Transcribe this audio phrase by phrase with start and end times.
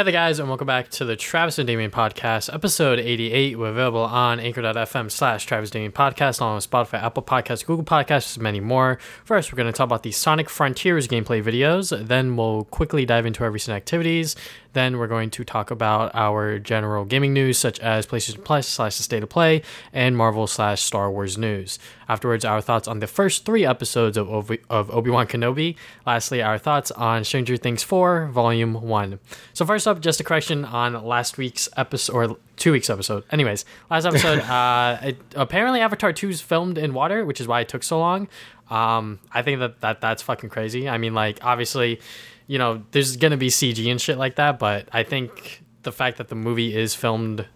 [0.00, 3.58] Hey there, guys, and welcome back to the Travis and Damien podcast, episode 88.
[3.58, 8.36] We're available on anchor.fm slash Travis Damien podcast, along with Spotify, Apple Podcasts, Google Podcasts,
[8.36, 8.98] and many more.
[9.26, 12.06] First, we're going to talk about the Sonic Frontiers gameplay videos.
[12.06, 14.36] Then, we'll quickly dive into our recent activities.
[14.72, 18.96] Then, we're going to talk about our general gaming news, such as PlayStation Plus slash
[18.96, 19.60] the State of Play
[19.92, 21.78] and Marvel slash Star Wars news.
[22.10, 25.76] Afterwards, our thoughts on the first three episodes of, Obi- of Obi-Wan Kenobi.
[26.04, 29.20] Lastly, our thoughts on Stranger Things 4, Volume 1.
[29.52, 33.22] So first up, just a correction on last week's episode, or two weeks episode.
[33.30, 37.60] Anyways, last episode, uh, it, apparently Avatar 2 is filmed in water, which is why
[37.60, 38.26] it took so long.
[38.70, 40.88] Um, I think that, that that's fucking crazy.
[40.88, 42.00] I mean, like, obviously,
[42.48, 45.92] you know, there's going to be CG and shit like that, but I think the
[45.92, 47.46] fact that the movie is filmed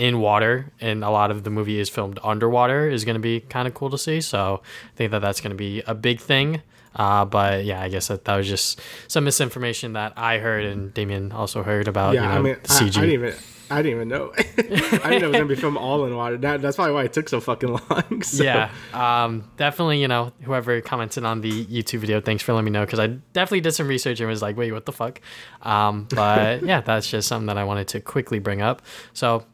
[0.00, 3.40] in water and a lot of the movie is filmed underwater is going to be
[3.40, 6.18] kind of cool to see so i think that that's going to be a big
[6.18, 6.62] thing
[6.96, 10.94] uh, but yeah i guess that, that was just some misinformation that i heard and
[10.94, 13.34] damien also heard about Yeah, you know, I mean, I, I cg didn't even,
[13.72, 14.32] I didn't even know.
[14.38, 16.36] I didn't know it was gonna be filmed all in water.
[16.38, 18.22] That, that's probably why it took so fucking long.
[18.22, 22.64] So, yeah um, definitely you know whoever commented on the youtube video thanks for letting
[22.64, 25.20] me know because i definitely did some research and was like wait what the fuck
[25.62, 28.80] um, but yeah that's just something that i wanted to quickly bring up
[29.12, 29.44] so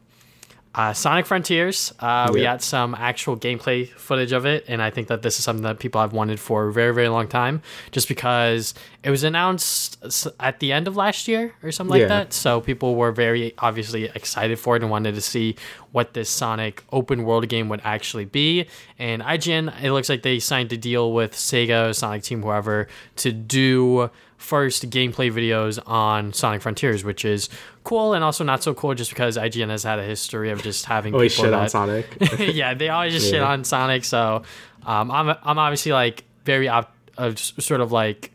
[0.77, 2.53] uh, Sonic Frontiers, uh, we Yeah.
[2.53, 5.79] got some actual gameplay footage of it, and I think that this is something that
[5.79, 9.97] people have wanted for a very, very long time, just because it was announced
[10.39, 12.07] at the end of last year or something like Yeah.
[12.09, 12.31] that.
[12.33, 15.55] So people were very obviously excited for it and wanted to see
[15.93, 18.67] what this Sonic open world game would actually be.
[18.99, 23.31] And IGN, it looks like they signed a deal with Sega, Sonic Team, whoever, to
[23.31, 27.49] do first gameplay videos on Sonic Frontiers, which is
[27.83, 30.85] cool and also not so cool just because IGN has had a history of just
[30.85, 32.07] having always people shit that, on Sonic.
[32.55, 34.05] yeah, they always just shit on Sonic.
[34.05, 34.43] So
[34.85, 38.31] um, I'm I'm obviously like very op- uh, sort of like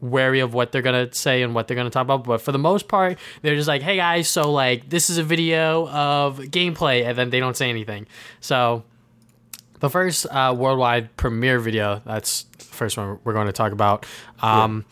[0.00, 2.24] wary of what they're gonna say and what they're gonna talk about.
[2.24, 5.24] But for the most part, they're just like, "Hey guys, so like this is a
[5.24, 8.06] video of gameplay," and then they don't say anything.
[8.40, 8.84] So
[9.80, 14.06] the first uh, worldwide premiere video that's the first one we're going to talk about.
[14.40, 14.84] Um,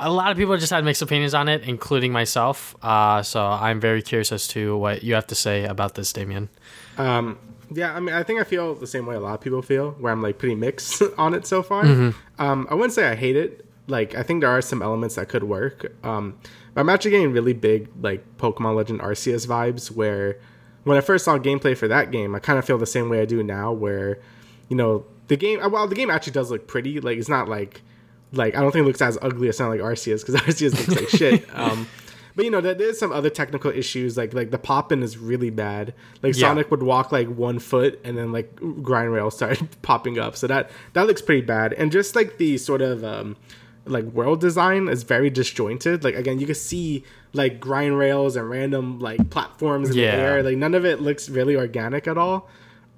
[0.00, 2.76] A lot of people just had mixed opinions on it, including myself.
[2.82, 6.48] Uh, so I'm very curious as to what you have to say about this, Damien.
[6.96, 7.38] Um,
[7.70, 9.92] yeah, I mean, I think I feel the same way a lot of people feel,
[9.92, 11.84] where I'm like pretty mixed on it so far.
[11.84, 12.42] Mm-hmm.
[12.42, 13.64] Um, I wouldn't say I hate it.
[13.86, 15.92] Like, I think there are some elements that could work.
[16.04, 16.38] Um,
[16.74, 20.38] but I'm actually getting really big like Pokemon Legend Arceus vibes, where
[20.84, 23.20] when I first saw gameplay for that game, I kind of feel the same way
[23.20, 24.18] I do now, where
[24.68, 25.60] you know the game.
[25.70, 27.00] Well, the game actually does look pretty.
[27.00, 27.82] Like, it's not like
[28.32, 31.00] like I don't think it looks as ugly as something like Arceus because Arceus looks
[31.00, 31.48] like shit.
[31.54, 31.86] Um,
[32.36, 34.16] but you know, there, there's some other technical issues.
[34.16, 35.92] Like like the popping is really bad.
[36.22, 36.48] Like Yeah.
[36.48, 40.36] Sonic would walk like one foot and then like grind rails started popping up.
[40.36, 41.72] So that that looks pretty bad.
[41.72, 43.36] And just like the sort of um,
[43.86, 46.04] like world design is very disjointed.
[46.04, 47.02] Like again, you can see
[47.32, 50.14] like grind rails and random like platforms in Yeah.
[50.16, 50.42] the air.
[50.44, 52.48] Like none of it looks really organic at all.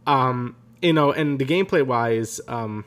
[0.07, 2.85] Um, you know, and the gameplay wise, um,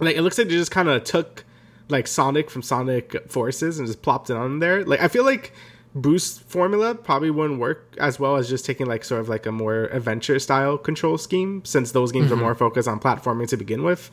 [0.00, 1.43] like it looks like they just kind of took
[1.88, 4.84] like Sonic from Sonic Forces and just plopped it on there.
[4.84, 5.52] Like I feel like
[5.94, 9.52] boost formula probably wouldn't work as well as just taking like sort of like a
[9.52, 13.82] more adventure style control scheme since those games are more focused on platforming to begin
[13.84, 14.10] with.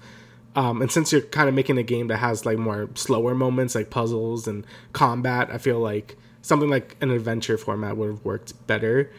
[0.55, 3.73] Um, and since you're kind of making a game that has like more slower moments
[3.73, 8.67] like puzzles and combat, I feel like something like an adventure format would have worked
[8.67, 9.11] better.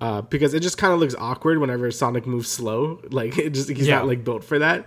[0.00, 3.00] Uh, because it just kind of looks awkward whenever Sonic moves slow.
[3.12, 3.98] Like it just he's Yeah.
[3.98, 4.86] not like built for that.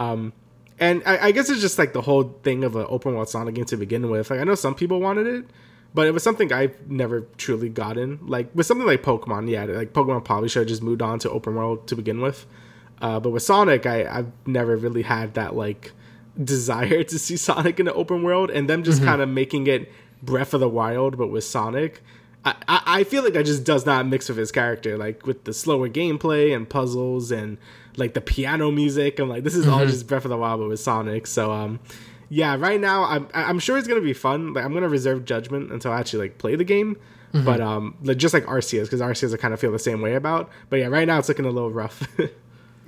[0.00, 0.32] Um,
[0.78, 3.54] and I, I guess it's just like the whole thing of an open world Sonic
[3.54, 4.30] game to begin with.
[4.30, 5.46] Like I know some people wanted it,
[5.94, 8.18] but it was something I've never truly gotten.
[8.26, 11.30] Like with something like Pokemon, yeah, like Pokemon probably should have just moved on to
[11.30, 12.46] open world to begin with.
[13.00, 15.92] Uh, but with Sonic, I, I've never really had that like
[16.42, 19.90] desire to see Sonic in the open world, and them just kind of making it
[20.22, 22.02] Breath of the Wild, but with Sonic.
[22.44, 25.44] I, I I feel like that just does not mix with his character, like with
[25.44, 27.58] the slower gameplay and puzzles and
[27.96, 29.18] like the piano music.
[29.18, 31.26] I'm like, this is all just Breath of the Wild, but with Sonic.
[31.26, 31.80] So um,
[32.28, 34.52] yeah, right now I'm I'm sure it's gonna be fun.
[34.54, 36.96] Like I'm gonna reserve judgment until I actually like play the game.
[37.44, 40.14] But um, like, just like Arceus, because Arceus I kind of feel the same way
[40.14, 40.48] about.
[40.70, 42.08] But yeah, right now it's looking a little rough.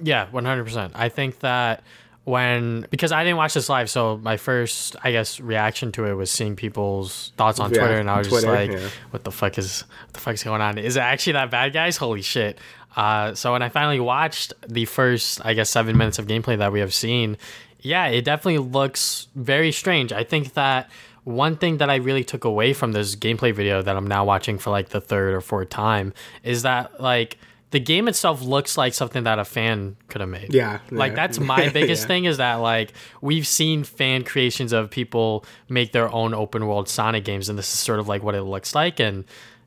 [0.01, 0.93] Yeah, one hundred percent.
[0.95, 1.83] I think that
[2.25, 6.13] when because I didn't watch this live, so my first I guess reaction to it
[6.15, 8.89] was seeing people's thoughts on Yeah, Twitter, and I was Twitter, just like, yeah.
[9.11, 10.79] "What the fuck is what the fuck is going on?
[10.79, 11.97] Is it actually that bad, guys?
[11.97, 12.59] Holy shit!"
[12.99, 16.73] Uh, so when I finally watched the first I guess seven minutes of gameplay that
[16.73, 17.37] we have seen,
[17.81, 20.13] yeah, it definitely looks very strange.
[20.13, 20.91] I think that
[21.23, 24.59] one thing that I really took away from this gameplay video that I'm now watching
[24.59, 26.13] for like the third or fourth time
[26.43, 27.39] is that like
[27.71, 30.55] the game itself looks like something that a fan could have made.
[30.55, 31.17] Yeah, Like yeah.
[31.17, 32.07] that's my biggest Yeah.
[32.09, 36.89] thing is that like we've seen fan creations of people make their own open world
[36.89, 39.25] Sonic games and this is sort of like what it looks like and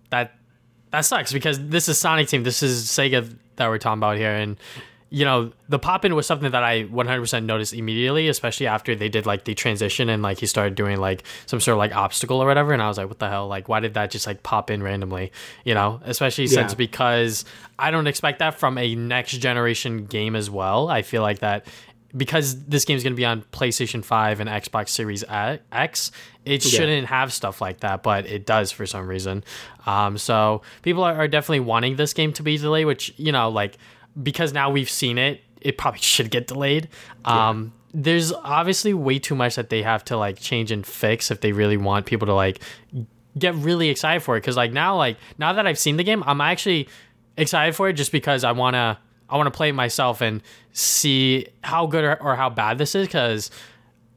[0.09, 0.33] that
[0.91, 2.43] that sucks because this is Sonic Team.
[2.43, 4.57] This is Sega that we're talking about here and
[5.13, 9.09] you know, the pop in was something that I 100% noticed immediately, especially after they
[9.09, 12.41] did like the transition and like he started doing like some sort of like obstacle
[12.41, 12.71] or whatever.
[12.71, 13.49] And I was like, what the hell?
[13.49, 15.33] Like, why did that just like pop in randomly?
[15.65, 17.43] You know, especially since because
[17.77, 20.87] I don't expect that from a next generation game as well.
[20.87, 21.65] I feel like that
[22.15, 26.11] because this game is going to be on PlayStation 5 and Xbox Series X,
[26.45, 29.43] it shouldn't have stuff like that, but it does for some reason.
[29.85, 33.49] Um, so people are, are definitely wanting this game to be delayed, which, you know,
[33.49, 33.77] like,
[34.21, 36.89] because now we've seen it, it probably should get delayed.
[37.25, 41.41] Um, There's obviously way too much that they have to like change and fix if
[41.41, 42.61] they really want people to like
[43.37, 44.41] get really excited for it.
[44.41, 46.89] Because like now, like now that I've seen the game, I'm actually
[47.37, 48.99] excited for it just because I wanna
[49.31, 50.41] I wanna play it myself and
[50.73, 53.07] see how good or, or how bad this is.
[53.07, 53.49] Because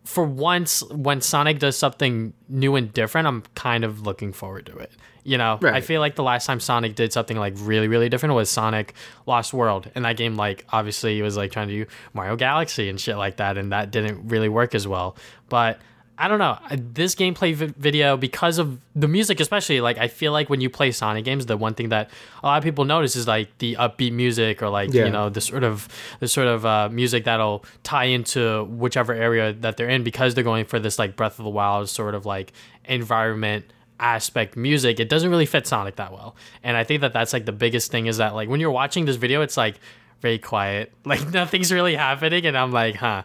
[0.05, 4.77] for once, when Sonic does something new and different, I'm kind of looking forward to
[4.77, 4.93] it.
[5.27, 8.35] You know, I feel like the last time Sonic did something like really, really different
[8.35, 8.93] was Sonic
[9.25, 9.91] Lost World.
[9.95, 13.17] And that game, like, obviously, he was like trying to do Mario Galaxy and shit
[13.17, 13.57] like that.
[13.57, 15.17] And that didn't really work as well.
[15.49, 15.81] But
[16.17, 16.57] I don't know.
[16.71, 20.71] This gameplay vi- video, because of the music, especially, like, I feel like when you
[20.71, 22.09] play Sonic games, the one thing that
[22.43, 25.07] a lot of people notice is like the upbeat music or like, Yeah.
[25.07, 25.89] you know, the sort of,
[26.21, 30.45] the sort of uh, music that'll tie into whichever area that they're in because they're
[30.45, 32.53] going for this like Breath of the Wild sort of like
[32.85, 33.65] environment
[34.01, 36.35] aspect music it doesn't really fit sonic that well
[36.65, 39.05] and i think that that's like the biggest thing is that like when you're watching
[39.05, 39.77] this video it's like
[40.21, 43.23] very quiet like nothing's really happening and i'm like huh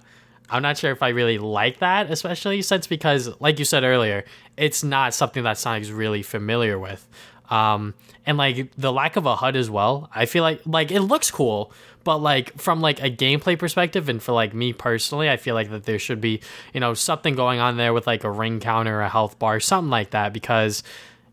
[0.52, 4.24] i'm not sure if i really like that especially since because like you said earlier
[4.58, 7.08] it's not something that sonic's really familiar with.
[7.50, 11.02] Um and like the lack of a hud as well i feel like like it
[11.02, 11.72] looks cool
[12.04, 15.70] but like from like a gameplay perspective and for like me personally i feel like
[15.72, 16.40] that there should be
[16.74, 19.90] you know something going on there with like a ring counter a health bar something
[19.90, 20.84] like that because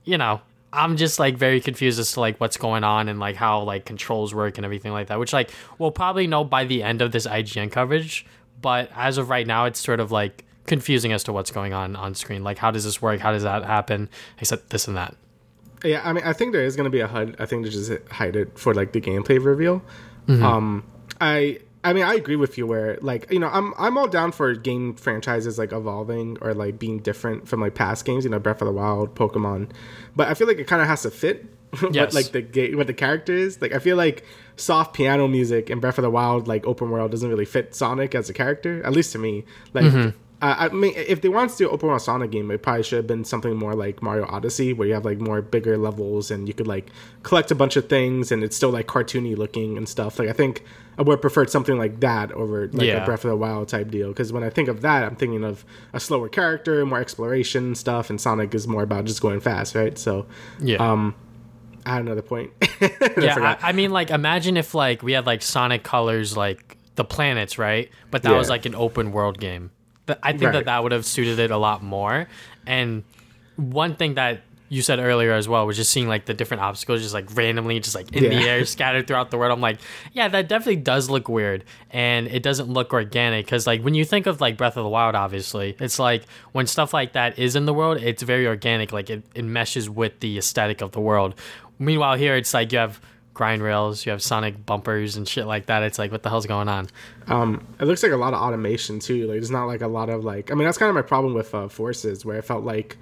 [0.05, 0.41] you know
[0.73, 3.85] i'm just like very confused as to like what's going on and like how like
[3.85, 7.13] controls work and everything like that which like we'll probably know by the end of
[7.13, 8.25] this ign coverage
[8.61, 11.95] but as of right now it's sort of like confusing as to what's going on
[11.95, 14.09] on screen like how does this work how does that happen
[14.41, 15.15] except this and that
[15.85, 17.37] Yeah, I mean, I think there is going to be a HUD.
[17.39, 19.83] I think to just hide it for like the gameplay reveal.
[20.27, 20.45] Mm-hmm.
[20.45, 20.85] Um,
[21.21, 22.67] I, I mean, I agree with you.
[22.67, 26.79] Where like you know, I'm I'm all down for game franchises like evolving or like
[26.79, 28.25] being different from like past games.
[28.25, 29.71] You know, Breath of the Wild, Pokemon,
[30.15, 31.47] but I feel like it kind of has to fit.
[31.91, 32.07] Yes.
[32.07, 33.61] what like the game, what the character is.
[33.61, 34.25] Like I feel like
[34.57, 38.15] soft piano music in Breath of the Wild, like open world, doesn't really fit Sonic
[38.15, 38.83] as a character.
[38.85, 39.45] At least to me.
[39.75, 40.09] Like Mm-hmm.
[40.43, 42.97] uh, I mean, if they wanted to do open world Sonic game, it probably should
[42.99, 46.47] have been something more like Mario Odyssey, where you have like more bigger levels and
[46.49, 46.91] you could like
[47.23, 50.19] collect a bunch of things, and it's still like cartoony looking and stuff.
[50.19, 50.63] Like I think
[50.99, 53.03] I would have preferred something like that over like Yeah.
[53.03, 54.09] a Breath of the Wild type deal.
[54.09, 58.09] Because when I think of that, I'm thinking of a slower character, more exploration stuff,
[58.09, 59.99] and Sonic is more about just going fast, right?
[59.99, 60.27] So
[60.59, 61.15] yeah um,
[61.87, 62.51] I had another point.
[63.17, 63.57] yeah.
[63.63, 67.59] I, I mean like imagine if like we had like sonic colors like the planets
[67.59, 67.91] right?
[68.11, 69.71] But that was like an open world game.
[70.07, 70.53] Th- i think Right.
[70.53, 72.29] that that would have suited it a lot more.
[72.67, 73.05] And
[73.57, 77.01] one thing that you said earlier as well was just seeing like the different obstacles
[77.01, 79.53] just like randomly just like in the air scattered throughout the world.
[79.53, 79.79] I'm like
[80.13, 81.63] yeah that definitely does look weird.
[81.91, 84.89] And it doesn't look organic because like when you think of like breath of the
[84.89, 88.93] wild obviously it's like when stuff like that is in the world it's very organic.
[88.93, 91.37] Like it, it meshes with the aesthetic of the world
[91.79, 93.01] meanwhile here it's like you have
[93.35, 96.47] grind rails you have sonic bumpers and shit like that it's like what the hell's
[96.47, 96.89] going on
[97.29, 99.27] Um, it looks like a lot of automation too.
[99.27, 100.51] Like, there's not like a lot of like.
[100.51, 102.97] I mean, that's kind of my problem with uh, Forces, where I felt like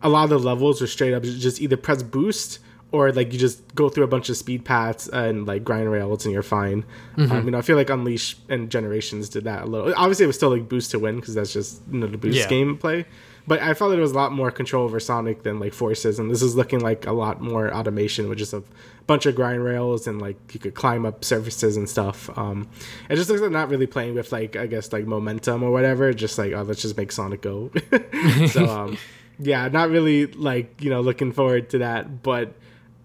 [0.00, 2.60] a lot of the levels were straight up just either press boost
[2.92, 6.24] or like you just go through a bunch of speed paths and like grind rails
[6.24, 6.84] and you're fine.
[7.18, 9.92] Um, you know, I feel like Unleash and Generations did that a little.
[9.96, 12.38] Obviously, it was still like boost to win because that's just you know the boost
[12.38, 12.46] Yeah.
[12.48, 13.04] gameplay.
[13.46, 16.18] But I felt that it was a lot more control over Sonic than like Forces,
[16.18, 18.62] and this is looking like a lot more automation with just a
[19.06, 22.30] bunch of grind rails and like you could climb up surfaces and stuff.
[22.38, 22.68] Um,
[23.10, 26.12] it just looks like not really playing with like I guess like momentum or whatever.
[26.14, 27.70] Just like oh, let's just make Sonic go.
[28.48, 28.98] so um,
[29.38, 32.22] yeah, not really like you know looking forward to that.
[32.22, 32.54] But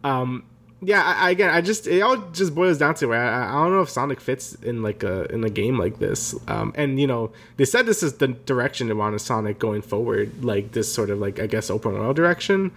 [0.05, 0.45] um,
[0.81, 3.63] yeah, I, I, again, I just it all just boils down to where I, I
[3.63, 6.33] don't know if Sonic fits in like a in a game like this.
[6.47, 10.43] Um, and you know, they said this is the direction they wanted Sonic going forward,
[10.43, 12.71] like this sort of like I guess open world direction.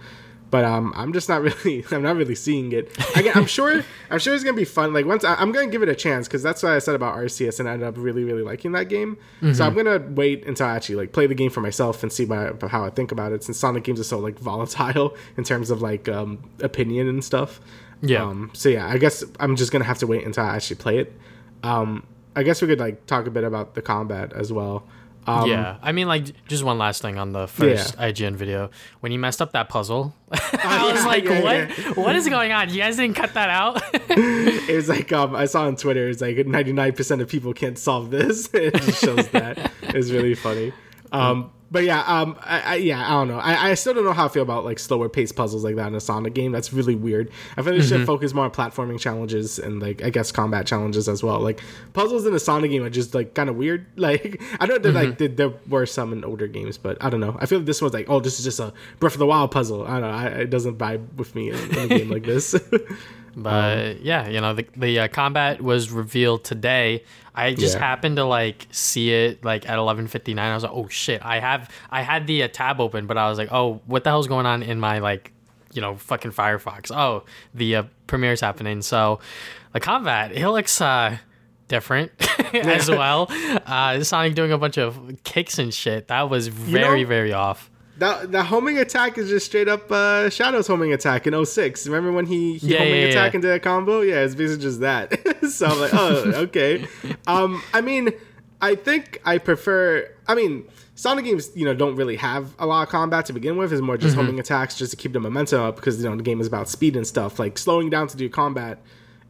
[0.53, 2.95] But um, I'm just not really, I'm not really seeing it.
[3.15, 4.93] Again, I'm sure, I'm sure it's gonna be fun.
[4.93, 7.15] Like once I, I'm gonna give it a chance because that's what I said about
[7.15, 9.17] Arceus, and I ended up really, really liking that game.
[9.53, 12.25] So I'm gonna wait until I actually like play the game for myself and see
[12.25, 13.43] my, how I think about it.
[13.43, 17.59] Since Sonic games are so like volatile in terms of like um, opinion and stuff.
[18.03, 18.23] Yeah.
[18.23, 20.97] Um, so yeah, I guess I'm just gonna have to wait until I actually play
[20.99, 21.13] it.
[21.63, 22.05] Um,
[22.35, 24.85] I guess we could like talk a bit about the combat as well.
[25.25, 28.69] Um, yeah, I mean, like, just one last thing on the first IGN video.
[28.99, 31.55] When you messed up that puzzle, I was yeah, like, yeah, what?
[31.79, 31.91] yeah.
[31.91, 32.69] What is going on?
[32.69, 33.81] You guys didn't cut that out?
[33.93, 36.09] it was like um, I saw on Twitter.
[36.09, 38.49] It's like 99% of people can't solve this.
[38.53, 40.73] it shows that it's really funny.
[41.13, 43.39] Um, but yeah, um, I, I, yeah, I don't know.
[43.39, 45.87] I, I still don't know how I feel about like slower paced puzzles like that
[45.87, 46.51] in a Sonic game.
[46.51, 47.31] That's really weird.
[47.57, 50.67] I feel like they should focus more on platforming challenges and like I guess combat
[50.67, 51.39] challenges as well.
[51.39, 51.61] Like
[51.93, 53.87] puzzles in a Sonic game are just like kind of weird.
[54.03, 57.21] Like I know that like there, there were some in older games, but I don't
[57.21, 57.37] know.
[57.39, 59.49] I feel like this one's like oh, this is just a Breath of the Wild
[59.49, 59.87] puzzle.
[59.87, 60.09] I don't know.
[60.09, 62.53] I, it doesn't vibe with me in, in a game like this.
[63.35, 67.03] But yeah, you know, the, the uh, combat was revealed today.
[67.35, 67.79] I just Yeah.
[67.85, 70.37] happened to like see it like at 11:59.
[70.39, 73.27] I was like, "Oh shit, I have I had the uh, tab open, but I
[73.29, 75.31] was like, "Oh, what the hell's going on in my like,
[75.73, 77.23] you know, fucking Firefox?" Oh,
[77.55, 78.81] the uh, premiere's happening.
[78.83, 79.19] So,
[79.71, 81.17] the combat, it looks uh
[81.69, 82.11] different
[82.53, 83.27] as well.
[83.65, 86.09] Uh Sonic doing a bunch of kicks and shit.
[86.09, 87.71] That was very know- very off.
[87.97, 91.85] That the homing attack is just straight up uh, Shadow's homing attack in 06.
[91.87, 93.37] Remember when he, he Yeah, homing yeah, attack yeah.
[93.37, 94.01] into a combo?
[94.01, 95.13] Yeah, it's basically just that.
[95.49, 96.87] so I'm like, oh, okay.
[97.27, 98.09] um, I mean,
[98.61, 100.09] I think I prefer.
[100.27, 103.57] I mean, Sonic games, you know, don't really have a lot of combat to begin
[103.57, 103.71] with.
[103.71, 104.01] It's more Mm-hmm.
[104.03, 106.47] just homing attacks just to keep the momentum up because you know the game is
[106.47, 107.37] about speed and stuff.
[107.37, 108.81] Like slowing down to do combat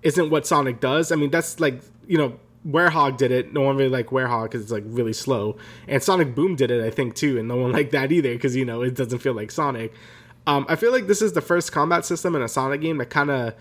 [0.04, 1.12] isn't what Sonic does.
[1.12, 2.40] I mean, that's like you know.
[2.68, 3.54] Werehog did it.
[3.54, 5.58] No one really liked Werehog because it's like really slow.
[5.88, 8.56] And Sonic Boom did it, I think, too, and no one liked that either because
[8.56, 9.94] you know it doesn't feel like Sonic.
[10.46, 13.10] Um, I feel like this is the first combat system in a Sonic game that
[13.10, 13.54] kind of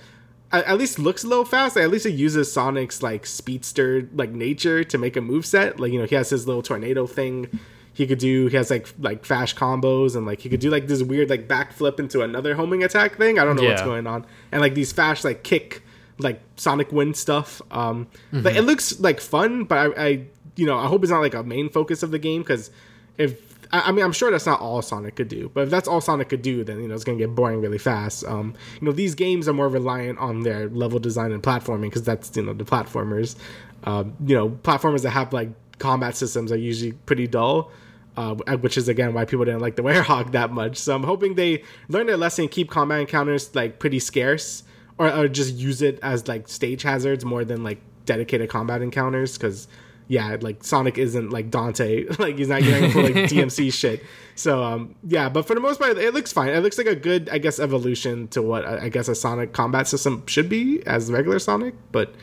[0.52, 1.76] at, at least looks a little fast.
[1.76, 5.80] At least it uses Sonic's like speedster like nature to make a move set.
[5.80, 7.48] Like you know he has his little tornado thing.
[7.94, 8.46] He could do.
[8.46, 11.48] He has like like fast combos and like he could do like this weird like
[11.48, 13.38] backflip into another homing attack thing.
[13.38, 14.26] I don't know what's going on.
[14.50, 15.82] And like these fast like kick
[16.18, 17.60] like Sonic Wind stuff.
[17.70, 18.44] Um, Mm-hmm.
[18.46, 20.08] like it looks like fun, but I, I
[20.56, 22.70] you know I hope it's not like a main focus of the game because
[23.18, 23.40] if
[23.72, 26.00] I, I mean I'm sure that's not all Sonic could do, but if that's all
[26.00, 28.24] Sonic could do, then you know it's gonna get boring really fast.
[28.24, 32.02] Um, you know these games are more reliant on their level design and platforming because
[32.02, 33.36] that's you know the platformers.
[33.84, 37.70] Um, you know platformers that have like combat systems are usually pretty dull.
[38.14, 40.76] Uh, which is again why people didn't like the Werehog that much.
[40.76, 44.64] So I'm hoping they learn their lesson, and keep combat encounters like pretty scarce,
[45.02, 49.36] or, or just use it as like stage hazards more than like dedicated combat encounters.
[49.36, 49.68] Because
[50.08, 54.02] yeah, like Sonic isn't like Dante, like he's not getting for like DMC shit.
[54.34, 56.50] So um yeah, but for the most part, it looks fine.
[56.50, 59.86] It looks like a good, I guess, evolution to what I guess a Sonic combat
[59.88, 61.74] system should be as regular Sonic.
[61.92, 62.14] But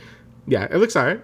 [0.48, 1.22] yeah, it looks alright.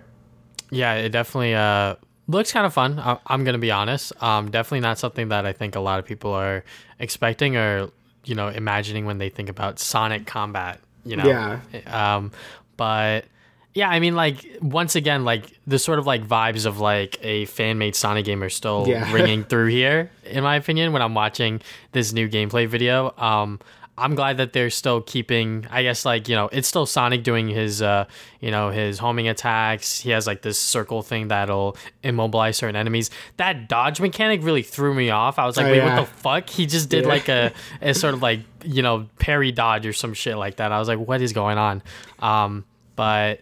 [0.72, 1.96] Yeah, it definitely uh,
[2.28, 3.00] looks kind of fun.
[3.00, 4.12] I- I'm gonna be honest.
[4.22, 6.64] Um, definitely not something that I think a lot of people are
[7.00, 7.90] expecting or
[8.26, 10.80] you know imagining when they think about Sonic combat.
[11.06, 11.26] You know.
[11.74, 12.16] Yeah.
[12.18, 12.32] Um,
[12.78, 13.26] but
[13.74, 17.46] yeah, I mean, like once again, like the sort of like vibes of like a
[17.46, 19.12] fan made Sonic game are still Yeah.
[19.14, 20.94] ringing through here, in my opinion.
[20.94, 23.60] When I'm watching this new gameplay video, um,
[23.98, 25.66] I'm glad that they're still keeping.
[25.72, 28.06] I guess like you know, it's still Sonic doing his, uh,
[28.42, 30.02] you know, his homing attacks.
[30.02, 33.10] He has like this circle thing that'll immobilize certain enemies.
[33.38, 35.40] That dodge mechanic really threw me off.
[35.40, 35.98] I was like, Oh, wait, yeah.
[36.00, 36.50] what the fuck?
[36.50, 37.10] He just did Yeah.
[37.10, 40.72] like a, a sort of like you know parry dodge or some shit like that.
[40.74, 41.82] I was like, what is going on?
[42.20, 42.66] Um,
[42.98, 43.42] but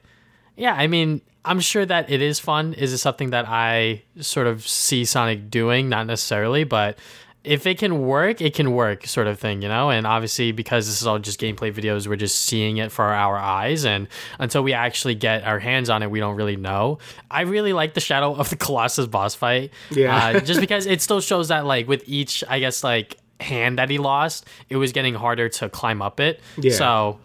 [0.55, 2.73] yeah, I mean, I'm sure that it is fun.
[2.75, 5.89] Is it something that I sort of see Sonic doing?
[5.89, 6.97] Not necessarily, but
[7.43, 9.89] if it can work, it can work, sort of thing, you know.
[9.89, 13.37] And obviously, because this is all just gameplay videos, we're just seeing it for our
[13.37, 14.07] eyes, and
[14.39, 16.99] until we actually get our hands on it, we don't really know.
[17.29, 20.15] I really like the Shadow of the Colossus boss fight, Yeah.
[20.37, 23.89] uh, just because it still shows that like with each, I guess like hand that
[23.89, 26.39] he lost, it was getting harder to climb up it.
[26.57, 26.71] Yeah.
[26.71, 27.19] So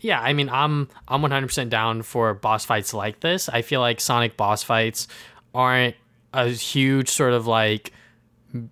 [0.00, 3.48] yeah, I mean, I'm I'm 100% down for boss fights like this.
[3.48, 5.08] I feel like Sonic boss fights
[5.54, 5.96] aren't
[6.32, 7.90] a huge sort of like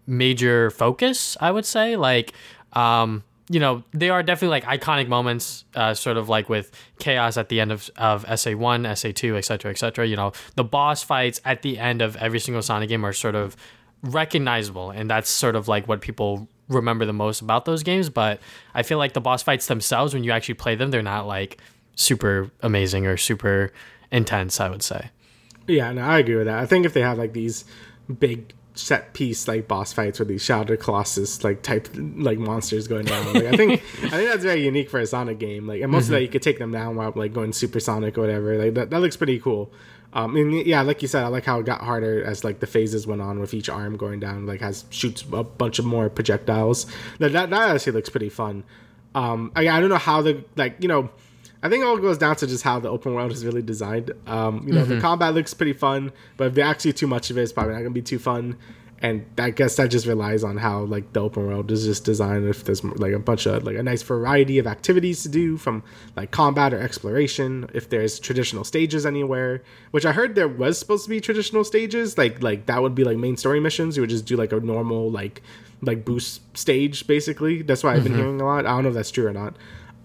[0.06, 1.36] major focus.
[1.40, 2.32] I would say, like,
[2.72, 7.36] um, you know, they are definitely like iconic moments, uh, sort of like with chaos
[7.36, 10.06] at the end of of SA one, SA two, etc., etc.
[10.06, 13.34] You know, the boss fights at the end of every single Sonic game are sort
[13.34, 13.56] of
[14.02, 18.10] recognizable, and that's sort of like what people remember the most about those games.
[18.10, 18.40] But
[18.74, 21.58] I feel like the boss fights themselves, when you actually play them, they're not like
[21.94, 23.72] super amazing or super
[24.10, 24.58] intense.
[24.58, 25.10] I would say.
[25.68, 26.58] Yeah, no, I agree with that.
[26.58, 27.64] I think if they have like these
[28.18, 33.06] big set piece like boss fights with these Shadow Colossus like type like monsters going
[33.06, 33.72] down, like, I think
[34.04, 35.66] I think that's very unique for a Sonic game.
[35.66, 38.22] Like, and most of that you could take them down while like going supersonic or
[38.22, 38.56] whatever.
[38.56, 39.72] Like that, that looks pretty cool.
[40.12, 42.66] Um, and yeah, like you said, I like how it got harder as like the
[42.66, 44.46] phases went on with each arm going down.
[44.46, 46.86] Like has shoots a bunch of more projectiles.
[47.18, 48.64] That that, that actually looks pretty fun.
[49.14, 51.10] Um, I, I don't know how the like you know.
[51.66, 54.12] I think it all goes down to just how the open world is really designed.
[54.28, 57.38] Um, you know, the combat looks pretty fun, but if they actually too much of
[57.38, 58.56] it, it's probably not gonna be too fun.
[59.02, 62.48] And I guess that just relies on how like the open world is just designed.
[62.48, 65.82] If there's like a bunch of like a nice variety of activities to do from
[66.14, 67.68] like combat or exploration.
[67.74, 72.16] If there's traditional stages anywhere, which I heard there was supposed to be traditional stages,
[72.16, 73.96] like like that would be like main story missions.
[73.96, 75.42] You would just do like a normal like
[75.82, 77.62] like boost stage basically.
[77.62, 78.66] That's why I've been hearing a lot.
[78.66, 79.56] I don't know if that's true or not.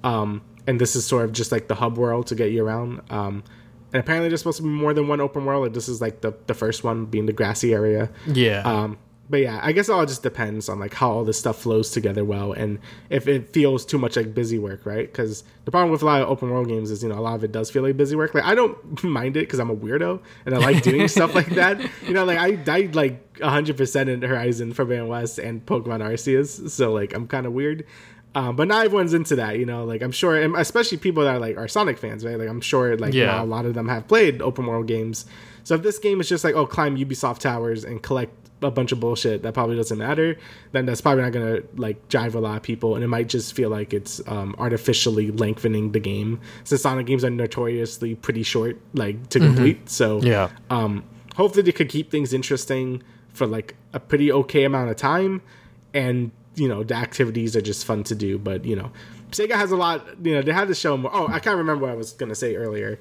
[0.03, 3.01] Um, and this is sort of just like the hub world to get you around.
[3.09, 3.43] Um,
[3.93, 5.63] and apparently there's supposed to be more than one open world.
[5.63, 8.09] Like this is like the, the first one being the grassy area.
[8.25, 8.61] Yeah.
[8.61, 8.97] Um,
[9.31, 11.89] but yeah, I guess it all just depends on like how all this stuff flows
[11.89, 15.09] together well, and if it feels too much like busy work, right?
[15.09, 17.35] Because the problem with a lot of open world games is you know a lot
[17.35, 18.35] of it does feel like busy work.
[18.35, 21.47] Like I don't mind it because I'm a weirdo and I like doing stuff like
[21.51, 21.79] that.
[22.05, 26.69] You know, like I died like 100 percent in Horizon Forbidden West and Pokemon Arceus,
[26.69, 27.85] so like I'm kind of weird.
[28.33, 29.83] Um, but not everyone's into that, you know.
[29.83, 32.37] Like I'm sure, and especially people that are like are Sonic fans, right?
[32.37, 33.25] Like I'm sure, like Yeah.
[33.25, 35.25] now a lot of them have played open world games.
[35.63, 38.33] So if this game is just like, oh, climb Ubisoft towers and collect
[38.63, 40.37] a bunch of bullshit that probably doesn't matter,
[40.71, 43.53] then that's probably not gonna like drive a lot of people, and it might just
[43.53, 46.39] feel like it's um, artificially lengthening the game.
[46.63, 49.89] Since Sonic games are notoriously pretty short, like to complete.
[49.89, 50.49] So Yeah.
[50.69, 51.03] um,
[51.35, 53.01] hopefully they could keep things interesting
[53.33, 55.41] for like a pretty okay amount of time,
[55.93, 56.31] and
[56.61, 58.37] you know the activities are just fun to do.
[58.37, 58.89] But you know,
[59.31, 59.97] Sega has a lot.
[60.23, 61.11] You know, they had to show more.
[61.13, 62.99] Oh, I can't remember what I was gonna say earlier.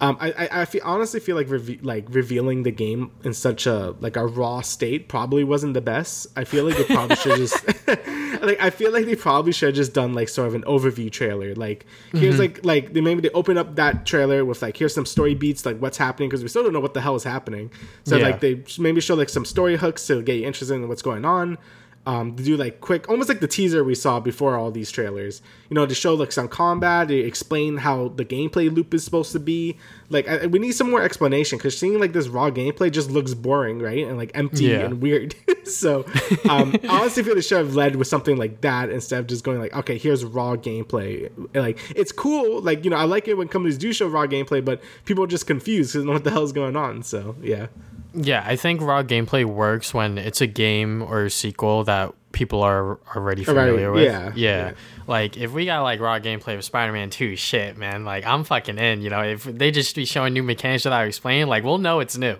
[0.00, 3.66] Um, I, I, I feel, honestly feel like reve- like revealing the game in such
[3.68, 6.26] a like a raw state probably wasn't the best.
[6.36, 7.56] I feel like they probably should just
[8.42, 11.08] like I feel like they probably should have just done like sort of an overview
[11.08, 11.54] trailer.
[11.54, 15.06] Like here's like like they maybe they open up that trailer with like here's some
[15.06, 17.70] story beats like what's happening because we still don't know what the hell is happening.
[18.04, 18.24] So Yeah.
[18.26, 21.24] like they maybe show like some story hooks to get you interested in what's going
[21.24, 21.58] on
[22.04, 25.40] um, to do like quick, almost like the teaser we saw before all these trailers.
[25.68, 29.32] You know, to show like some combat, to explain how the gameplay loop is supposed
[29.32, 29.76] to be.
[30.10, 33.32] Like, I, we need some more explanation because seeing like this raw gameplay just looks
[33.34, 34.06] boring, right?
[34.06, 34.80] And like empty Yeah.
[34.80, 35.34] and weird.
[35.64, 36.04] so,
[36.50, 39.44] um, I honestly feel they should have led with something like that instead of just
[39.44, 41.30] going like, okay, here's raw gameplay.
[41.54, 42.60] Like, it's cool.
[42.60, 45.28] Like, you know, I like it when companies do show raw gameplay, but people are
[45.28, 47.02] just confused because they don't know what the hell's going on.
[47.04, 47.68] So, yeah.
[48.14, 52.62] Yeah, I think raw gameplay works when it's a game or a sequel that people
[52.62, 54.04] are already familiar with.
[54.04, 54.66] yeah, yeah.
[54.68, 54.72] yeah.
[55.06, 58.78] Like if we got like raw gameplay of Spider-Man 2, shit, man, like I'm fucking
[58.78, 59.20] in, you know.
[59.22, 62.36] If they just be showing new mechanics that without explaining, like we'll know it's new.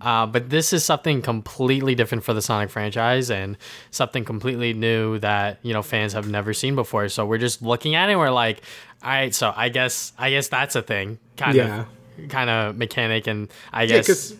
[0.00, 3.56] Uh, but this is something completely different for the Sonic franchise and
[3.90, 7.08] something completely new that, you know, fans have never seen before.
[7.08, 8.62] So we're just looking at it and we're like,
[9.02, 11.18] all right, so I guess I guess that's a thing.
[11.36, 11.80] Kind Yeah.
[12.18, 14.32] of kind of mechanic and I guess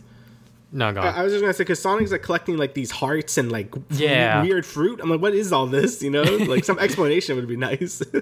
[0.72, 1.06] no go on.
[1.06, 3.74] I I was just gonna say because Sonic's like collecting like these hearts and like
[3.90, 4.42] Yeah.
[4.42, 5.00] weird fruit.
[5.02, 6.02] I'm like, what is all this?
[6.02, 8.02] You know, like some explanation would be nice.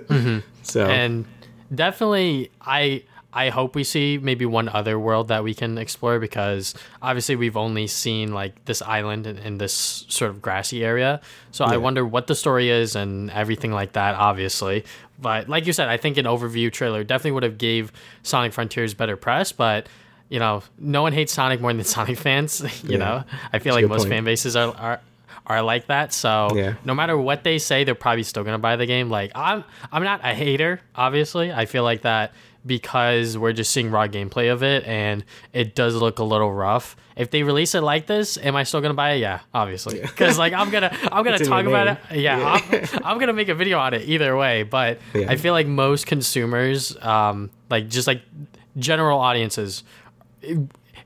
[0.63, 0.91] So Mm-hmm.
[0.91, 1.25] and
[1.75, 3.03] definitely i
[3.33, 7.57] i hope we see maybe one other world that we can explore because obviously we've
[7.57, 12.05] only seen like this island and, in this sort of grassy area so i wonder
[12.07, 14.85] what the story is and everything like that obviously
[15.19, 17.91] but like you said i think an overview trailer definitely would have gave
[18.23, 19.89] sonic frontiers better press but
[20.35, 23.05] you know no one hates sonic more than sonic fans you Yeah.
[23.05, 23.17] know
[23.53, 24.11] i feel That's like most point.
[24.11, 25.01] fan bases are, are
[25.47, 26.11] are like that.
[26.15, 26.73] So Yeah.
[26.87, 29.11] no matter what they say, they're probably still gonna buy the game.
[29.11, 31.53] Like I'm I'm not a hater, obviously.
[31.53, 32.33] I feel like that
[32.65, 36.97] because we're just seeing raw gameplay of it and it does look a little rough.
[37.15, 39.19] If they release it like this, am I still gonna buy it?
[39.21, 40.01] Yeah, obviously.
[40.01, 41.99] Because like I'm gonna I'm gonna talk about it.
[42.25, 44.63] Yeah, I'm, I'm gonna make a video on it either way.
[44.63, 45.27] But Yeah.
[45.31, 48.23] I feel like most consumers, um, like just like
[48.79, 49.85] general audiences,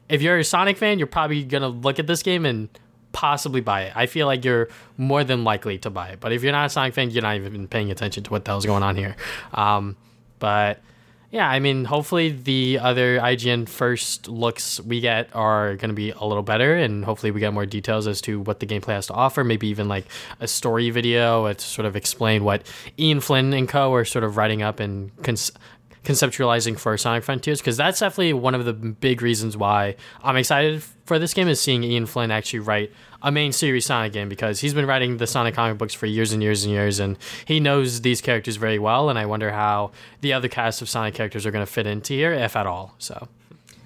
[0.09, 2.68] if you're a Sonic fan, you're probably gonna look at this game and
[3.12, 3.92] possibly buy it.
[3.96, 6.20] I feel like you're more than likely to buy it.
[6.20, 8.51] But if you're not a Sonic fan, you're not even paying attention to what the
[8.51, 9.16] hell's going on here.
[9.53, 9.96] Um,
[10.38, 10.81] but
[11.31, 16.11] yeah, I mean, hopefully the other IGN first looks we get are going to be
[16.11, 19.09] a little better, and hopefully we get more details as to what the gameplay has
[19.09, 19.44] to offer.
[19.44, 20.07] Maybe even like
[20.40, 22.66] a story video to sort of explain what
[22.98, 25.53] Ian Flynn and co are sort of writing up and cons-
[26.05, 30.83] conceptualizing for Sonic Frontiers because that's definitely one of the big reasons why I'm excited
[31.05, 34.61] for this game is seeing Ian Flynn actually write a main series Sonic game because
[34.61, 37.61] he's been writing the Sonic comic books for years and years and years and he
[37.61, 41.45] knows these characters very well and I wonder how the other cast of Sonic characters
[41.47, 42.95] are going to fit into here if at all.
[42.99, 43.29] So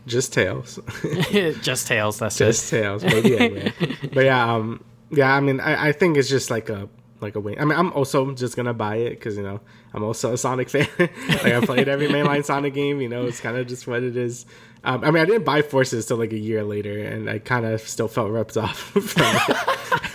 [0.07, 0.79] just tails,
[1.63, 3.73] just Tails, that's just tails, maybe anyway.
[4.13, 5.35] But yeah, um, yeah.
[5.35, 6.89] I mean, I, I think it's just like a
[7.23, 7.59] like a win.
[7.59, 9.61] I mean, I'm also just gonna buy it because you know
[9.95, 10.89] I'm also a Sonic fan.
[10.99, 13.01] like I played every mainline Sonic game.
[13.01, 14.47] You know, it's kind of just what it is.
[14.85, 17.65] Um, I mean, I didn't buy Forces till like a year later, and I kind
[17.65, 19.23] of still felt ripped off from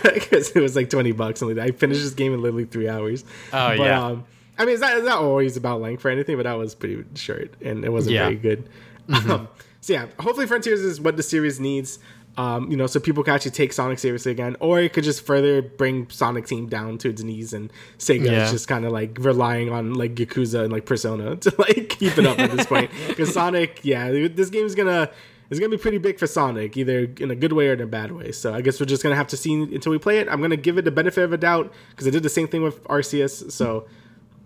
[0.04, 1.40] it because it was like twenty bucks.
[1.42, 3.24] And I finished this game in literally three hours.
[3.52, 4.04] Oh, but, yeah.
[4.04, 4.24] Um,
[4.58, 7.04] I mean, it's not, it's not always about length or anything, but that was pretty
[7.14, 8.24] short and it wasn't Yeah.
[8.24, 8.68] very good.
[9.08, 9.46] Um,
[9.80, 12.00] so yeah, hopefully Frontiers is what the series needs.
[12.38, 15.26] Um, you know, so people can actually take Sonic seriously again, or it could just
[15.26, 18.44] further bring Sonic Team down to its knees, and Sega Yeah.
[18.44, 22.16] is just kind of like relying on like Yakuza and like Persona to like keep
[22.16, 22.90] it up at this point.
[23.08, 25.10] Because Sonic, yeah, this game is gonna
[25.50, 27.86] is gonna be pretty big for Sonic, either in a good way or in a
[27.86, 28.30] bad way.
[28.30, 30.28] So I guess we're just gonna have to see until we play it.
[30.30, 32.62] I'm gonna give it the benefit of a doubt because I did the same thing
[32.62, 33.50] with Arceus.
[33.50, 33.86] So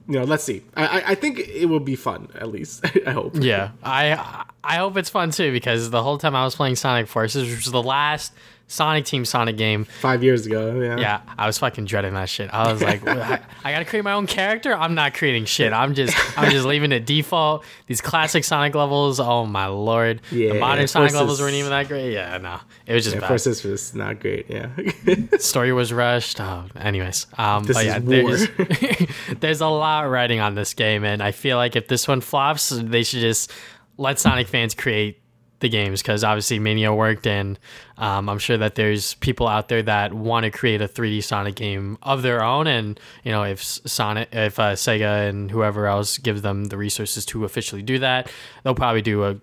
[0.09, 0.63] you know, let's see.
[0.77, 2.85] I, I- think it will be fun at least.
[3.07, 3.37] I hope.
[3.37, 7.07] Yeah, I I hope it's fun too because the whole time I was playing Sonic
[7.09, 8.33] Forces, which was the last
[8.73, 10.97] Sonic Team Sonic game, Five years ago, yeah.
[10.99, 12.49] yeah, I was fucking dreading that shit.
[12.53, 14.75] I was like, I, I gotta create my own character.
[14.75, 15.73] I'm not creating shit.
[15.73, 17.65] I'm just I'm just leaving it default.
[17.87, 20.23] These classic Sonic levels, oh my lord.
[20.31, 22.13] Yeah, the modern Sonic levers weren't even that great.
[22.13, 23.29] Yeah, no, it was just Yeah, bad.
[23.29, 24.47] Forces was not great.
[24.49, 24.71] Yeah.
[25.39, 26.41] story was rushed.
[26.41, 28.37] Oh, anyways, um, This but is yeah, war.
[28.37, 29.09] there's
[29.41, 32.71] there's a lot riding on this game, and I feel like if this one flops,
[32.71, 33.53] they should just
[33.99, 35.22] let Sonic fans create
[35.63, 37.59] the games because obviously Mania worked, and
[37.97, 41.55] um, I'm sure that there's people out there that want to create a 3D Sonic
[41.55, 46.19] game of their own, and you know if Sonic, if uh, Sega and whoever else
[46.19, 48.31] gives them the resources to officially do that,
[48.63, 49.37] they'll probably do a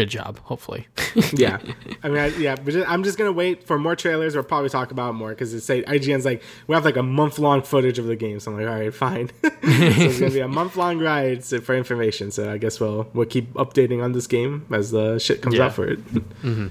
[0.00, 0.86] good job, hopefully.
[1.32, 1.58] yeah.
[2.02, 4.34] I mean, I, yeah, but just, I'm just gonna wait for more trailers.
[4.34, 7.38] We'll probably talk about more because it's say IGN's like we have like a month
[7.38, 8.40] long footage of the game.
[8.40, 9.28] So I'm like, all right, fine.
[9.42, 12.30] so it's gonna be a month long ride for information.
[12.30, 15.66] So I guess we'll we'll keep updating on this game as the shit comes Yeah.
[15.66, 16.04] out for it.
[16.14, 16.68] Mm-hmm.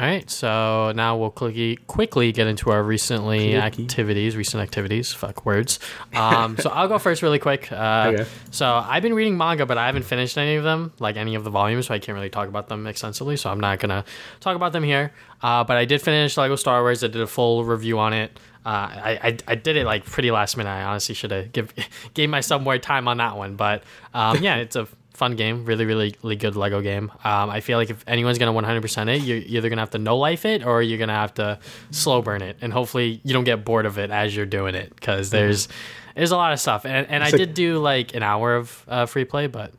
[0.00, 3.60] All right, so now we'll quickly quickly get into our recently Clicky.
[3.60, 5.12] activities, recent activities.
[5.12, 5.80] Fuck words.
[6.14, 7.72] Um, so I'll go first, really quick.
[7.72, 8.26] Uh, Okay.
[8.52, 11.42] So I've been reading manga, but I haven't finished any of them, like any of
[11.42, 13.36] the volumes, so I can't really talk about them extensively.
[13.36, 14.04] So I'm not gonna
[14.38, 15.12] talk about them here.
[15.42, 17.02] Uh, but I did finish Lego Star Wars.
[17.02, 18.38] I did a full review on it.
[18.64, 20.70] Uh, I, I I did it like pretty last minute.
[20.70, 21.72] I honestly should have give
[22.14, 23.82] gave myself more time on that one, but
[24.14, 24.86] um, yeah, it's a
[25.18, 27.10] fun game, really, really, really good Lego game.
[27.24, 30.16] Um, I feel like if anyone's gonna 100% it, you're either gonna have to no
[30.16, 31.58] life it or you're gonna have to
[31.90, 34.94] slow burn it, and hopefully you don't get bored of it as you're doing it
[34.94, 35.68] because there's
[36.14, 38.56] there's a lot of stuff, and and I It's like- did do like an hour
[38.56, 39.72] of uh, free play, but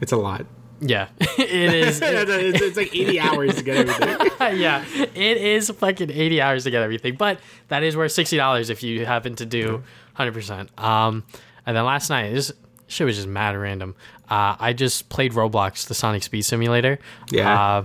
[0.00, 0.46] It's a lot.
[0.80, 2.00] yeah, it is.
[2.02, 4.38] it's, it's like 80 hours to get everything.
[4.58, 8.82] yeah, it is fucking 80 hours to get everything, but that is worth $60 if
[8.82, 9.82] you happen to do
[10.18, 10.78] 100%.
[10.82, 11.24] Um,
[11.66, 12.50] and then last night, this
[12.86, 13.94] shit was just mad random.
[14.30, 16.98] Uh, I just played Roblox, the Sonic Speed Simulator.
[17.30, 17.60] Yeah.
[17.78, 17.84] Uh,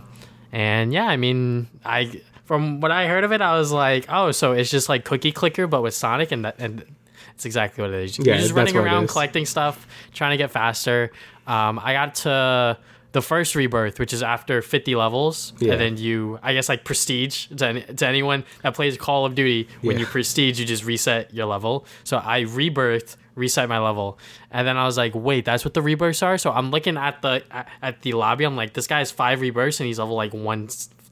[0.51, 4.31] and yeah, I mean, I from what I heard of it, I was like, oh,
[4.31, 6.85] so it's just like Cookie Clicker, but with Sonic, and that, and
[7.33, 8.17] it's exactly what it is.
[8.17, 11.11] You're Yeah, just running around collecting stuff, trying to get faster.
[11.47, 12.77] Um, I got to
[13.13, 15.71] the first rebirth, which is after 50 levels, Yeah.
[15.73, 19.33] and then you, I guess, like prestige to, any, to anyone that plays Call of
[19.35, 19.67] Duty.
[19.81, 20.01] When Yeah.
[20.01, 21.85] you prestige, you just reset your level.
[22.03, 24.17] So I rebirthed, reset my level,
[24.51, 26.37] and then I was like, wait, that's what the rebirths are.
[26.37, 27.43] So I'm looking at the
[27.81, 28.45] at, the lobby.
[28.45, 30.67] I'm like, this guy has five rebirths, and he's level like one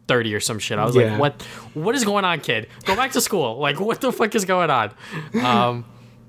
[0.07, 0.77] thirty or some shit.
[0.79, 1.11] I was Yeah.
[1.11, 1.41] like, what
[1.73, 2.67] what is going on, kid?
[2.85, 3.57] Go back to school.
[3.59, 4.91] Like what the fuck is going on?
[5.41, 5.85] Um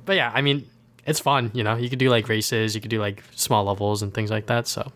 [0.06, 0.68] but yeah, I mean,
[1.06, 1.76] it's fun, you know.
[1.76, 4.66] You could do like races, you could do like small levels and things like that.
[4.68, 4.92] So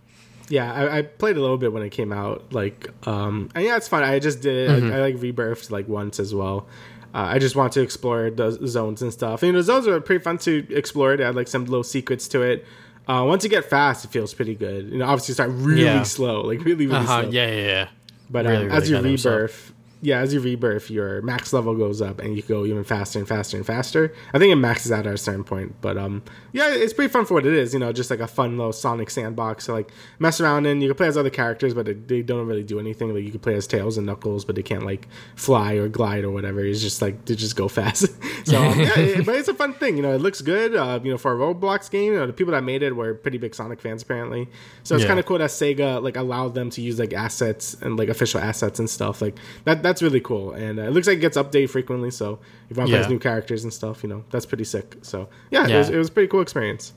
[0.49, 2.53] Yeah, I, I played a little bit when it came out.
[2.53, 4.03] Like, um, and yeah, it's fun.
[4.03, 4.83] I just did it.
[4.83, 4.93] Mm-hmm.
[4.93, 6.67] I, I like rebirthed like once as well.
[7.15, 9.43] Uh, I just want to explore the zones and stuff.
[9.43, 11.17] And the zones are pretty fun to explore.
[11.17, 12.67] They had like some little secrets to it.
[13.07, 14.91] Uh, once you get fast, it feels pretty good.
[14.91, 16.03] You know, obviously you start really Yeah.
[16.03, 17.31] slow, like really, really uh-huh, slow.
[17.31, 17.89] yeah, yeah, yeah.
[18.31, 22.01] But Really, um, really as you rebirth, yeah, as you rebirth, your max level goes
[22.01, 24.13] up, and you go even faster and faster and faster.
[24.33, 27.25] I think it maxes out at a certain point, but um, yeah, it's pretty fun
[27.27, 27.73] for what it is.
[27.73, 29.67] You know, just like a fun little Sonic sandbox.
[29.67, 30.81] to like mess around in.
[30.81, 33.13] You can play as other characters, but they, they don't really do anything.
[33.15, 36.25] Like you can play as Tails and Knuckles, but they can't like fly or glide
[36.25, 36.61] or whatever.
[36.65, 38.07] It's just like they just go fast.
[38.47, 39.97] so um, yeah, it- but it's a fun thing.
[39.97, 40.75] You know, it looks good.
[40.77, 43.15] Uh, you know, for a Roblox game, you know, the people that made it were
[43.15, 44.49] pretty big Sonic fans apparently.
[44.85, 45.09] So it's Yeah.
[45.09, 48.41] kind of cool that Sega like allowed them to use like assets and like official
[48.41, 49.35] assets and stuff like
[49.65, 49.83] that.
[49.89, 52.11] That's really cool, and uh, it looks like it gets updated frequently.
[52.11, 53.05] So if you want to play Yeah.
[53.07, 54.97] as new characters and stuff, you know that's pretty sick.
[55.03, 56.93] So yeah, It, was, it was a pretty cool experience.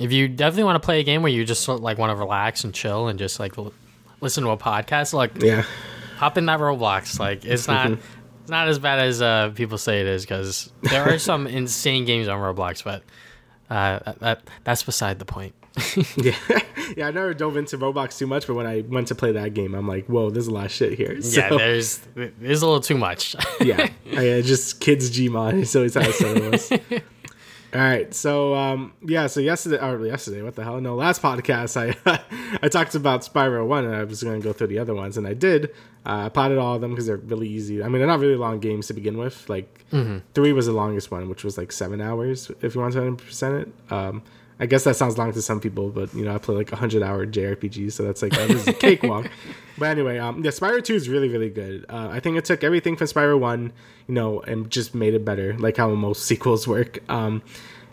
[0.00, 2.10] If you definitely want to play a game where you just sort of, like want
[2.10, 3.72] to relax and chill and just like l-
[4.20, 5.62] listen to a podcast, like Yeah,
[6.16, 7.18] hop in that Roblox.
[7.20, 11.04] Like it's not it's not as bad as uh, people say it is because there
[11.08, 13.02] are some insane games on Roblox, but
[13.68, 15.54] uh, that that's beside the point.
[16.16, 16.36] yeah,
[16.96, 17.08] yeah.
[17.08, 19.74] I never dove into Roblox too much, but when I went to play that game,
[19.74, 21.20] I'm like, whoa, there's a lot of shit here.
[21.20, 23.36] So, yeah, there's there's a little too much.
[23.60, 25.66] yeah, I, uh, just kids Gmod.
[25.66, 26.72] So it's how it was.
[27.74, 30.80] All right, so um, yeah, so yesterday or yesterday, what the hell?
[30.80, 32.20] No, last podcast I
[32.62, 35.18] I talked about Spyro One, and I was going to go through the other ones,
[35.18, 35.74] and I did.
[36.06, 37.82] Uh, I plotted all of them because they're really easy.
[37.82, 39.46] I mean, they're not really long games to begin with.
[39.50, 39.84] Like
[40.32, 43.66] three was the longest one, which was like seven hours if you want to percent
[43.66, 43.92] it.
[43.92, 44.22] Um,
[44.58, 46.76] I guess that sounds long to some people, but you know, I play like a
[46.76, 49.30] hundred hour JRPG, so that's like is a cakewalk.
[49.78, 51.84] but anyway, um, yeah, Spyro Two is really really good.
[51.88, 53.72] Uh, I think it took everything from Spyro One,
[54.06, 56.98] you know, and just made it better, like how most sequels work.
[57.10, 57.42] Um,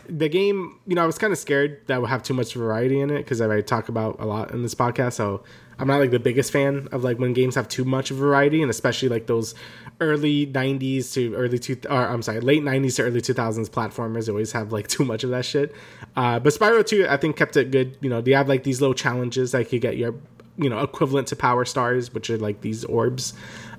[0.08, 3.00] the game, you know, I was kind of scared that would have too much variety
[3.00, 5.14] in it because I talk about a lot in this podcast.
[5.14, 5.42] So
[5.78, 8.70] I'm not like the biggest fan of like when games have too much variety, and
[8.70, 9.54] especially like those
[10.00, 14.52] early '90s to early two, or I'm sorry, late '90s to early 2000s platformers always
[14.52, 15.74] have like too much of that shit.
[16.16, 17.96] Uh, but Spyro 2, I think kept it good.
[18.00, 20.14] You know, they have like these little challenges that you get your
[20.56, 23.34] you know equivalent to power stars, which are like these orbs.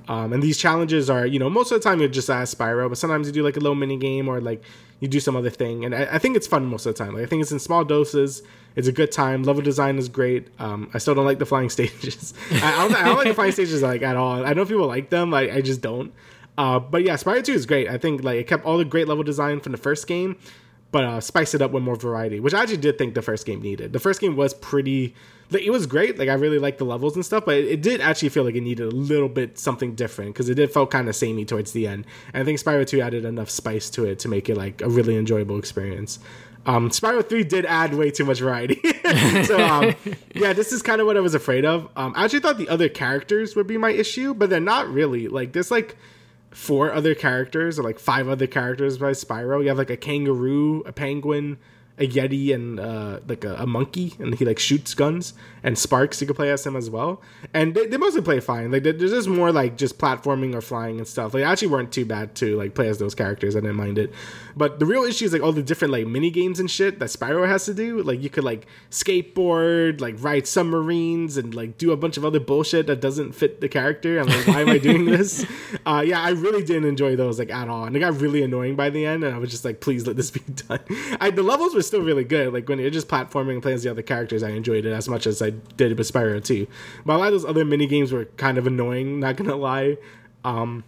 [0.08, 2.90] Um, and these challenges are, you know, most of the time you just ask Spyro,
[2.90, 4.62] but sometimes you do like a little mini game or like
[5.00, 5.84] you do some other thing.
[5.84, 7.14] And I, I think it's fun most of the time.
[7.14, 8.44] Like, I think it's in small doses.
[8.76, 9.44] It's a good time.
[9.44, 10.48] Level design is great.
[10.60, 12.34] Um, I still don't like the flying stages.
[12.52, 14.46] I, I, don't, I don't like the flying stages like at all.
[14.46, 15.34] I know people like them.
[15.34, 16.14] I, I just don't.
[16.58, 17.90] Uh, but yeah, Spyro 2 is great.
[17.90, 20.38] I think like it kept all the great level design from the first game,
[20.92, 23.46] but uh, spiced it up with more variety, which I actually did think the first
[23.46, 23.92] game needed.
[23.92, 25.16] The first game was pretty,
[25.52, 26.18] like, it was great.
[26.18, 28.56] Like I really liked the levels and stuff, but it, it did actually feel like
[28.56, 31.72] it needed a little bit something different because it did felt kind of samey towards
[31.72, 32.06] the end.
[32.34, 34.90] And I think Spyro 2 added enough spice to it to make it like a
[34.90, 36.20] really enjoyable experience.
[36.66, 38.82] Um, Spyro 3 did add way too much variety.
[39.44, 39.96] so, um,
[40.36, 41.90] yeah, this is kind of what I was afraid of.
[41.96, 45.28] Um, I actually thought the other characters would be my issue, but they're not really.
[45.28, 45.96] Like, there's like
[46.50, 49.62] four other characters or like five other characters by Spyro.
[49.62, 51.58] You have like a kangaroo, a penguin,
[51.98, 55.34] a yeti, and uh, like a, a monkey, and he like shoots guns.
[55.66, 57.24] And Sparx, you can play as him as well.
[57.52, 58.72] And they, they mostly play fine.
[58.72, 61.34] Like there's just more like just platforming or flying and stuff.
[61.34, 63.56] Like actually weren't too bad to like play as those characters.
[63.56, 64.14] I didn't mind it.
[64.56, 67.10] But the real issue is like all the different like mini games and shit that
[67.10, 68.04] Spyro has to do.
[68.04, 72.40] Like you could like skateboard, like ride submarines, and like do a bunch of other
[72.40, 74.20] bullshit that doesn't fit the character.
[74.20, 75.46] I'm like, why am I doing this?
[75.86, 78.76] Uh, yeah, I really didn't enjoy those like at all, and it got really annoying
[78.76, 79.24] by the end.
[79.24, 80.80] And I was just like, please let this be done.
[81.22, 82.54] I, the levels were still really good.
[82.54, 85.08] Like when you're just platforming and playing as the other characters, I enjoyed it as
[85.08, 86.68] much as I did with Spyro 2.
[87.06, 89.20] But a lot of those other mini games were kind of annoying.
[89.20, 89.98] Not gonna lie.
[90.44, 90.84] Um,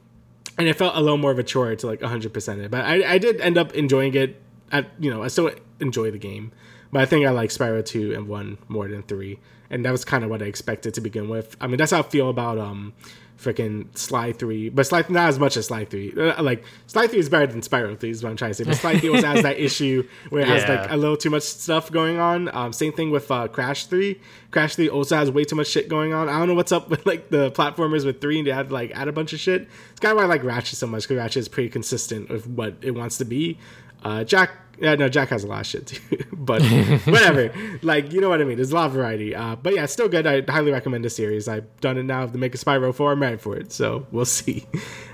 [0.57, 2.71] and it felt a little more of a chore to like 100% it.
[2.71, 4.41] But I, I did end up enjoying it.
[4.71, 6.51] At you know, I still enjoy the game,
[6.91, 9.39] but I think I like Spyro 2 and 1 more than 3.
[9.69, 11.57] And that was kind of what I expected to begin with.
[11.59, 12.93] I mean, that's how I feel about um
[13.37, 16.13] freaking Sly 3, but Sly not as much as Sly 3.
[16.17, 18.63] Uh, like Sly 3 is better than Spyro 3 is what I'm trying to say.
[18.63, 21.43] But Sly 3 always has that issue where it has like a little too much
[21.43, 22.53] stuff going on.
[22.55, 24.19] Um, same thing with uh, Crash 3.
[24.51, 26.29] Crash 3 also has way too much shit going on.
[26.29, 28.91] I don't know what's up with like the platformers with 3 and they had like
[28.91, 29.67] add a bunch of shit.
[29.91, 32.47] It's kind of why I like Ratchet so much because Ratchet is pretty consistent with
[32.47, 33.57] what it wants to be.
[34.03, 36.61] Uh, Jak, yeah, no, Jak has a lot of shit too, but
[37.05, 37.51] whatever.
[37.83, 38.55] Like, you know what I mean?
[38.57, 39.35] There's a lot of variety.
[39.35, 40.25] Uh, but yeah, it's still good.
[40.25, 41.47] I highly recommend the series.
[41.47, 43.11] I've done it now to make a Spyro 4.
[43.13, 44.65] I'm ready for it, so we'll see.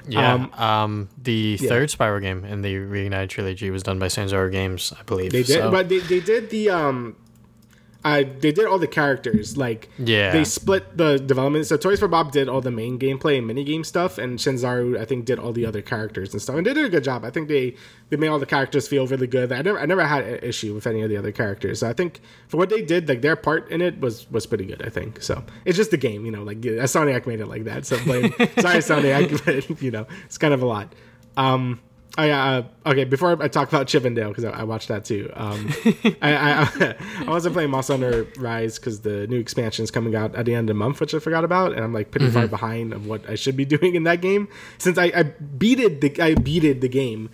[0.08, 0.34] Yeah.
[0.34, 4.94] Um, Um, the third Spyro game in the Reunited trilogy was done by Sanzaru Games,
[4.98, 5.32] I believe.
[5.32, 7.16] They did, so- but they, they did the um,
[8.06, 10.32] I they did all the characters like Yeah.
[10.34, 11.68] they split the development.
[11.68, 15.00] So Toys for Bob did all the main gameplay and mini game stuff, and Sanzaru
[15.00, 17.24] I think did all the other characters and stuff, and they did a good job.
[17.24, 17.76] I think they
[18.10, 19.52] they made all the characters feel really good.
[19.54, 21.80] I never I never had an issue with any of the other characters.
[21.80, 24.66] So I think for what they did, like their part in it was was pretty
[24.66, 24.82] good.
[24.86, 25.44] I think so.
[25.64, 26.58] It's just the game, you know, like
[26.90, 27.86] Sonic made it like that.
[27.86, 30.94] So blame sorry Sonic, but you know it's kind of a lot.
[31.38, 31.80] Um,
[32.16, 32.64] Oh yeah.
[32.86, 33.06] Uh, okay.
[33.06, 35.32] Before I talk about Chip and Dale, because I, I watched that too.
[35.34, 35.74] Um,
[36.22, 40.36] I, I I wasn't playing Monster Hunter Rise because the new expansion is coming out
[40.36, 42.48] at the end of the month, which I forgot about, and I'm like pretty far
[42.48, 44.48] behind of what I should be doing in that game.
[44.78, 47.32] Since I, I beated the I beated the game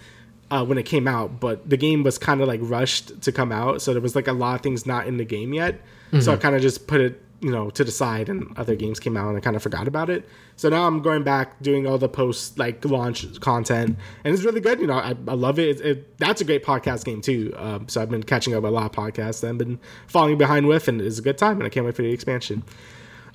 [0.50, 3.52] uh, when it came out, but the game was kind of like rushed to come
[3.52, 5.82] out, so there was like a lot of things not in the game yet.
[6.22, 9.00] So I kind of just put it you know to the side and other games
[9.00, 10.28] came out and I kind of forgot about it.
[10.60, 14.60] So now I'm going back doing all the post like launch content and it's really
[14.60, 14.82] good.
[14.82, 15.80] You know I, I love it.
[15.80, 16.17] It, it.
[16.17, 17.54] That's a great podcast game too.
[17.56, 20.67] Um, so I've been catching up a lot of podcasts that I've been falling behind
[20.67, 22.63] with and it's a good time and I can't wait for the expansion.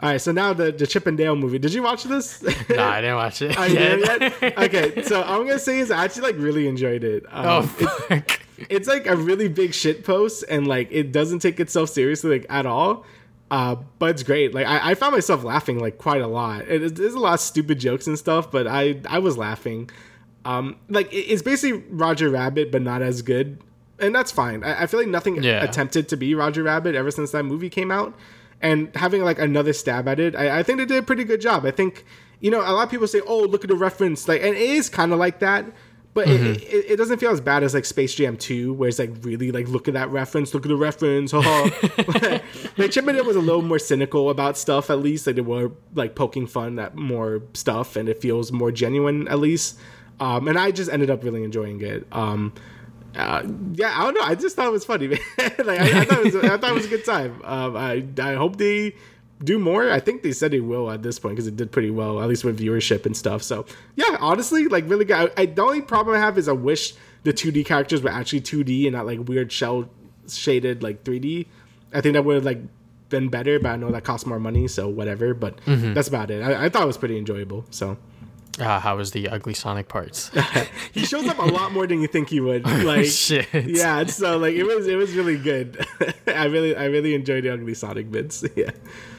[0.00, 1.58] All right, so now the the Chip and Dale movie.
[1.58, 2.42] Did you watch this?
[2.42, 3.58] no, I didn't watch it.
[3.58, 4.58] I you there yet?
[4.58, 7.24] Okay, so I'm gonna say is I actually like really enjoyed it.
[7.30, 7.88] Um, Oh, it-
[8.28, 8.40] fuck.
[8.68, 12.46] it's like a really big shit post and like it doesn't take itself seriously like
[12.50, 13.06] at all
[13.56, 14.48] uh but it's great.
[14.56, 16.62] Like i, I found myself laughing like quite a lot.
[16.68, 18.82] It, there's a lot of stupid jokes and stuff but i
[19.16, 19.80] i was laughing.
[20.44, 23.46] Um like it- it's basically roger rabbit but not as good.
[24.00, 24.64] And that's fine.
[24.64, 25.62] I, I feel like nothing Yeah.
[25.62, 28.10] attempted to be roger rabbit ever since that movie came out.
[28.60, 31.40] And having like another stab at it I, I think they did a pretty good
[31.48, 31.64] job.
[31.64, 32.04] I think
[32.40, 34.26] you know a lot of people say oh look at the reference.
[34.30, 35.62] Like and it is kind of like that
[36.14, 39.00] but it, it, it doesn't feel as bad as like Space Jam 2, where it's
[39.00, 41.32] like really like look at that reference, look at the reference,
[42.78, 45.26] like Chip and Dale was a little more cynical about stuff, at least.
[45.26, 49.40] Like they were like poking fun at more stuff, and it feels more genuine, at
[49.40, 49.76] least.
[50.20, 52.06] Um, and I just ended up really enjoying it.
[52.12, 52.54] Um,
[53.16, 54.22] uh, yeah, I don't know.
[54.22, 55.08] I just thought it was funny.
[55.08, 55.18] Man.
[55.38, 57.40] like I, I, thought it was, I thought it was a good time.
[57.44, 58.94] Um, I I hope they
[59.42, 59.90] do more.
[59.90, 62.28] I think they said they will at this point because it did pretty well, at
[62.28, 63.42] least with viewership and stuff.
[63.42, 63.66] So
[63.96, 65.32] yeah, honestly, like really good.
[65.36, 66.94] I, I, the only problem I have is I wish
[67.24, 69.88] the 2D characters were actually 2D and not like weird shell
[70.28, 71.46] shaded like 3D.
[71.92, 72.60] I think that would have like
[73.08, 75.34] been better, but I know that costs more money, so whatever.
[75.34, 75.94] But Mm-hmm.
[75.94, 76.42] that's about it.
[76.42, 77.64] I, I thought it was pretty enjoyable.
[77.70, 77.96] So
[78.60, 80.30] Uh, how was the ugly Sonic parts?
[80.92, 82.64] he shows up a lot more than you think he would.
[82.84, 83.48] Like Shit.
[83.52, 85.84] yeah, so like it was it was really good.
[86.26, 88.44] I really I really enjoyed the ugly Sonic bits.
[88.54, 88.70] Yeah.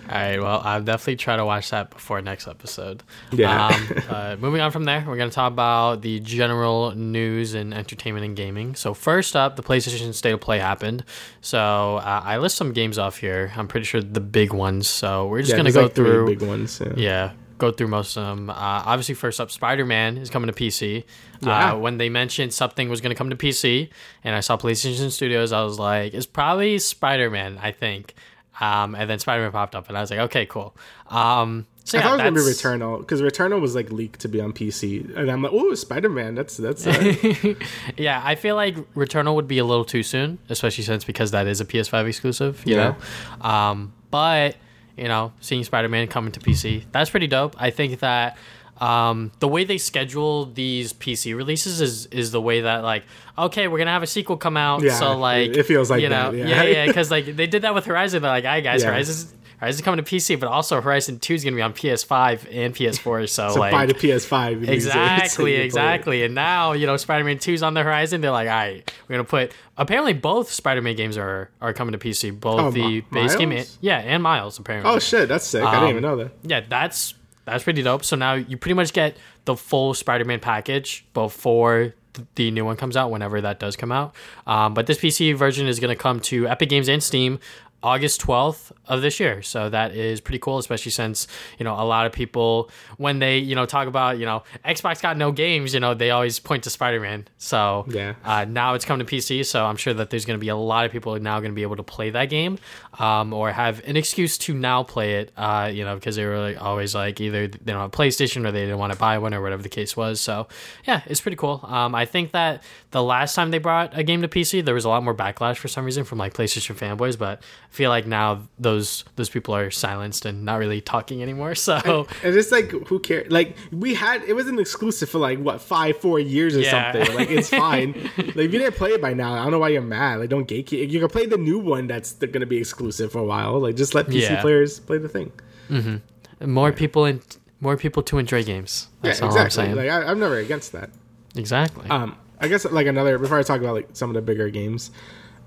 [0.08, 0.40] All right.
[0.40, 3.02] Well, I'll definitely try to watch that before next episode.
[3.32, 3.68] Yeah.
[3.68, 7.74] Um, uh, moving on from there, we're going to talk about the general news and
[7.74, 8.76] entertainment and gaming.
[8.76, 11.04] So first up, the PlayStation State of Play happened.
[11.42, 13.52] So uh, I list some games off here.
[13.58, 14.88] I'm pretty sure the big ones.
[14.88, 16.28] So we're just Yeah, going to go like through.
[16.28, 16.80] big ones.
[16.86, 16.94] Yeah.
[16.96, 18.50] Yeah, go through most of them.
[18.50, 21.04] Uh, obviously, first up, Spider Man is coming to PC.
[21.42, 21.74] Yeah.
[21.74, 23.90] Uh, when they mentioned something was going to come to PC,
[24.24, 28.14] and I saw PlayStation Studios, I was like, it's probably Spider Man, I think.
[28.62, 30.76] Um, and then Spider Man popped up, and I was like, okay, cool.
[31.10, 34.22] Um, so I yeah, thought it was gonna be Returnal because Returnal was like leaked
[34.22, 36.34] to be on PC, and I'm like, oh, Spider Man.
[36.36, 36.88] That's that's.
[36.88, 37.54] Uh,
[37.98, 41.46] yeah, I feel like Returnal would be a little too soon, especially since because that
[41.48, 42.96] is a PS5 exclusive, you Yeah.
[43.42, 43.48] know.
[43.48, 44.56] Um, but
[44.98, 47.56] you know, seeing Spider-Man coming to PC, that's pretty dope.
[47.58, 48.38] I think that
[48.80, 53.04] um, the way they schedule these PC releases is is the way that like,
[53.38, 56.10] okay, we're gonna have a sequel come out, Yeah, so like it feels like you
[56.10, 56.48] know, that, yeah.
[56.48, 58.22] yeah, yeah, because like they did that with Horizon.
[58.22, 58.92] They're like, "All right, guys, Yeah.
[58.92, 62.74] Horizon's Horizon's coming to PC, but also Horizon Two is gonna be on PS5 and
[62.76, 64.54] PS4, so, so like buy the PS5.
[64.58, 65.66] and use it, so you Exactly, can play it.
[65.66, 66.24] exactly.
[66.24, 68.22] And now, you know, Spider Man 2's on the horizon.
[68.22, 69.52] They're like, all right, we're going to put.
[69.78, 72.38] Apparently, both Spider Man games are, are coming to PC.
[72.40, 73.52] Both Oh, the base game.
[73.52, 74.92] And, yeah, and Miles, apparently.
[74.92, 75.64] Oh shit, that's sick.
[75.64, 76.32] I didn't Um, even know that.
[76.44, 77.14] Yeah, that's
[77.46, 78.04] that's pretty dope.
[78.04, 81.94] So now you pretty much get the full Spider Man package before
[82.36, 84.16] the new one comes out, whenever that does come out.
[84.48, 87.40] Um, but this PC version is going to come to Epic Games and Steam
[87.86, 89.42] August 12th of this year.
[89.44, 91.28] So that is pretty cool, especially since,
[91.60, 95.02] you know, a lot of people, when they, you know, talk about, you know, Xbox
[95.02, 97.28] got no games, you know, they always point to Spider Man.
[97.38, 98.16] So Yeah.
[98.24, 99.46] uh, now it's coming to PC.
[99.46, 101.56] So I'm sure that there's going to be a lot of people now going to
[101.56, 102.58] be able to play that game
[103.00, 106.40] um, or have an excuse to now play it, uh, you know, because they were
[106.40, 109.18] like, always like either they don't have a PlayStation or they didn't want to buy
[109.20, 110.20] one or whatever the case was.
[110.22, 110.48] So
[110.88, 111.62] yeah, it's pretty cool.
[111.64, 114.86] Um, I think that the last time they brought a game to PC, there was
[114.86, 117.42] a lot more backlash for some reason from like PlayStation fanboys, but
[117.76, 121.54] feel like now those those people are silenced and not really talking anymore.
[121.66, 123.32] So And it's like, who cares?
[123.32, 126.72] Like, we had it was an exclusive for like what five, four years or Yeah.
[126.94, 127.16] something.
[127.16, 127.94] Like, it's fine.
[128.18, 130.20] like, if you didn't play it by now, I don't know why you're mad.
[130.20, 130.90] Like, don't gatekeep.
[130.90, 133.60] You can play the new one that's going to be exclusive for a while.
[133.60, 134.42] Like, just let PC Yeah.
[134.42, 135.32] players play the thing.
[135.70, 136.52] Mm-hmm.
[136.52, 137.22] more people and
[137.60, 138.88] more people to enjoy games.
[139.02, 139.74] That's yeah, all I'm exactly.
[139.74, 139.76] saying.
[139.76, 140.90] Like, I, I'm never against that.
[141.36, 141.90] exactly.
[141.90, 144.92] Um, I guess like another before I talk about like some of the bigger games,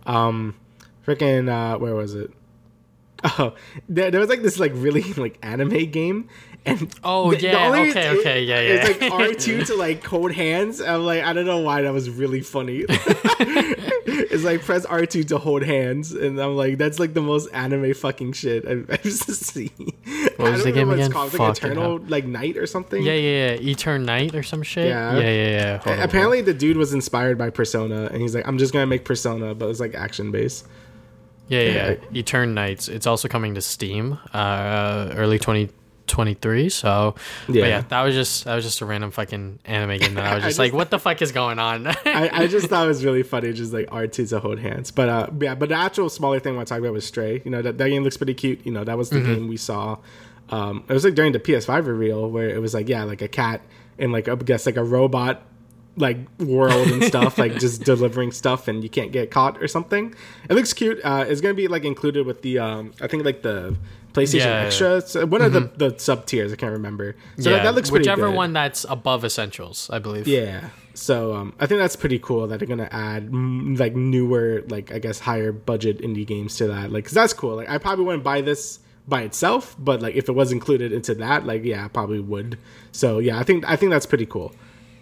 [0.07, 0.55] um,
[1.09, 2.31] freaking uh, where was it?
[3.25, 3.55] Oh,
[3.89, 6.29] there, there was like this like really like anime game,
[6.65, 8.87] and Oh, yeah, okay, okay, yeah, yeah.
[8.87, 10.81] It's like R two to like hold hands.
[10.81, 12.85] I'm like I don't know why that was really funny.
[12.89, 17.49] it's like press R two to hold hands, and I'm like that's like the most
[17.53, 19.71] anime fucking shit I've ever seen.
[20.37, 21.07] What was the game again?
[21.07, 21.35] It's called.
[21.35, 23.03] Like Eternal like Night or something.
[23.03, 23.75] Yeah, yeah, yeah.
[23.75, 24.87] Etern Night or some shit.
[24.87, 25.15] Yeah.
[25.17, 25.79] Yeah, yeah, yeah.
[25.79, 28.87] Hold on, Apparently, the dude was inspired by Persona, and he's like, "I'm just gonna
[28.87, 30.69] make Persona, but it's like action based."
[31.49, 32.23] Yeah, yeah, yeah.
[32.23, 32.89] Eternights.
[32.89, 36.69] It's also coming to Steam, uh, early 2023.
[36.69, 37.15] So,
[37.49, 37.65] yeah.
[37.67, 37.81] Yeah.
[37.89, 40.47] That was just that was just a random fucking anime game that I was I
[40.47, 41.87] just, just- like, what the fuck is going on?
[42.05, 44.91] I, I just thought it was really funny, just like two to hold hands.
[44.91, 47.41] But uh, yeah, but the actual smaller thing I want to talk about was Stray.
[47.45, 48.65] You know that, that game looks pretty cute.
[48.67, 49.35] You know that was the Mm-hmm.
[49.35, 49.99] game we saw.
[50.51, 53.29] Um, it was like during the PS5 reveal where it was like yeah, like a
[53.29, 53.61] cat
[53.99, 55.43] and like I guess like a robot
[55.99, 60.15] like world and stuff, like just delivering stuff and you can't get caught or something.
[60.49, 61.01] It looks cute.
[61.05, 63.77] Uh, it's gonna be like included with the um, I think like the
[64.15, 64.63] PlayStation Yeah.
[64.67, 65.01] Extra.
[65.01, 66.53] So one of the the sub tiers.
[66.53, 67.17] I can't remember.
[67.39, 68.37] So yeah, that, that looks pretty whichever good.
[68.37, 70.27] one that's above Essentials, I believe.
[70.27, 70.71] Yeah.
[70.95, 74.99] So um, I think that's pretty cool that they're gonna add like newer, like I
[74.99, 76.91] guess higher budget indie games to that.
[76.91, 77.57] Like, cause that's cool.
[77.57, 81.15] Like, I probably wouldn't buy this by itself, but like if it was included into
[81.17, 82.59] that, like yeah, I probably would.
[82.93, 84.53] So yeah, I think I think that's pretty cool.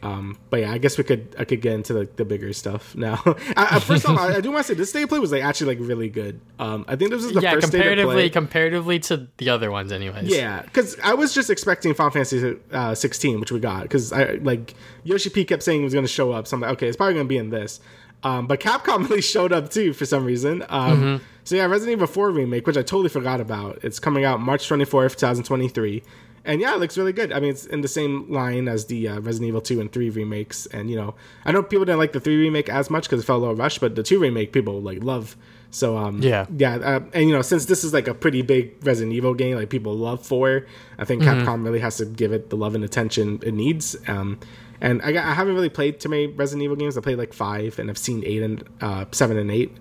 [0.07, 2.95] Um, but yeah, I guess we could I could get into like the bigger stuff
[2.95, 3.21] now.
[3.57, 5.43] I, first off, I, I do want to say this State of Play was like
[5.43, 6.41] actually like really good.
[6.59, 8.31] Um, I think this was the yeah, first comparatively play.
[8.31, 10.29] comparatively to the other ones, anyways.
[10.29, 13.83] Yeah, because I was just expecting Final Fantasy uh, 16, which we got.
[13.83, 16.61] Because I like Yoshi P kept saying he was going to show up, so I'm
[16.61, 17.81] like, okay, it's probably going to be in this.
[18.23, 20.63] Um, but Capcom really showed up too for some reason.
[20.69, 21.25] Um, Mm-hmm.
[21.47, 23.79] So yeah, Resident Evil 4 remake, which I totally forgot about.
[23.85, 26.03] It's coming out March 24th, 2023.
[26.47, 27.33] And yeah, it looks really good.
[27.33, 30.11] I mean, it's in the same line as the uh, Resident Evil 2 and 3
[30.11, 30.67] remakes.
[30.67, 33.27] And you know, I know people didn't like the 3 remake as much because it
[33.27, 35.37] felt a little rushed, but the 2 remake people like love.
[35.71, 36.47] So um, Yeah.
[36.57, 39.57] yeah, uh, and you know, since this is like a pretty big Resident Evil game,
[39.57, 40.65] like people love four,
[40.99, 41.47] I think Mm-hmm.
[41.47, 43.97] Capcom really has to give it the love and attention it needs.
[44.07, 44.39] Um,
[44.81, 46.97] and I, I haven't really played too many Resident Evil games.
[46.97, 49.77] I played like five, and I've seen eight and uh, seven and eight.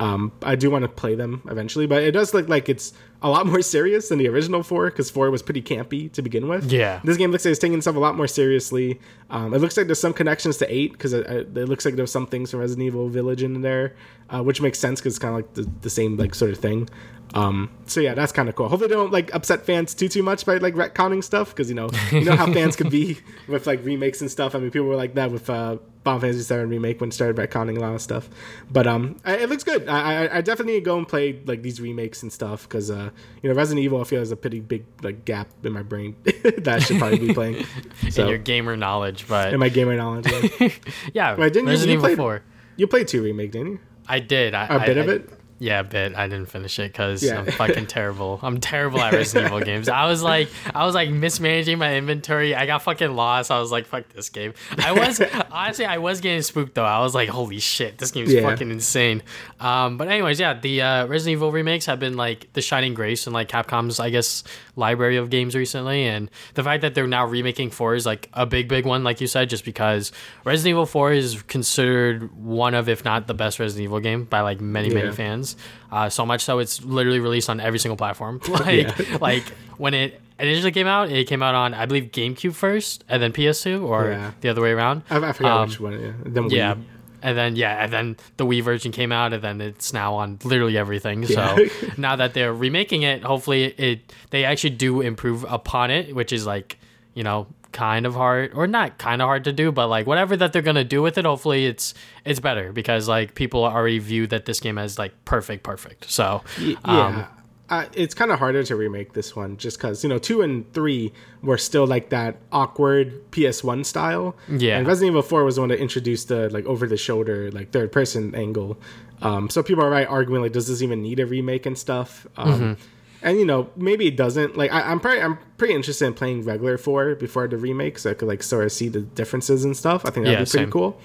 [0.00, 3.28] Um, I do want to play them eventually, but it does look like it's a
[3.28, 6.70] lot more serious than the original four because four was pretty campy to begin with.
[6.70, 7.00] Yeah.
[7.04, 9.00] this game looks like it's taking itself a lot more seriously.
[9.30, 12.12] Um, it looks like there's some connections to eight because it, it looks like there's
[12.12, 13.96] some things from Resident Evil Village in there,
[14.30, 16.58] uh, which makes sense because it's kind of like the, the same like sort of
[16.58, 16.88] thing.
[17.34, 18.68] Um, so yeah, that's kind of cool.
[18.68, 21.74] Hopefully, they don't like upset fans too too much by like retconning stuff because you
[21.74, 24.54] know you know how fans could be with like remakes and stuff.
[24.54, 27.36] I mean, people were like that with uh, Final Fantasy VII remake when it started
[27.36, 28.30] retconning a lot of stuff.
[28.70, 29.86] But um, I, it looks good.
[29.88, 33.10] I, I, I definitely go and play like these remakes and stuff because uh,
[33.42, 36.16] you know Resident Evil I feel has a pretty big like gap in my brain
[36.24, 37.66] that I should probably be playing.
[38.16, 40.26] in your gamer knowledge, but in my gamer knowledge,
[40.60, 40.68] yeah.
[41.12, 42.42] yeah, Wait, didn't you- Resident you Evil played- Four.
[42.76, 43.80] you played two remake, didn't you?
[44.08, 44.54] I did.
[44.54, 45.30] I, A bit I- of it.
[45.60, 46.14] Yeah, bit.
[46.14, 47.38] I didn't finish it because Yeah.
[47.40, 48.38] I'm fucking terrible.
[48.42, 49.88] I'm terrible at Resident Evil games.
[49.88, 52.54] I was like, I was like mismanaging my inventory.
[52.54, 53.50] I got fucking lost.
[53.50, 54.54] I was like, fuck this game.
[54.78, 56.84] I was honestly, I was getting spooked though.
[56.84, 58.42] I was like, holy shit, this game's Yeah.
[58.42, 59.22] fucking insane.
[59.58, 63.26] Um, but anyways, yeah, the uh, Resident Evil remakes have been like the shining grace
[63.26, 64.44] in like Capcom's, I guess,
[64.76, 68.46] library of games recently, and the fact that they're now remaking four is like a
[68.46, 70.12] big, big one, like you said, just because
[70.44, 74.40] Resident Evil Four is considered one of, if not the best Resident Evil game by
[74.42, 75.12] like many, many Yeah.
[75.54, 75.64] Fans.
[75.90, 78.40] Uh, so much so it's literally released on every single platform.
[78.48, 79.44] Like, like
[79.78, 83.32] when it initially came out, it came out on I believe GameCube first, and then
[83.32, 84.32] PS2, or Yeah.
[84.40, 85.02] the other way around.
[85.10, 85.92] I, I forgot Um, which one.
[86.00, 86.74] Yeah, then Yeah.
[86.74, 86.84] Wii.
[87.20, 90.38] And then yeah, and then the Wii version came out, and then it's now on
[90.44, 91.24] literally everything.
[91.24, 91.56] Yeah.
[91.56, 91.64] So
[91.96, 96.46] now that they're remaking it, hopefully it they actually do improve upon it, which is
[96.46, 96.78] like
[97.14, 100.36] you know kind of hard or not kind of hard to do, but like whatever
[100.36, 101.94] that they're gonna do with it, hopefully it's
[102.24, 106.10] it's better because like people already view that this game as like perfect, perfect.
[106.10, 106.42] So
[106.84, 107.26] um, yeah.
[107.70, 110.70] uh, it's kind of harder to remake this one just because you know two and
[110.72, 111.12] three
[111.42, 114.36] were still like that awkward PS1 style.
[114.48, 114.78] Yeah.
[114.78, 117.70] and Resident Evil Four was the one that introduced the like over the shoulder like
[117.70, 118.78] third person angle.
[119.20, 122.26] Um, so people are right arguing like, does this even need a remake and stuff?
[122.36, 122.82] Um, Mm-hmm.
[123.22, 124.56] And you know maybe it doesn't.
[124.56, 128.10] Like I, I'm pretty I'm pretty interested in playing regular four before the remake, so
[128.10, 130.06] I could like sort of see the differences and stuff.
[130.06, 130.70] I think that'd Yeah, be pretty same.
[130.70, 131.00] cool.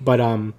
[0.00, 0.54] But um,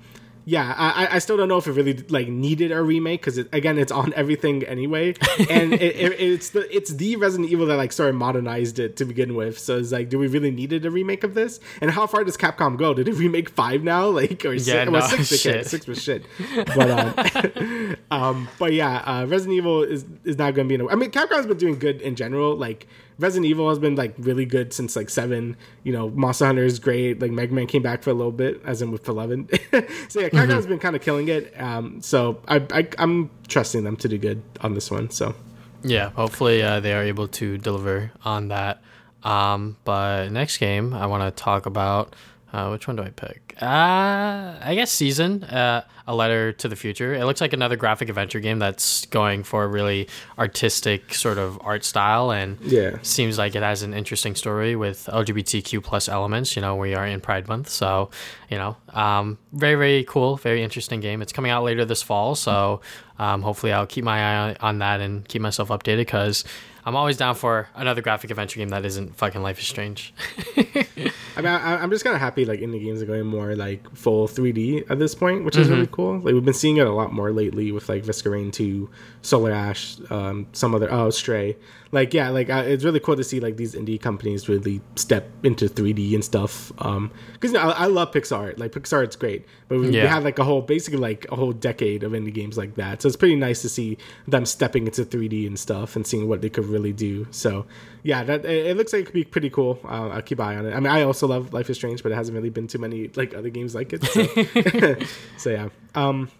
[0.50, 3.50] yeah, I, I- still don't know if it really like needed a remake because it,
[3.52, 5.14] again, it's on everything anyway,
[5.50, 8.95] and it, it, it's the it's the Resident Evil that like sort of modernized it
[8.95, 9.60] to begin with.
[9.60, 11.60] So it's like, do we really needed a remake of this?
[11.82, 12.93] And how far does Capcom go?
[12.93, 14.08] Did they remake five now?
[14.18, 14.91] Like or Yeah, six?
[14.91, 15.66] well, six, shit.
[15.68, 16.24] six was shit.
[16.56, 20.76] But um, um, but yeah, uh, Resident Evil is is not going to be.
[20.76, 22.56] In a, I mean, Capcom's been doing good in general.
[22.56, 22.88] Like
[23.20, 25.57] Resident Evil has been like really good since like seven.
[25.84, 27.20] You know, Monster Hunter is great.
[27.22, 29.49] Like Mega Man came back for a little bit, as in with eleven.
[30.09, 31.59] so yeah, Capcom's been kind of killing it.
[31.59, 35.09] Um, so I, I I'm trusting them to do good on this one.
[35.09, 35.36] So
[35.84, 38.82] Yeah, hopefully uh, they are able to deliver on that.
[39.24, 42.15] Um, but next game, I want to talk about
[42.58, 43.55] uh, which one do I pick?
[43.62, 47.14] Uh, I guess Season, uh, A Letter to the Future.
[47.14, 50.08] It looks like another graphic adventure game that's going for a really
[50.39, 52.97] artistic sort of art style and Yeah.
[53.01, 56.55] seems like it has an interesting story with LGBTQ plus elements.
[56.55, 58.10] You know, we are in Pride Month, so
[58.49, 61.22] you know, um, very very cool, very interesting game.
[61.22, 62.82] It's coming out later this fall, so
[63.20, 66.43] um, hopefully I'll keep my eye on that and keep myself updated because
[66.88, 70.14] I'm always down for another graphic adventure game that isn't fucking Life is Strange.
[70.56, 73.94] I mean, I, I'm just kind of happy like indie games are going more like
[73.94, 75.76] full 3D at this point, which is mm-hmm.
[75.76, 76.20] really cool.
[76.20, 78.90] Like we've been seeing it a lot more lately with like Visca Rain 2,
[79.28, 81.58] Solar Ash, um, some other oh Stray.
[81.92, 85.68] Like yeah, like it's really cool to see like these indie companies really step into
[85.68, 86.72] 3D and stuff.
[86.78, 88.58] Um, because you know, I, I love Pixar.
[88.58, 91.52] Like Pixar, it's great, but we, we had like a whole basically like a whole
[91.52, 93.02] decade of indie games like that.
[93.02, 93.98] So it's pretty nice to see
[94.30, 97.28] them stepping into 3D and stuff and seeing what they could really do.
[97.32, 97.66] So
[98.04, 99.78] yeah, that it, it looks like it could be pretty cool.
[99.84, 100.74] Uh, I'll keep an eye on it.
[100.74, 103.10] I mean, I also love Life is Strange, but it hasn't really been too many
[103.10, 104.06] like other games like it.
[104.06, 105.06] So,
[105.38, 105.68] so yeah.
[105.96, 106.32] Um,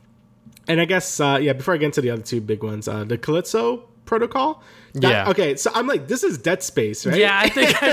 [0.68, 1.54] and I guess uh, yeah.
[1.54, 4.62] Before I get into the other two big ones, uh, the Callisto Protocol.
[4.94, 5.30] That- Yeah.
[5.30, 7.18] Okay, so I'm like, this is Dead Space, right?
[7.20, 7.84] Yeah, I think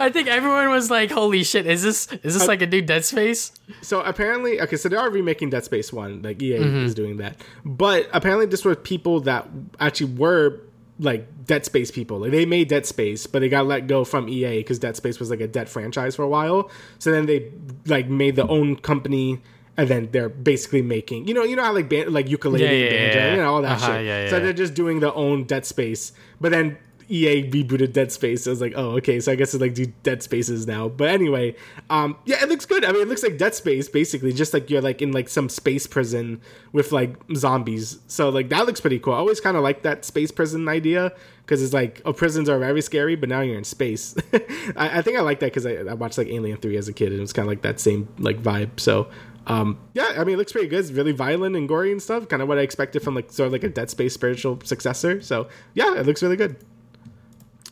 [0.00, 1.66] I think everyone was like, "Holy shit!
[1.66, 3.52] Is this is this like a new Dead Space?"
[3.82, 6.22] So apparently, okay, so they are remaking Dead Space One.
[6.22, 6.84] Like EA Mm-hmm.
[6.86, 9.48] is doing that, but apparently, this were people that
[9.80, 10.60] actually were
[10.98, 12.20] like Dead Space people.
[12.20, 15.20] Like they made Dead Space, but they got let go from EA because Dead Space
[15.20, 16.70] was like a dead franchise for a while.
[17.00, 17.52] So then they
[17.86, 19.40] like made their own company.
[19.78, 22.70] And then they're basically making, you know, you know how like ban- like Yooka-Laylee, Yeah,
[22.70, 23.30] yeah, banjo, yeah.
[23.32, 24.06] you know, all that Uh-huh, shit.
[24.06, 26.12] yeah, So they're just doing their own Dead Space.
[26.40, 28.44] But then EA rebooted Dead Space.
[28.44, 29.20] So I was like, oh, okay.
[29.20, 30.88] So I guess it's like do Dead Spaces now.
[30.88, 31.54] But anyway,
[31.90, 32.84] um, yeah, it looks good.
[32.86, 35.48] I mean, it looks like Dead Space, basically, just like you're like in like some
[35.50, 36.40] space prison
[36.72, 37.98] with like zombies.
[38.08, 39.12] So like that looks pretty cool.
[39.12, 41.12] I always kind of like that space prison idea
[41.44, 44.16] because it's like, oh, prisons are very scary, but now you're in space.
[44.74, 46.92] I, I think I like that because I, I watched like Alien Three as a
[46.92, 48.80] kid, and it was kind of like that same like vibe.
[48.80, 49.08] So.
[49.48, 50.80] Um, yeah, I mean, it looks pretty good.
[50.80, 52.28] It's really violent and gory and stuff.
[52.28, 55.20] Kind of what I expected from like sort of like a Dead Space spiritual successor.
[55.20, 56.56] So yeah, it looks really good.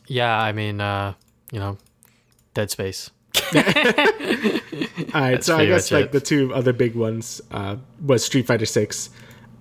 [0.07, 1.13] Yeah, I mean, uh,
[1.51, 1.77] you know,
[2.53, 3.11] Dead Space.
[5.13, 6.11] All right, so I guess like it.
[6.11, 9.09] the two other big ones uh, was Street Fighter Six.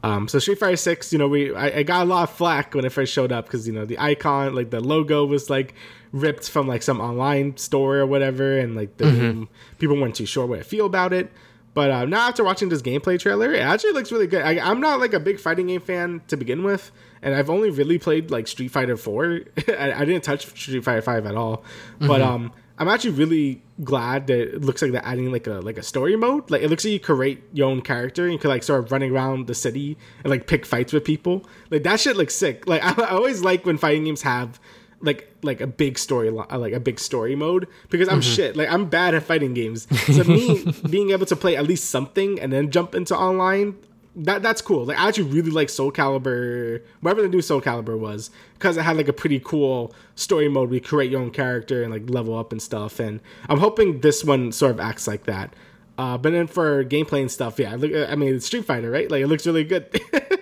[0.03, 2.75] Um, so Street Fighter Six, you know, we I, I got a lot of flack
[2.75, 5.75] when it first showed up because you know the icon, like the logo, was like
[6.13, 9.45] ripped from like some online store or whatever, and like the Mm-hmm.
[9.79, 11.33] people weren't too sure what to feel about it.
[11.75, 14.43] But uh, now after watching this gameplay trailer, it actually looks really good.
[14.43, 17.71] I, I'm not like a big fighting game fan to begin with, and I've only
[17.71, 19.41] really played like Street Fighter Four.
[19.69, 21.65] I, I didn't touch Street Fighter Five at all,
[21.99, 25.79] but um, I'm actually really glad that it looks like they're adding like a like
[25.79, 26.51] a story mode.
[26.51, 29.13] Like it looks like you create your own character and you could like start running
[29.13, 31.45] around the city and like pick fights with people.
[31.71, 32.67] Like that shit looks sick.
[32.67, 34.59] Like I, I always like when fighting games have
[35.05, 38.87] like like a big story like a big story mode because I'm shit like I'm
[38.87, 42.71] bad at fighting games so me being able to play at least something and then
[42.71, 43.77] jump into online
[44.17, 47.99] that that's cool like I actually really like Soul Calibur whatever the new Soul Calibur
[47.99, 51.31] was because it had like a pretty cool story mode where you create your own
[51.31, 55.07] character and like level up and stuff and I'm hoping this one sort of acts
[55.07, 55.55] like that
[55.97, 59.09] uh, but then for gameplay and stuff, yeah, look, I mean, it's Street Fighter, right?
[59.11, 59.87] Like, it looks really good.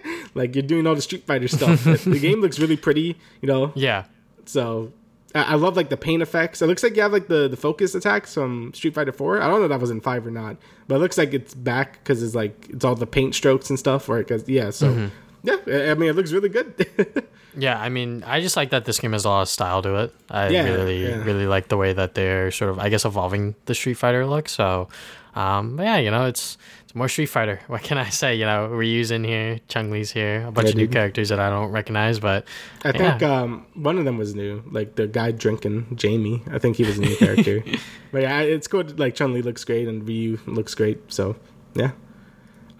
[0.34, 1.84] like, you're doing all the Street Fighter stuff.
[1.84, 3.72] the game looks really pretty, you know?
[3.74, 4.04] Yeah.
[4.46, 4.92] So
[5.34, 6.62] I, I love like the paint effects.
[6.62, 9.40] It looks like you have like the the focus attacks from Street Fighter Four.
[9.40, 10.56] I don't know if that was in five or not,
[10.88, 13.78] but it looks like it's back because it's like it's all the paint strokes and
[13.78, 14.08] stuff.
[14.08, 15.10] Or because yeah, so
[15.42, 17.24] yeah, I mean it looks really good.
[17.54, 19.96] Yeah, I mean, I just like that this game has a lot of style to
[19.96, 20.14] it.
[20.30, 21.22] I Yeah, really, yeah.
[21.22, 24.48] really like the way that they're sort of, I guess, evolving the Street Fighter look.
[24.48, 24.88] So,
[25.34, 26.56] um, but yeah, you know, it's
[26.92, 27.58] it's more Street Fighter.
[27.68, 28.34] What can I say?
[28.34, 30.92] You know, Ryu's in here, Chun Li's here, a bunch Yeah, of new dude.
[30.92, 32.46] characters that I don't recognize, but
[32.84, 32.92] I yeah.
[32.92, 36.42] think um, one of them was new, like the guy drinking Jamie.
[36.50, 37.64] I think he was a new character.
[38.12, 38.98] but yeah, it's good.
[38.98, 40.98] Like Chun Li looks great and Ryu looks great.
[41.10, 41.36] So
[41.74, 41.92] yeah.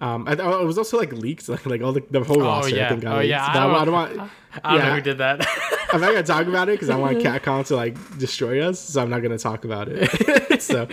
[0.03, 2.75] Um, I, it was also like leaked, like, like all the, the whole roster.
[2.75, 2.87] yeah.
[2.87, 3.29] I think got Oh, leaked.
[3.29, 4.31] yeah, But I I, don't- I want.
[4.63, 5.47] I don't know who did that.
[5.91, 9.01] I'm not gonna talk about it because I want Capcom to like destroy us, so
[9.01, 10.61] I'm not gonna talk about it.
[10.61, 10.85] so,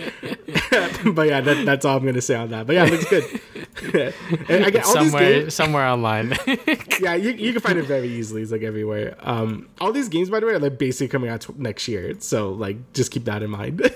[1.13, 2.65] but yeah, that, that's all I'm gonna say on that.
[2.65, 4.13] But yeah, it looks good.
[4.49, 5.53] and I get all these somewhere, games.
[5.53, 6.33] somewhere online.
[6.99, 8.41] Yeah, you, you can find it very easily.
[8.41, 9.15] It's like everywhere.
[9.19, 12.15] Um, all these games, by the way, are like basically coming out t- next year.
[12.19, 13.93] So like, just keep that in mind.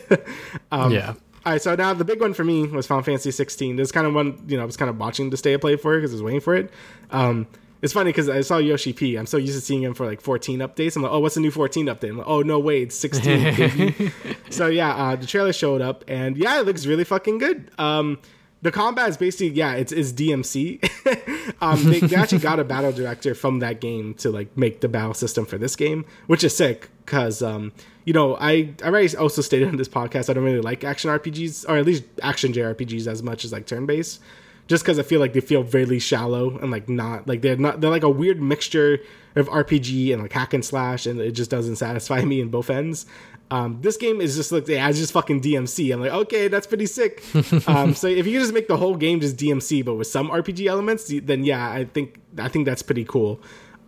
[0.71, 1.13] um, yeah.
[1.45, 3.75] All right, so now the big one for me was Final Fantasy 16.
[3.75, 5.61] This is kind of one, you know, I was kind of watching the state of
[5.61, 6.71] play for it because I was waiting for it.
[7.11, 7.47] Um,
[7.83, 9.15] it's funny because I saw Yoshi P.
[9.15, 10.95] I'm so used to seeing him for like 14 updates.
[10.95, 12.09] I'm like, oh, what's the new 14 update?
[12.09, 14.11] I'm like, oh, no way, it's 16.
[14.49, 17.69] so yeah, uh, the trailer showed up, and yeah, it looks really fucking good.
[17.77, 18.17] Um,
[18.63, 21.55] the combat is basically yeah, it's, it's DMC.
[21.61, 24.89] um, they, they actually got a battle director from that game to like make the
[24.89, 27.71] battle system for this game, which is sick because um,
[28.05, 31.09] you know I I already also stated on this podcast I don't really like action
[31.09, 34.21] RPGs or at least action JRPGs as much as like turn based,
[34.67, 37.81] just because I feel like they feel really shallow and like not like they're not
[37.81, 38.99] they're like a weird mixture
[39.35, 42.69] of RPG and like hack and slash, and it just doesn't satisfy me in both
[42.69, 43.05] ends.
[43.51, 45.93] Um, this game is just like yeah, it's just fucking DMC.
[45.93, 47.23] I'm like, okay, that's pretty sick.
[47.67, 50.65] um, so if you just make the whole game just DMC, but with some RPG
[50.67, 53.39] elements, then yeah, I think I think that's pretty cool.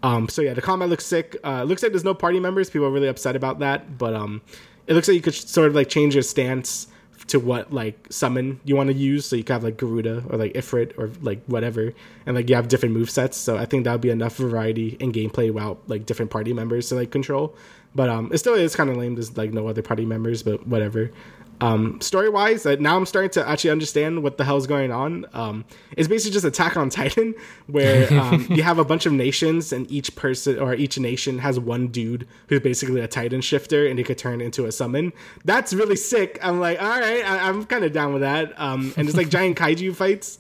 [0.08, 1.36] Um, so yeah, the combat looks sick.
[1.44, 2.70] Uh, looks like there's no party members.
[2.70, 4.42] People are really upset about that, but um,
[4.88, 6.88] it looks like you could sort of like change your stance
[7.28, 9.26] to what like summon you want to use.
[9.26, 11.94] So you could have like Garuda or like Ifrit or like whatever,
[12.26, 13.36] and like you have different move sets.
[13.36, 16.88] So I think that would be enough variety in gameplay without like different party members
[16.90, 17.54] to like control.
[17.94, 19.16] But um, it still is kind of lame.
[19.16, 21.12] There's like no other party members, but whatever.
[21.60, 25.26] Um, story wise, uh, now I'm starting to actually understand what the hell's going on.
[25.34, 25.66] Um,
[25.98, 27.34] it's basically just Attack on Titan,
[27.68, 31.60] where um, you have a bunch of nations, and each person or each nation has
[31.60, 35.14] one dude who's basically a Titan shifter, and he could turn into a summon.
[35.46, 36.38] That's really sick.
[36.44, 38.54] I'm like, all right, I- I'm kind of down with that.
[38.60, 40.38] Um, and it's like giant kaiju fights.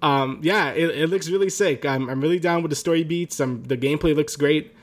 [0.00, 1.84] Um, yeah, it, it looks really sick.
[1.86, 3.40] I'm, I'm really down with the story beats.
[3.40, 4.74] Um, the gameplay looks great.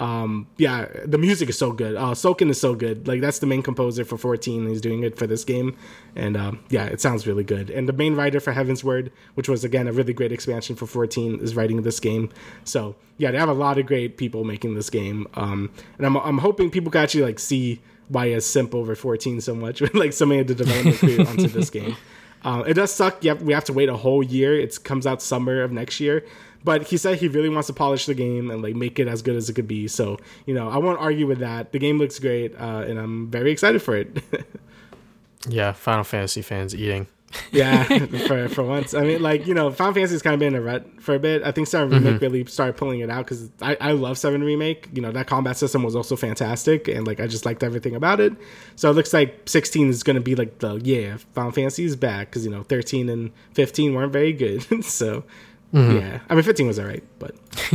[0.00, 1.94] Um, yeah, the music is so good.
[1.94, 3.06] Uh, Soken is so good.
[3.06, 4.66] Like that's the main composer for 14.
[4.66, 5.76] He's doing it for this game,
[6.16, 7.68] and um, yeah, it sounds really good.
[7.68, 11.40] And the main writer for Heavensward, which was again a really great expansion for 14,
[11.40, 12.30] is writing this game.
[12.64, 15.28] So yeah, they have a lot of great people making this game.
[15.34, 19.42] Um, and I'm I'm hoping people can actually like see why it's simp over 14
[19.42, 21.94] so much, with like so many of the development crew onto this game.
[22.42, 23.22] Uh, it does suck.
[23.22, 24.58] Yep, we have to wait a whole year.
[24.58, 26.24] It comes out summer of next year.
[26.62, 29.22] But he said he really wants to polish the game and like make it as
[29.22, 29.88] good as it could be.
[29.88, 31.72] So you know, I won't argue with that.
[31.72, 34.22] The game looks great, uh, and I'm very excited for it.
[35.48, 37.06] yeah, Final Fantasy fans eating.
[37.52, 37.84] yeah,
[38.26, 38.92] for for once.
[38.92, 41.18] I mean, like you know, Final Fantasy's kind of been in a rut for a
[41.18, 41.42] bit.
[41.44, 42.24] I think Seven Remake mm-hmm.
[42.24, 44.88] really started pulling it out because I, I love Seven Remake.
[44.92, 48.20] You know, that combat system was also fantastic, and like I just liked everything about
[48.20, 48.32] it.
[48.74, 51.94] So it looks like 16 is going to be like the yeah, Final Fantasy is
[51.94, 54.84] back because you know 13 and 15 weren't very good.
[54.84, 55.22] so
[55.72, 55.98] Mm-hmm.
[55.98, 57.34] Yeah, I mean, 15 was alright, but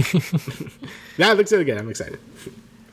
[1.17, 1.77] yeah, it looks really good.
[1.77, 2.19] I'm excited.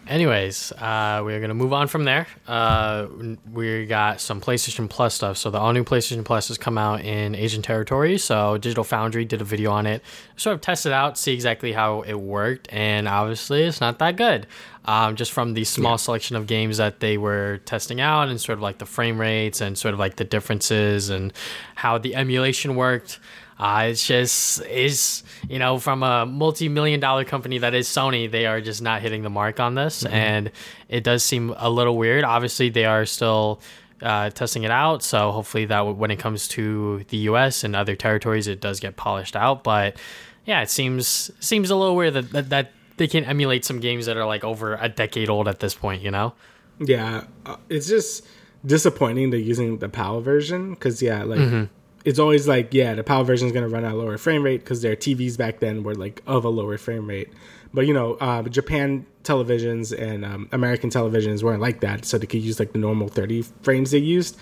[0.08, 2.26] Anyways, uh, we're gonna move on from there.
[2.48, 3.06] Uh,
[3.52, 5.36] we got some PlayStation Plus stuff.
[5.36, 8.18] So the all new PlayStation Plus has come out in Asian territory.
[8.18, 10.02] So Digital Foundry did a video on it,
[10.36, 14.48] sort of tested out, see exactly how it worked, and obviously it's not that good.
[14.84, 15.96] Um, just from the small yeah.
[15.96, 19.60] selection of games that they were testing out, and sort of like the frame rates,
[19.60, 21.32] and sort of like the differences, and
[21.76, 23.20] how the emulation worked.
[23.62, 28.44] Uh, it's just is you know from a multi-million dollar company that is Sony, they
[28.44, 30.12] are just not hitting the mark on this, mm-hmm.
[30.12, 30.50] and
[30.88, 32.24] it does seem a little weird.
[32.24, 33.60] Obviously, they are still
[34.02, 37.62] uh, testing it out, so hopefully that when it comes to the U.S.
[37.62, 39.62] and other territories, it does get polished out.
[39.62, 39.96] But
[40.44, 44.06] yeah, it seems seems a little weird that, that, that they can emulate some games
[44.06, 46.02] that are like over a decade old at this point.
[46.02, 46.34] You know?
[46.80, 48.26] Yeah, uh, it's just
[48.66, 51.38] disappointing they're using the PAL version because yeah, like.
[51.38, 51.64] Mm-hmm
[52.04, 54.42] it's always like, yeah, the PAL version is going to run at a lower frame
[54.42, 57.28] rate because their TVs back then were like of a lower frame rate.
[57.74, 62.26] But you know, uh, Japan televisions and um, American televisions weren't like that, so they
[62.26, 64.36] could use like the normal 30 frames they used.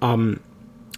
[0.00, 0.40] Um,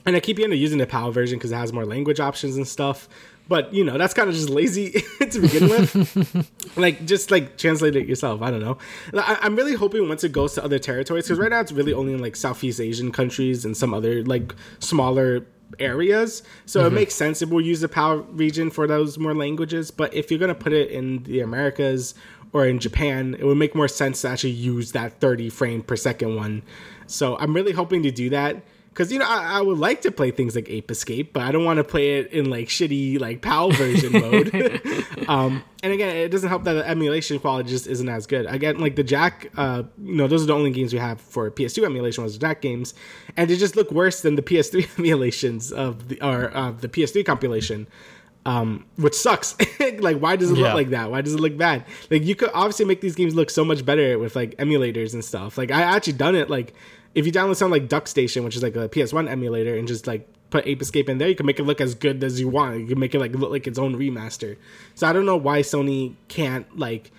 [0.06, 2.66] and I keep up using the PAL version because it has more language options and
[2.66, 3.08] stuff.
[3.48, 4.90] But you know, that's kind of just lazy
[5.20, 6.50] to begin with.
[6.76, 8.40] like, just like translate it yourself.
[8.42, 8.78] I don't know.
[9.14, 11.92] I- I'm really hoping once it goes to other territories, because right now it's really
[11.92, 15.44] only in like Southeast Asian countries and some other like smaller
[15.78, 16.42] areas.
[16.66, 16.86] So mm-hmm.
[16.88, 19.90] it makes sense if we'll use the PAL region for those more languages.
[19.90, 22.14] But if you're going to put it in the Americas
[22.52, 25.96] or in Japan, it would make more sense to actually use that 30 frame per
[25.96, 26.62] second one.
[27.06, 28.62] So I'm really hoping to do that
[28.92, 31.50] because you know I, I, would like to play things like Ape Escape, but I
[31.50, 34.54] don't want to play it in like shitty like PAL version mode.
[35.28, 38.46] um, and again, it doesn't help that the emulation quality just isn't as good.
[38.46, 41.50] Again, like the Jak, uh, you know, those are the only games we have for
[41.50, 42.92] PS2 emulation was the Jak games,
[43.36, 47.24] and they just look worse than the PS3 emulations of the or uh, the PS3
[47.24, 47.86] compilation.
[48.44, 49.54] Um, which sucks.
[50.00, 50.64] like, why does it yeah.
[50.64, 51.12] look like that?
[51.12, 51.84] Why does it look bad?
[52.10, 55.24] Like, you could obviously make these games look so much better with like emulators and
[55.24, 55.56] stuff.
[55.56, 56.74] Like, I actually done it like
[57.14, 60.28] if you download something like DuckStation, which is like a PS1 emulator, and just like
[60.50, 62.80] put Ape Escape in there, you can make it look as good as you want.
[62.80, 64.56] You can make it like look like its own remaster.
[64.94, 67.10] So I don't know why Sony can't like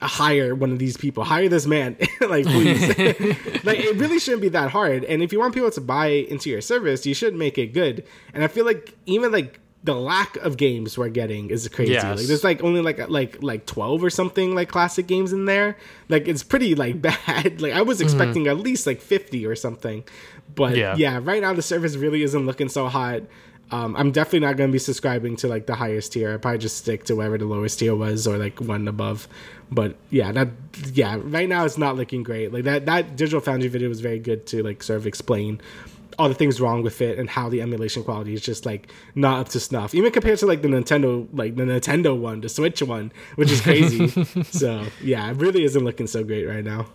[0.00, 2.88] hire one of these people, hire this man, like please.
[3.64, 5.04] like it really shouldn't be that hard.
[5.04, 8.04] And if you want people to buy into your service, you should make it good.
[8.34, 11.92] And I feel like even like the lack of games we're getting is crazy.
[11.92, 12.18] Yes.
[12.18, 15.76] Like there's like only like like like 12 or something like classic games in there.
[16.08, 17.60] Like it's pretty like bad.
[17.60, 18.04] Like I was mm-hmm.
[18.04, 18.58] expecting mm-hmm.
[18.58, 20.04] at least like 50 or something.
[20.54, 20.94] But yeah.
[20.96, 23.22] yeah, right now the service really isn't looking so hot.
[23.70, 26.34] Um, I'm definitely not going to be subscribing to like the highest tier.
[26.34, 29.26] I probably just stick to wherever the lowest tier was or like one above.
[29.70, 30.48] But yeah, that
[30.92, 32.52] yeah, right now it's not looking great.
[32.52, 35.62] Like that that Digital Foundry video was very good to like sort of explain
[36.18, 39.40] all the things wrong with it and how the emulation quality is just like not
[39.40, 42.82] up to snuff even compared to like the nintendo like the nintendo one the switch
[42.82, 44.08] one which is crazy
[44.44, 46.86] so yeah it really isn't looking so great right now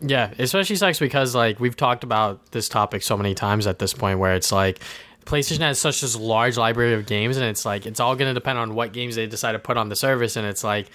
[0.00, 3.92] yeah especially sucks because like we've talked about this topic so many times at this
[3.92, 4.80] point where it's like
[5.26, 8.34] PlayStation has such this large library of games, and it's like it's all going to
[8.34, 10.36] depend on what games they decide to put on the service.
[10.36, 10.88] And it's like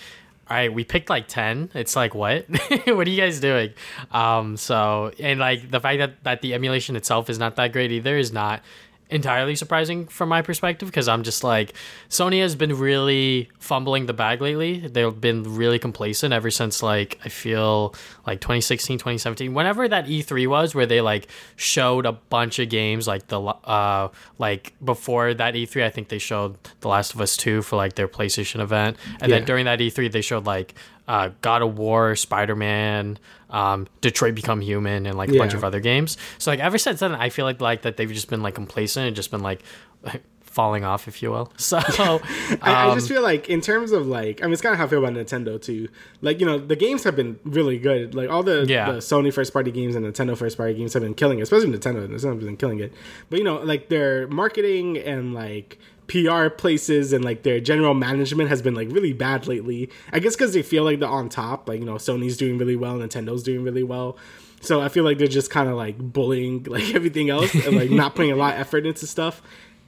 [0.51, 1.69] all right, we picked like 10.
[1.73, 2.45] It's like, what?
[2.87, 3.69] what are you guys doing?
[4.11, 7.93] Um, so, and like the fact that, that the emulation itself is not that great
[7.93, 8.61] either is not
[9.09, 11.73] entirely surprising from my perspective because I'm just like
[12.09, 14.79] Sony has been really fumbling the bag lately.
[14.79, 17.95] They've been really complacent ever since like I feel
[18.25, 23.07] like 2016, 2017, whenever that E3 was where they like showed a bunch of games
[23.07, 27.35] like the uh like before that E3 I think they showed The Last of Us
[27.37, 29.37] 2 for like their PlayStation event and yeah.
[29.37, 30.75] then during that E3 they showed like
[31.07, 33.19] uh, God of War, Spider Man,
[33.49, 35.39] um, Detroit Become Human, and like a yeah.
[35.39, 36.17] bunch of other games.
[36.37, 39.07] So like ever since then, I feel like like that they've just been like complacent
[39.07, 39.61] and just been like.
[40.51, 41.51] falling off, if you will.
[41.61, 41.83] So um,
[42.61, 44.85] I, I, just feel like in terms of like I mean it's kind of how
[44.85, 45.87] I feel about Nintendo too.
[46.21, 48.13] Like you know the games have been really good.
[48.13, 48.91] Like all the, yeah.
[48.91, 51.43] the Sony first party games and Nintendo first party games have been killing it.
[51.43, 52.05] Especially Nintendo.
[52.07, 52.93] Nintendo's been killing it.
[53.29, 55.77] But you know like their marketing and like
[56.07, 59.89] PR places and like their general management has been like really bad lately.
[60.11, 61.69] I guess because they feel like they're on top.
[61.69, 64.17] Like you know Sony's doing really well, Nintendo's doing really well.
[64.59, 67.89] So I feel like they're just kind of like bullying like everything else and like
[67.89, 69.41] not putting a lot of effort into stuff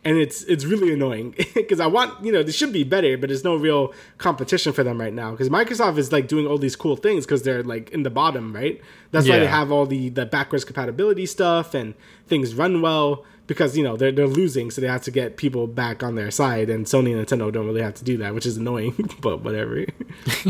[0.05, 3.29] and it's it's really annoying because I want you know this should be better, but
[3.29, 6.75] there's no real competition for them right now because Microsoft is like doing all these
[6.75, 8.81] cool things because they're like in the bottom, right?
[9.11, 9.35] That's yeah.
[9.35, 11.93] why they have all the the backwards compatibility stuff and
[12.27, 15.67] things run well because you know they're they're losing, so they have to get people
[15.67, 18.45] back on their side, and Sony and Nintendo don't really have to do that, which
[18.45, 19.85] is annoying, but whatever.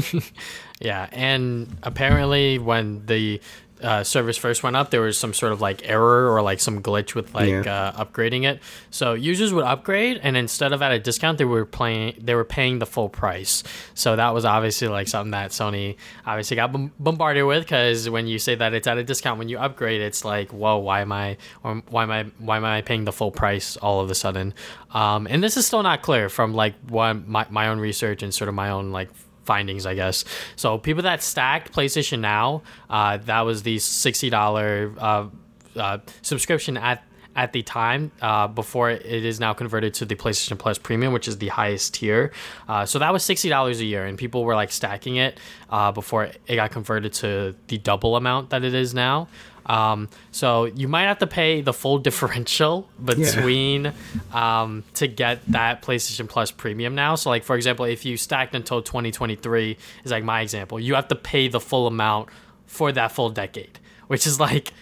[0.80, 3.41] yeah, and apparently when the
[3.84, 6.81] uh, service first went up, there was some sort of like error or like some
[6.81, 7.91] glitch with like yeah.
[7.95, 8.61] uh, upgrading it.
[8.89, 12.45] So users would upgrade, and instead of at a discount, they were playing they were
[12.45, 13.63] paying the full price.
[13.93, 18.39] So that was obviously like something that Sony obviously got bombarded with because when you
[18.39, 21.38] say that it's at a discount when you upgrade, it's like whoa, why am I
[21.63, 24.53] or why am I why am I paying the full price all of a sudden?
[24.91, 28.34] Um, and this is still not clear from like one my, my own research and
[28.34, 29.09] sort of my own like
[29.46, 30.26] findings, I guess.
[30.56, 35.28] So people that stacked PlayStation Now, uh, that was the sixty dollar uh,
[35.76, 37.04] uh, subscription at
[37.36, 41.28] at the time uh, before it is now converted to the PlayStation Plus Premium, which
[41.28, 42.32] is the highest tier.
[42.68, 45.39] Uh, so that was sixty dollars a year, and people were like stacking it
[45.70, 49.28] uh, before it got converted to the double amount that it is now.
[49.66, 54.61] Um, so you might have to pay the full differential between yeah.
[54.61, 57.16] um, to get that PlayStation Plus Premium now.
[57.16, 61.07] So like for example, if you stacked until 2023 is like my example, you have
[61.09, 62.30] to pay the full amount
[62.66, 64.74] for that full decade, which is like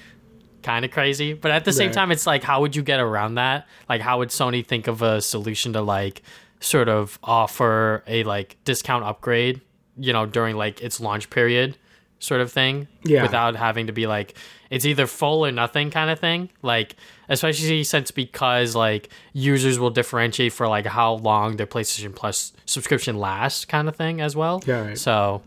[0.64, 1.34] kind of crazy.
[1.34, 1.94] But at the same right.
[1.94, 3.68] time, it's like how would you get around that?
[3.90, 6.22] Like how would Sony think of a solution to like
[6.60, 9.62] sort of offer a like discount upgrade,
[9.98, 11.78] you know, during like its launch period?
[12.22, 13.24] Sort of thing yeah.
[13.24, 14.36] without having to be like
[14.70, 16.50] it's either full or nothing kind of thing.
[16.62, 16.96] Like
[17.28, 23.18] especially since because like users will differentiate for like how long their playstation plus subscription
[23.18, 24.64] lasts kind of thing as well.
[24.66, 24.98] Yeah right.
[24.98, 25.42] so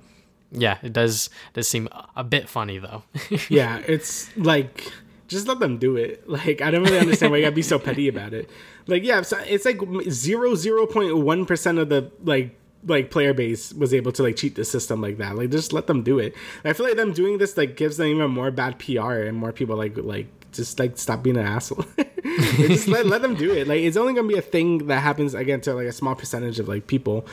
[0.51, 3.05] yeah it does does seem a bit funny though.
[3.49, 4.93] Yeah it's like
[5.29, 6.29] just let them do it.
[6.29, 8.51] Like i don't really understand why you gotta be so petty about it.
[8.89, 13.33] Like yeah it's, it's like zero zero point one percent of the like like player
[13.33, 15.37] base was able to like cheat the system like that.
[15.37, 16.35] Like just let them do it.
[16.65, 19.53] I feel like them doing this like gives them even more bad PR and more
[19.53, 21.85] people like like just like stop being an asshole.
[22.57, 23.67] just let, let them do it.
[23.67, 26.59] Like it's only gonna be a thing that happens again to like a small percentage
[26.59, 27.27] of like people.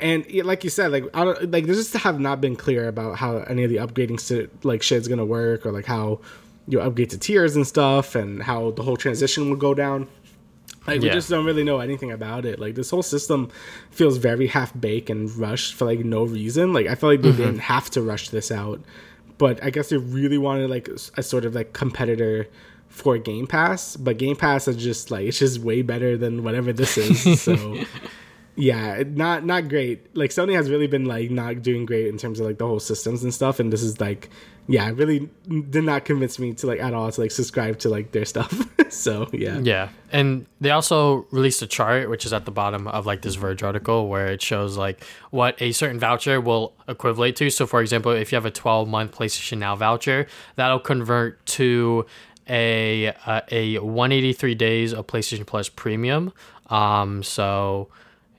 [0.00, 3.16] And like you said, like I don't like they just have not been clear about
[3.16, 6.20] how any of the upgrading like shit's gonna work or like how
[6.66, 10.08] you upgrade to tiers and stuff and how the whole transition will go down.
[10.86, 11.10] Like yeah.
[11.10, 12.58] we just don't really know anything about it.
[12.58, 13.50] Like this whole system
[13.90, 16.72] feels very half baked and rushed for like no reason.
[16.72, 17.42] Like I feel like they mm-hmm.
[17.42, 18.80] didn't have to rush this out,
[19.38, 22.48] but I guess they really wanted like a sort of like competitor
[22.88, 23.96] for Game Pass.
[23.96, 27.40] But Game Pass is just like it's just way better than whatever this is.
[27.42, 27.78] so
[28.56, 30.14] yeah, not not great.
[30.16, 32.80] Like Sony has really been like not doing great in terms of like the whole
[32.80, 33.58] systems and stuff.
[33.58, 34.30] And this is like
[34.66, 35.28] yeah, it really
[35.70, 38.66] did not convince me to like at all to like subscribe to like their stuff.
[38.88, 39.58] so yeah.
[39.58, 39.90] Yeah.
[40.10, 43.62] And they also released a chart which is at the bottom of like this Verge
[43.62, 47.50] article where it shows like what a certain voucher will equivalent to.
[47.50, 52.06] So for example, if you have a 12 month PlayStation Now voucher, that'll convert to
[52.48, 56.32] a uh, a 183 days of PlayStation Plus Premium.
[56.70, 57.90] Um so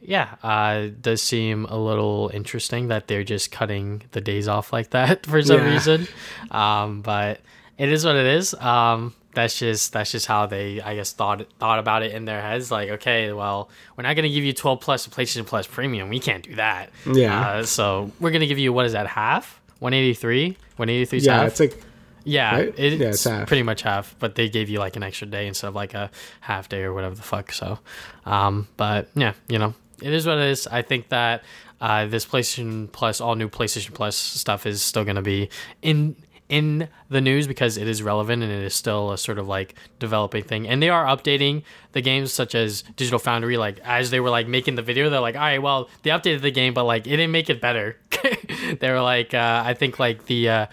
[0.07, 4.91] yeah, uh, does seem a little interesting that they're just cutting the days off like
[4.91, 5.73] that for some yeah.
[5.73, 6.07] reason.
[6.51, 7.41] Um, but
[7.77, 8.53] it is what it is.
[8.55, 12.41] Um, that's just that's just how they I guess thought thought about it in their
[12.41, 12.71] heads.
[12.71, 16.09] Like, okay, well, we're not gonna give you 12 plus PlayStation Plus Premium.
[16.09, 16.89] We can't do that.
[17.05, 17.47] Yeah.
[17.47, 19.61] Uh, so we're gonna give you what is that half?
[19.79, 20.49] 183.
[20.77, 21.19] 183.
[21.19, 21.47] Yeah, half?
[21.47, 21.81] it's like.
[22.27, 22.73] Yeah, right?
[22.75, 25.67] it's, yeah, it's pretty much half, but they gave you like an extra day instead
[25.67, 26.09] of like a
[26.41, 27.51] half day or whatever the fuck.
[27.51, 27.77] So,
[28.25, 30.67] um, but yeah, you know, it is what it is.
[30.67, 31.43] I think that
[31.81, 35.49] uh, this PlayStation Plus, all new PlayStation Plus stuff, is still going to be
[35.81, 36.15] in
[36.47, 39.73] in the news because it is relevant and it is still a sort of like
[39.97, 40.67] developing thing.
[40.67, 43.57] And they are updating the games, such as Digital Foundry.
[43.57, 46.41] Like as they were like making the video, they're like, all right, well, they updated
[46.41, 47.97] the game, but like it didn't make it better.
[48.79, 50.65] they were like, uh, I think like the uh,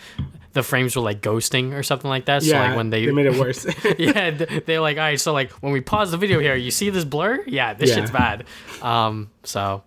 [0.52, 2.42] the frames were like ghosting or something like that.
[2.42, 3.66] So yeah, like when they, they made it worse.
[3.98, 6.90] yeah, they're like, all right, so like when we pause the video here, you see
[6.90, 7.42] this blur?
[7.46, 7.96] Yeah, this yeah.
[7.96, 8.44] shit's bad.
[8.82, 9.82] Um, so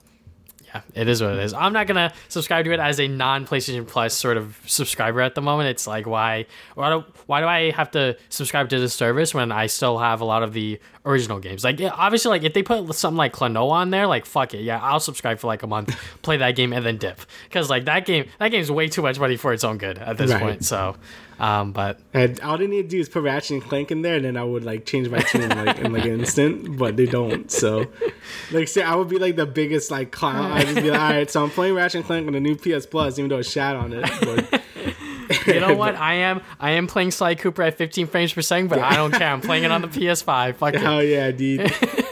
[0.76, 1.54] yeah, it is what it is.
[1.54, 5.36] I'm not gonna subscribe to it as a non PlayStation Plus sort of subscriber at
[5.36, 5.70] the moment.
[5.70, 6.46] It's like why
[6.76, 10.22] why do why do I have to subscribe to this service when I still have
[10.22, 11.64] a lot of the original games?
[11.64, 14.80] Like obviously, like if they put something like Klonoa on there, like fuck it, yeah,
[14.82, 18.06] I'll subscribe for like a month, play that game, and then dip because like that
[18.06, 20.42] game that game's way too much money for its own good at this Right.
[20.42, 20.66] point.
[20.66, 20.96] So,
[21.40, 24.16] um, but And all they need to do is put Ratchet and Clank in there,
[24.16, 26.78] and then I would like change my tune like in like an instant.
[26.78, 27.52] But they don't.
[27.52, 27.86] So,
[28.52, 30.52] like, say I would be like the biggest like clown.
[30.52, 32.56] I'd just be like, all right, so I'm playing Ratchet and Clank on the new
[32.56, 34.10] PS Plus, even though it's shat on it.
[34.22, 34.64] But
[35.48, 35.96] you know what?
[35.96, 39.12] I am I am playing Sly Cooper at 15 frames per second, but I don't
[39.12, 39.30] care.
[39.30, 40.56] I'm playing it on the PS5.
[40.56, 41.10] Fuck it.
[41.10, 41.72] yeah, dude.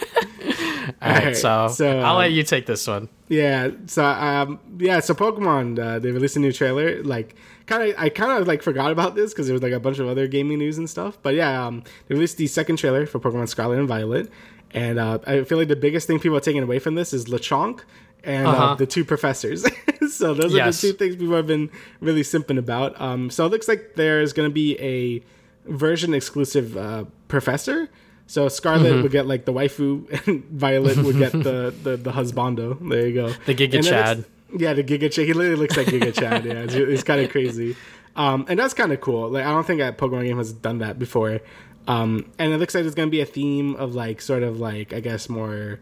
[1.04, 3.10] All right, so, so, I'll um, let you take this one.
[3.28, 7.04] Yeah, so um, yeah, so Pokemon uh, they released a new trailer.
[7.04, 7.36] Like,
[7.66, 10.00] kind of, I kind of like forgot about this because there was like a bunch
[10.00, 11.18] of other gaming news and stuff.
[11.22, 14.30] But yeah, um, they released the second trailer for Pokemon Scarlet and Violet,
[14.72, 17.26] and uh, I feel like the biggest thing people are taking away from this is
[17.26, 17.82] Lechonk
[18.24, 18.76] and uh Uh-huh.
[18.76, 19.66] the two professors.
[20.10, 20.82] so those Yes.
[20.84, 23.00] are the two things people have been really simping about.
[23.02, 25.22] Um, so it looks like there's going to be a
[25.70, 27.90] version exclusive uh, professor.
[28.28, 29.02] So Scarlet Mm-hmm.
[29.04, 32.78] would get like the waifu, and Violet would get the, the the husbando.
[32.90, 33.30] There you go.
[33.46, 34.26] The Giga And Chad.
[34.58, 35.26] yeah, the Giga Chad.
[35.28, 36.46] He literally looks like Giga Chad.
[36.46, 37.76] Yeah, it's, it's kind of crazy.
[38.16, 39.30] Um, and that's kind of cool.
[39.30, 41.42] Like I don't think a Pokemon game has done that before.
[41.88, 44.94] Um, and it looks like there's gonna be a theme of like sort of like
[44.94, 45.80] I guess more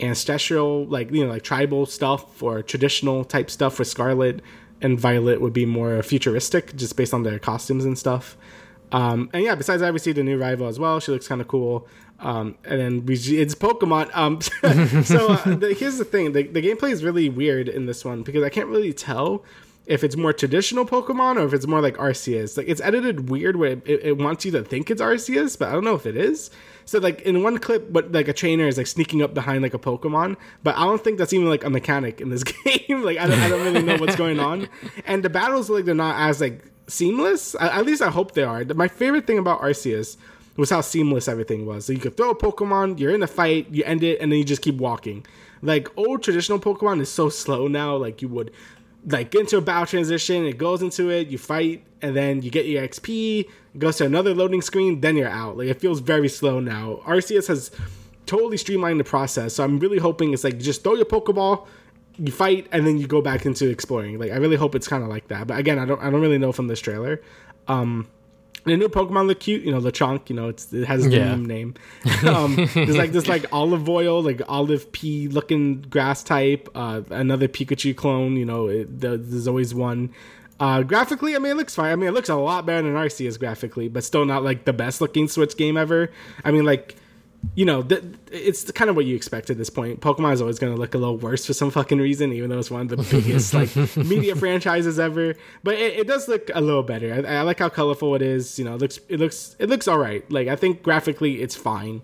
[0.00, 4.40] ancestral, like you know, like tribal stuff or traditional type stuff for Scarlet,
[4.82, 8.36] and Violet would be more futuristic, just based on their costumes and stuff.
[8.92, 11.00] Um, and yeah, besides that, we see the new rival as well.
[11.00, 11.88] She looks kind of cool.
[12.20, 14.14] Um, and then we, it's Pokemon.
[14.14, 14.40] Um,
[15.04, 18.22] so uh, the, here's the thing: the, the gameplay is really weird in this one
[18.22, 19.44] because I can't really tell
[19.86, 22.56] if it's more traditional Pokemon or if it's more like Arceus.
[22.56, 25.72] Like it's edited weird where it, it wants you to think it's Arceus, but I
[25.72, 26.50] don't know if it is.
[26.86, 29.74] So like in one clip, but like a trainer is like sneaking up behind like
[29.74, 33.02] a Pokemon, but I don't think that's even like a mechanic in this game.
[33.02, 34.68] like I don't, I don't really know what's going on.
[35.04, 37.54] And the battles like they're not as like seamless.
[37.58, 38.64] At least I hope they are.
[38.64, 40.16] My favorite thing about Arceus
[40.56, 41.86] was how seamless everything was.
[41.86, 44.38] So you could throw a Pokemon, you're in a fight, you end it, and then
[44.38, 45.26] you just keep walking.
[45.62, 47.96] Like old traditional Pokemon is so slow now.
[47.96, 48.52] Like you would
[49.06, 52.50] like get into a battle transition, it goes into it, you fight, and then you
[52.50, 55.56] get your XP, goes to another loading screen, then you're out.
[55.56, 57.00] Like it feels very slow now.
[57.04, 57.70] Arceus has
[58.26, 59.54] totally streamlined the process.
[59.54, 61.66] So I'm really hoping it's like just throw your Pokeball,
[62.16, 64.18] you fight, and then you go back into exploring.
[64.18, 65.46] Like I really hope it's kind of like that.
[65.46, 67.20] But again, I don't I don't really know from this trailer.
[67.68, 68.08] Um,
[68.64, 69.62] the new Pokemon look cute.
[69.62, 70.30] You know, Lechonk.
[70.30, 71.34] You know, it's it has a Yeah.
[71.36, 71.74] name.
[72.26, 76.68] Um, there's like this like olive oil, like olive pea looking grass type.
[76.74, 78.36] Uh, another Pikachu clone.
[78.36, 80.10] You know, it, the, there's always one.
[80.60, 81.90] Uh, graphically, I mean, it looks fine.
[81.92, 84.72] I mean, it looks a lot better than Arceus graphically, but still not like the
[84.72, 86.10] best looking Switch game ever.
[86.44, 86.94] I mean, like
[87.54, 90.00] you know, th- it's kind of what you expect at this point.
[90.00, 92.58] Pokemon is always going to look a little worse for some fucking reason, even though
[92.58, 95.34] it's one of the biggest like media franchises ever.
[95.62, 97.12] But it, it does look a little better.
[97.26, 98.58] I, I like how colorful it is.
[98.58, 100.28] You know, it looks it looks it looks all right.
[100.30, 102.02] Like I think graphically, it's fine.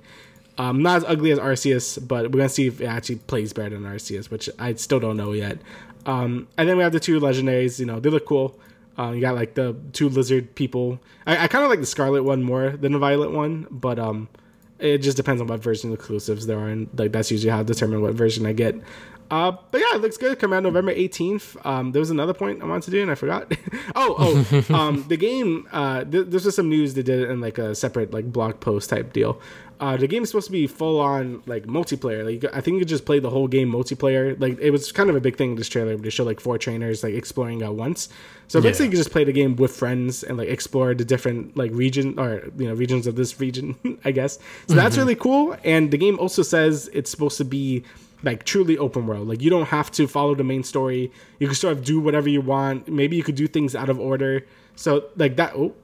[0.58, 3.70] Um, not as ugly as Arceus, but we're gonna see if it actually plays better
[3.70, 5.58] than Arceus, which I still don't know yet.
[6.06, 7.78] Um, and then we have the two legendaries.
[7.78, 8.58] You know, they look cool.
[8.98, 11.00] Uh, you got like the two lizard people.
[11.26, 14.28] I, I kind of like the Scarlet one more than the Violet one, but um,
[14.80, 17.60] it just depends on what version of exclusives there are, and like that's usually how
[17.60, 18.76] I determine what version I get.
[19.30, 20.38] Uh, but yeah, it looks good.
[20.38, 21.56] Come out November eighteenth.
[21.64, 23.52] Um, there was another point I wanted to do, and I forgot.
[23.94, 25.68] oh, oh, um, the game.
[25.70, 26.94] Uh, th- this was some news.
[26.94, 29.40] They did it in like a separate like blog post type deal.
[29.80, 32.22] Uh, the is supposed to be full on like multiplayer.
[32.22, 34.38] Like I think you just play the whole game multiplayer.
[34.38, 35.96] Like it was kind of a big thing in this trailer.
[35.96, 38.10] to show like four trainers like exploring at once.
[38.46, 41.70] So basically, you just play the game with friends and like explore the different like
[41.72, 43.74] region or you know regions of this region,
[44.04, 44.38] I guess.
[44.68, 45.56] So that's really cool.
[45.64, 47.82] And the game also says it's supposed to be
[48.22, 49.28] like truly open world.
[49.28, 51.10] Like you don't have to follow the main story.
[51.38, 52.86] You can sort of do whatever you want.
[52.86, 54.44] Maybe you could do things out of order.
[54.76, 55.54] So like that.
[55.56, 55.74] Oh,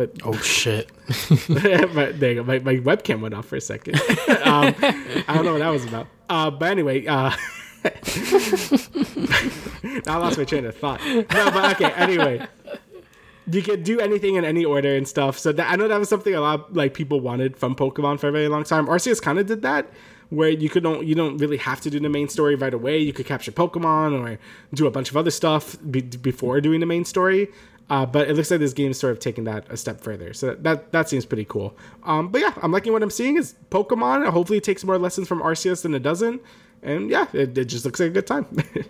[0.00, 0.90] but Oh shit.
[1.48, 2.44] but there you go.
[2.44, 3.96] My, my webcam went off for a second.
[4.44, 6.06] um, I don't know what that was about.
[6.26, 7.30] Uh, but anyway, uh,
[10.06, 11.04] I lost my train of thought.
[11.06, 11.92] No, but okay.
[11.92, 12.46] Anyway,
[13.52, 15.38] you can do anything in any order and stuff.
[15.38, 18.20] So that, I know that was something a lot of, like people wanted from Pokemon
[18.20, 18.86] for a very long time.
[18.86, 19.86] Arceus kind of did that,
[20.30, 22.96] where you could don't you don't really have to do the main story right away.
[22.96, 24.38] You could capture Pokemon or
[24.72, 27.48] do a bunch of other stuff be, before doing the main story.
[27.90, 30.32] Uh, but it looks like this game's sort of taking that a step further.
[30.32, 31.76] So that that seems pretty cool.
[32.04, 33.36] Um, but yeah, I'm liking what I'm seeing.
[33.36, 36.40] Is Pokemon hopefully it takes more lessons from Arceus than it doesn't.
[36.82, 38.46] And yeah, it, it just looks like a good time.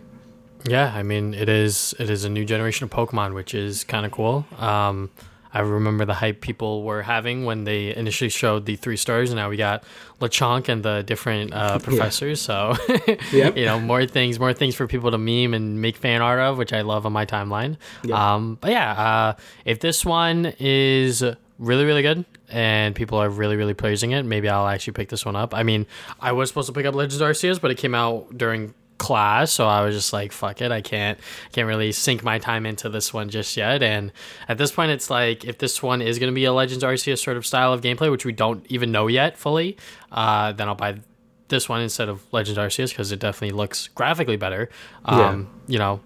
[0.69, 4.05] Yeah, I mean it is it is a new generation of Pokemon, which is kind
[4.05, 4.45] of cool.
[4.59, 5.11] Um,
[5.53, 9.37] I remember the hype people were having when they initially showed the three stars, and
[9.37, 9.83] now we got
[10.21, 12.41] Lechonk and the different uh, professors.
[12.41, 12.77] So,
[13.33, 13.57] Yep.
[13.57, 16.57] you know, more things, more things for people to meme and make fan art of,
[16.59, 17.77] which I love on my timeline.
[18.05, 18.17] Yep.
[18.17, 19.33] Um, but yeah, uh,
[19.65, 21.23] if this one is
[21.59, 25.25] really, really good and people are really, really praising it, maybe I'll actually pick this
[25.27, 25.55] one up.
[25.55, 25.87] I mean,
[26.21, 29.67] I was supposed to pick up Legends Arceus, but it came out during class so
[29.67, 31.19] i was just like fuck it i can't
[31.53, 33.83] can't really sink my time into this one just yet.
[33.83, 34.13] And
[34.47, 37.19] at this point it's like if this one is going to be a legends arceus
[37.25, 39.79] sort of style of gameplay which we don't even know yet fully
[40.13, 41.01] uh, then i'll buy
[41.49, 44.69] this one instead of legends arceus because it definitely looks graphically better.
[45.07, 46.01] Um, you know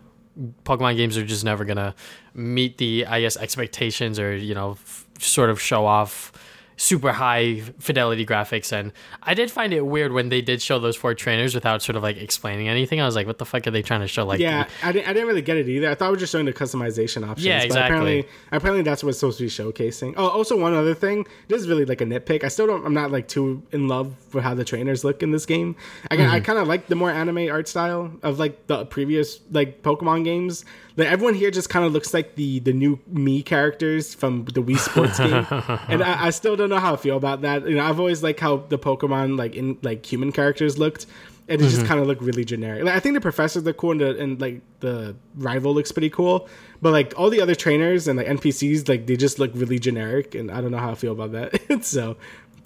[0.64, 1.94] pokemon games are just never gonna
[2.34, 6.32] meet the i guess expectations or you know f- sort of show off
[6.76, 10.96] super high fidelity graphics and i did find it weird when they did show those
[10.96, 13.70] four trainers without sort of like explaining anything i was like what the fuck are
[13.70, 15.90] they trying to show like Yeah, I didn't, I didn't really get it either.
[15.90, 17.44] I thought we were just showing the customization options.
[17.44, 17.84] Yeah, But exactly.
[17.84, 20.14] apparently, apparently that's what's supposed to be showcasing.
[20.16, 21.26] Oh, also one other thing.
[21.48, 22.44] This is really like a nitpick.
[22.44, 22.84] I still don't.
[22.84, 25.76] I'm not like too in love with how the trainers look in this game.
[26.10, 26.44] I, I mm-hmm.
[26.44, 30.64] kind of like the more anime art style of like the previous like Pokemon games.
[30.96, 34.62] Like everyone here just kind of looks like the the new me characters from the
[34.62, 35.46] Wii Sports game,
[35.88, 37.68] and I, I still don't know how I feel about that.
[37.68, 41.06] You know, I've always liked how the Pokemon like in like human characters looked
[41.48, 41.86] and it just mm-hmm.
[41.86, 42.84] kind of look really generic.
[42.84, 46.10] Like, I think the professors look cool, and, the, and like the rival looks pretty
[46.10, 46.48] cool,
[46.80, 50.34] but like all the other trainers and like NPCs, like they just look really generic,
[50.34, 51.84] and I don't know how I feel about that.
[51.84, 52.16] so,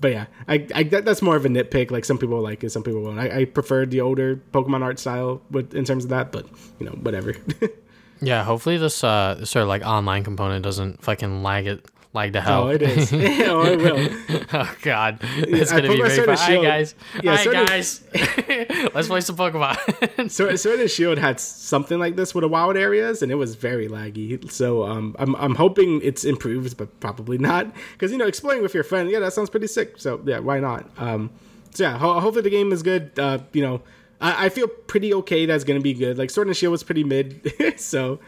[0.00, 1.90] but yeah, I, I that, that's more of a nitpick.
[1.90, 3.18] Like some people like it, some people won't.
[3.18, 6.46] I, I prefer the older Pokemon art style with in terms of that, but
[6.78, 7.34] you know whatever.
[8.20, 12.32] yeah hopefully this uh this sort of like online component doesn't fucking lag it lag
[12.32, 13.12] to hell oh, it is.
[13.12, 14.46] oh, it will.
[14.54, 18.04] oh god it's I gonna be very fun hi guys Yeah, hi Sword guys
[18.94, 22.76] let's play some pokemon So Sword and Shield had something like this with the wild
[22.76, 24.50] areas, and it was very laggy.
[24.50, 28.74] So um, I'm I'm hoping it's improved, but probably not, because you know exploring with
[28.74, 29.94] your friend, yeah, that sounds pretty sick.
[29.98, 30.88] So yeah, why not?
[30.98, 31.30] Um,
[31.72, 33.12] so yeah, ho- hopefully the game is good.
[33.18, 33.80] Uh, you know,
[34.20, 35.46] I, I feel pretty okay.
[35.46, 36.18] That's gonna be good.
[36.18, 38.20] Like Sword and Shield was pretty mid, so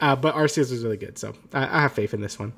[0.00, 1.18] uh, but Arceus was really good.
[1.18, 2.52] So I, I have faith in this one.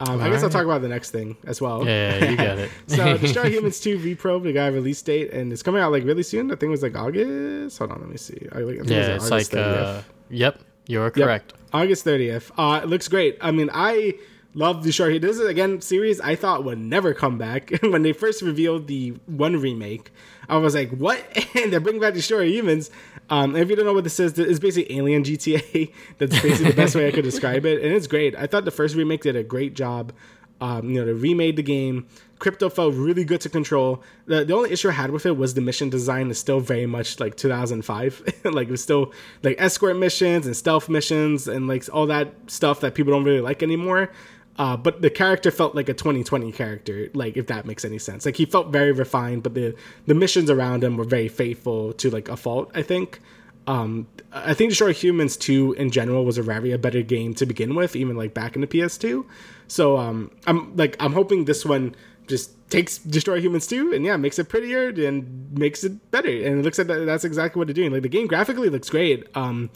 [0.00, 1.84] Um, I guess I'll talk about the next thing as well.
[1.84, 5.52] yeah, yeah you get it so Destroy Humans 2 V-Pro, the guy release date, and
[5.52, 6.46] it's coming out like really soon.
[6.52, 7.78] I think it was like August.
[7.78, 8.46] Hold on, let me see.
[8.52, 9.82] I, I think it was, yeah it's August like 30th.
[9.82, 11.14] uh yep you're Yep.
[11.14, 12.50] correct August 30th.
[12.56, 13.38] Uh, it looks great.
[13.40, 14.14] I mean, I
[14.54, 15.20] love the short.
[15.20, 17.72] This is again series I thought would never come back.
[17.82, 20.12] when they first revealed the one remake,
[20.48, 21.22] I was like, "What?"
[21.54, 22.90] and they're bringing back Destroy Humans.
[23.30, 25.92] Um, if you don't know what this is, it's basically Alien GTA.
[26.18, 28.34] That's basically the best way I could describe it, and it's great.
[28.36, 30.12] I thought the first remake did a great job.
[30.60, 32.06] Um, you know, they remade the game.
[32.38, 34.02] Crypto felt really good to control.
[34.26, 36.86] The, the only issue I had with it was the mission design is still very
[36.86, 38.40] much like 2005.
[38.44, 42.80] like it was still like escort missions and stealth missions and like all that stuff
[42.80, 44.10] that people don't really like anymore.
[44.58, 48.26] Uh, but the character felt like a 2020 character, like if that makes any sense.
[48.26, 52.10] Like he felt very refined, but the the missions around him were very faithful to
[52.10, 52.70] like a fault.
[52.74, 53.20] I think.
[53.68, 57.44] Um, I think Destroy Humans 2 in general was a very a better game to
[57.44, 59.26] begin with, even like back in the PS2.
[59.68, 61.94] So um, I'm like I'm hoping this one
[62.26, 66.30] just takes Destroy Humans 2 and yeah, makes it prettier and makes it better.
[66.30, 67.92] And it looks like that, that's exactly what they're doing.
[67.92, 69.26] Like the game graphically looks great.
[69.34, 69.70] Um,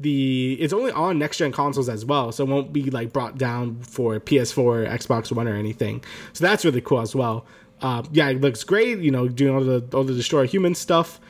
[0.00, 3.38] the it's only on next gen consoles as well, so it won't be like brought
[3.38, 6.02] down for PS4, Xbox One, or anything.
[6.32, 7.46] So that's really cool as well.
[7.82, 8.98] Uh, yeah, it looks great.
[8.98, 11.20] You know, doing all the all the Destroy Human stuff.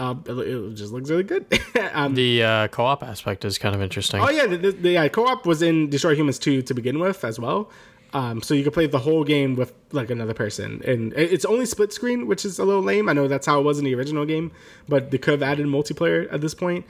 [0.00, 1.46] Uh, it, it just looks really good.
[1.92, 5.08] um, the uh co-op aspect is kind of interesting Oh yeah, the, the, the yeah,
[5.08, 7.70] co-op was in Destroy Humans 2 to begin with as well.
[8.12, 11.66] Um, so you could play the whole game with like another person, and it's only
[11.66, 13.08] split screen, which is a little lame.
[13.08, 14.50] I know that's how it was in the original game,
[14.88, 16.86] but they could have added multiplayer at this point.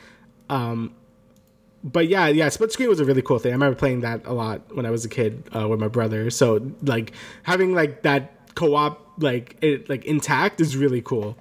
[0.49, 0.95] Um,
[1.85, 3.53] but yeah, yeah, split screen was a really cool thing.
[3.53, 6.31] I remember playing that a lot when I was a kid uh, with my brother.
[6.31, 7.13] So like
[7.45, 11.37] having like that co-op like it like intact is really cool.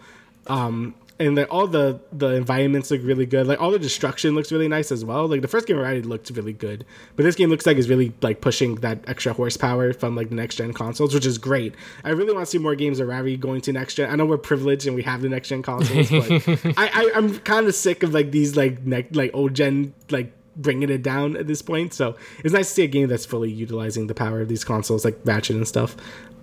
[0.47, 3.47] Um, and like all the the environments look really good.
[3.47, 5.27] Like all the destruction looks really nice as well.
[5.27, 8.13] Like the first game already looked really good, but this game looks like it's really
[8.21, 11.73] like pushing that extra horsepower from like the next gen consoles, which is great.
[12.03, 14.11] I really want to see more games of Ravi going to next gen.
[14.11, 16.29] I know we're privileged and we have the next gen consoles, but
[16.77, 20.89] I, I I'm kind of sick of like these like like old gen like bringing
[20.89, 21.93] it down at this point.
[21.93, 25.05] So it's nice to see a game that's fully utilizing the power of these consoles,
[25.05, 25.95] like Ratchet and stuff.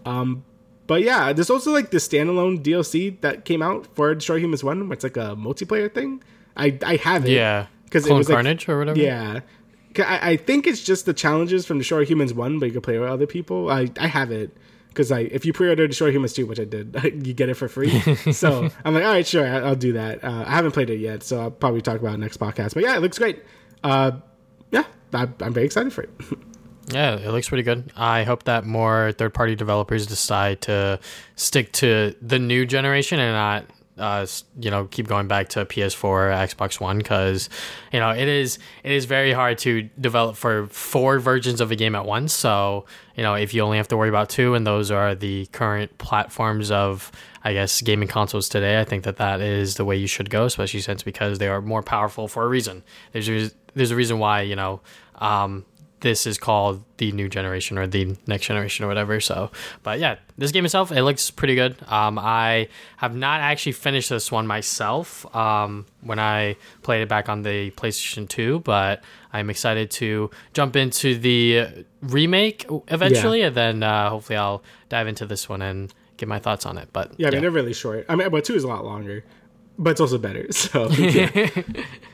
[0.04, 0.44] Um,
[0.86, 4.88] but yeah, there's also like the standalone DLC that came out for Destroy Humans One,
[4.88, 6.22] where it's like a multiplayer thing.
[6.56, 7.32] I I have it.
[7.32, 9.40] yeah because it was like Carnage or whatever Yeah,
[9.98, 12.98] I, I think it's just the challenges from Destroy Humans One, but you can play
[12.98, 13.70] with other people.
[13.70, 14.56] I I have it
[14.88, 17.68] because I if you pre-order Destroy Humans Two, which I did, you get it for
[17.68, 18.00] free.
[18.32, 20.24] so I'm like, all right, sure, I'll do that.
[20.24, 22.74] Uh, I haven't played it yet, so I'll probably talk about it next podcast.
[22.74, 23.42] But yeah, it looks great.
[23.84, 24.12] Uh,
[24.72, 26.10] yeah, I, I'm very excited for it.
[26.88, 27.92] Yeah, it looks pretty good.
[27.96, 31.00] I hope that more third party developers decide to
[31.36, 33.64] stick to the new generation and not
[33.96, 34.26] uh,
[34.58, 37.48] you know, keep going back to PS4, Xbox One, because
[37.92, 41.76] you know it is it is very hard to develop for four versions of a
[41.76, 42.32] game at once.
[42.32, 45.46] So you know, if you only have to worry about two, and those are the
[45.46, 47.12] current platforms of
[47.44, 50.44] I guess gaming consoles today, I think that that is the way you should go,
[50.44, 52.82] especially since because they are more powerful for a reason.
[53.12, 54.80] There's a, there's a reason why you know.
[55.16, 55.64] Um,
[56.04, 59.20] this is called the new generation or the next generation or whatever.
[59.20, 59.50] So,
[59.82, 61.76] but yeah, this game itself it looks pretty good.
[61.88, 67.30] Um, I have not actually finished this one myself um, when I played it back
[67.30, 69.02] on the PlayStation Two, but
[69.32, 73.46] I'm excited to jump into the remake eventually, yeah.
[73.46, 76.90] and then uh, hopefully I'll dive into this one and get my thoughts on it.
[76.92, 78.04] But yeah, I mean they're really short.
[78.10, 79.24] I mean, but two is a lot longer,
[79.78, 80.46] but it's also better.
[80.52, 80.90] So.
[80.90, 81.48] Yeah.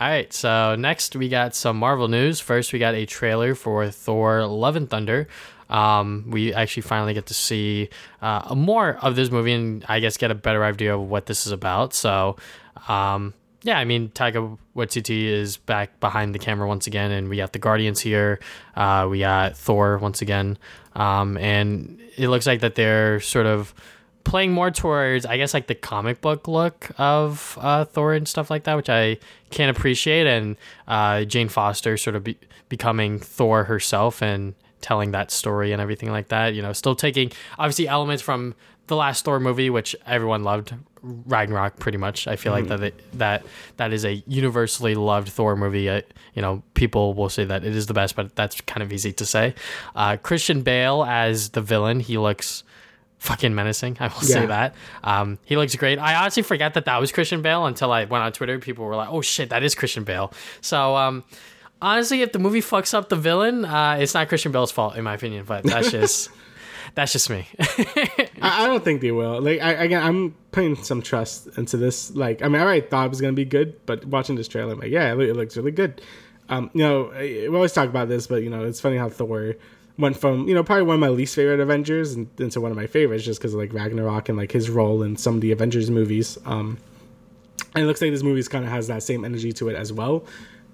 [0.00, 2.40] All right, so next we got some Marvel news.
[2.40, 5.28] First, we got a trailer for Thor: Love and Thunder.
[5.68, 7.90] Um, we actually finally get to see
[8.22, 11.46] uh, more of this movie and I guess get a better idea of what this
[11.46, 11.92] is about.
[11.92, 12.36] So,
[12.88, 17.36] um, yeah, I mean, Taika Waititi is back behind the camera once again, and we
[17.36, 18.40] got the Guardians here.
[18.74, 20.56] Uh, we got Thor once again,
[20.94, 23.74] um, and it looks like that they're sort of
[24.24, 28.50] playing more towards I guess like the comic book look of uh, Thor and stuff
[28.50, 29.18] like that, which I
[29.50, 30.26] can appreciate.
[30.26, 30.56] And
[30.86, 36.10] uh, Jane Foster sort of be- becoming Thor herself and telling that story and everything
[36.10, 36.54] like that.
[36.54, 38.54] You know, still taking obviously elements from
[38.86, 41.78] the last Thor movie, which everyone loved, Ragnarok.
[41.78, 42.68] Pretty much, I feel mm-hmm.
[42.68, 43.46] like that it, that
[43.78, 45.88] that is a universally loved Thor movie.
[45.88, 46.02] Uh,
[46.34, 49.12] you know, people will say that it is the best, but that's kind of easy
[49.14, 49.54] to say.
[49.94, 52.64] Uh, Christian Bale as the villain, he looks
[53.20, 53.96] fucking menacing.
[54.00, 54.34] I will yeah.
[54.34, 54.74] say that.
[55.04, 55.98] Um, he looks great.
[55.98, 58.58] I honestly forgot that that was Christian Bale until I went on Twitter.
[58.58, 61.22] People were like, "Oh shit, that is Christian Bale." So um,
[61.80, 65.04] honestly, if the movie fucks up the villain, uh, it's not Christian Bale's fault, in
[65.04, 65.44] my opinion.
[65.44, 66.30] But that's just
[66.94, 67.46] that's just me.
[68.42, 69.40] I, don't think they will.
[69.40, 72.10] Like I, again, I'm putting some trust into this.
[72.12, 74.72] Like I mean, I already thought it was gonna be good, but watching this trailer,
[74.72, 76.00] I'm like, yeah, it, looks really good.
[76.48, 79.54] Um, you know, we always talk about this, but you know, it's funny how Thor
[80.00, 82.86] went from you know probably one of my least favorite Avengers into one of my
[82.86, 85.90] favorites just because of like Ragnarok and like his role in some of the Avengers
[85.90, 86.38] movies.
[86.46, 86.78] Um,
[87.74, 89.92] and it looks like this movie kind of has that same energy to it as
[89.92, 90.24] well.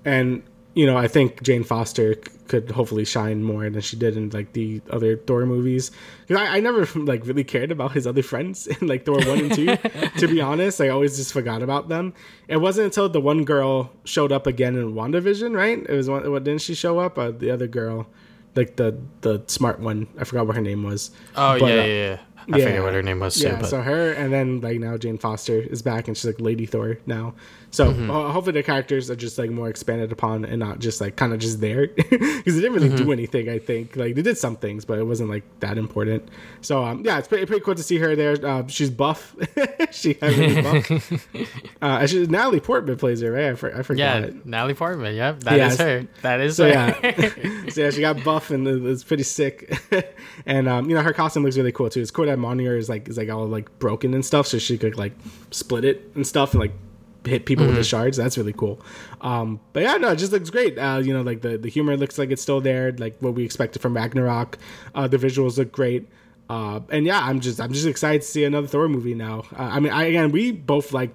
[0.04, 0.42] And
[0.74, 4.28] you know, I think Jane Foster c- could hopefully shine more than she did in
[4.28, 5.90] like the other Thor movies.
[6.26, 9.38] Because I, I, never like really cared about his other friends in like Thor one
[9.40, 9.76] and two.
[10.18, 12.12] to be honest, I always just forgot about them.
[12.46, 15.78] It wasn't until the one girl showed up again in WandaVision, right?
[15.78, 16.30] It was one.
[16.30, 17.18] What didn't she show up?
[17.18, 18.06] Uh, the other girl
[18.56, 20.06] like the the smart one.
[20.18, 21.10] I forgot what her name was.
[21.36, 22.18] Oh but, yeah, uh, yeah, yeah.
[22.52, 22.64] I yeah.
[22.64, 23.34] forget what her name was.
[23.34, 23.68] Too, yeah, but.
[23.68, 26.98] so her and then like now Jane Foster is back and she's like Lady Thor
[27.06, 27.34] now.
[27.70, 28.10] So mm-hmm.
[28.10, 31.32] uh, hopefully the characters are just like more expanded upon and not just like kind
[31.32, 32.10] of just there because
[32.44, 33.04] they didn't really mm-hmm.
[33.04, 33.48] do anything.
[33.48, 36.28] I think like they did some things, but it wasn't like that important.
[36.60, 38.36] So um, yeah, it's pretty, pretty cool to see her there.
[38.44, 39.34] Uh, she's buff.
[39.90, 41.28] she has really buff.
[41.82, 43.46] uh, she, Natalie Portman plays her, right?
[43.46, 44.22] I, for, I forgot.
[44.22, 44.30] Yeah.
[44.44, 45.14] Natalie Portman.
[45.14, 46.08] Yep, that yeah, is her.
[46.22, 46.70] That is so, her.
[46.70, 47.68] yeah.
[47.68, 49.76] so yeah, she got buff and it's pretty sick.
[50.46, 52.00] and um, you know her costume looks really cool too.
[52.00, 54.78] It's cool that Mjolnir is like is like all like broken and stuff, so she
[54.78, 55.12] could like
[55.50, 56.72] split it and stuff and like
[57.26, 57.76] hit people mm-hmm.
[57.76, 58.02] with the mm-hmm.
[58.02, 58.16] shards.
[58.16, 58.80] That's really cool.
[59.20, 60.78] Um, but yeah, no, it just looks great.
[60.78, 63.44] Uh, you know, like the, the humor looks like it's still there, like what we
[63.44, 64.58] expected from Ragnarok.
[64.94, 66.08] Uh, the visuals look great.
[66.48, 69.44] Uh, and yeah, I'm just I'm just excited to see another Thor movie now.
[69.56, 71.10] Uh, I mean, I, again, we both like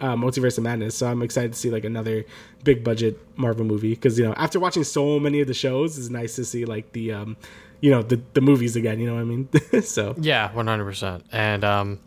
[0.00, 2.24] uh, Multiverse of Madness, so I'm excited to see like another
[2.64, 6.08] big budget Marvel movie because you know after watching so many of the shows, it's
[6.08, 7.36] nice to see like the um,
[7.80, 8.98] you know the the movies again.
[8.98, 9.48] You know what I mean?
[9.82, 10.84] so yeah, 100.
[10.84, 12.00] percent And um,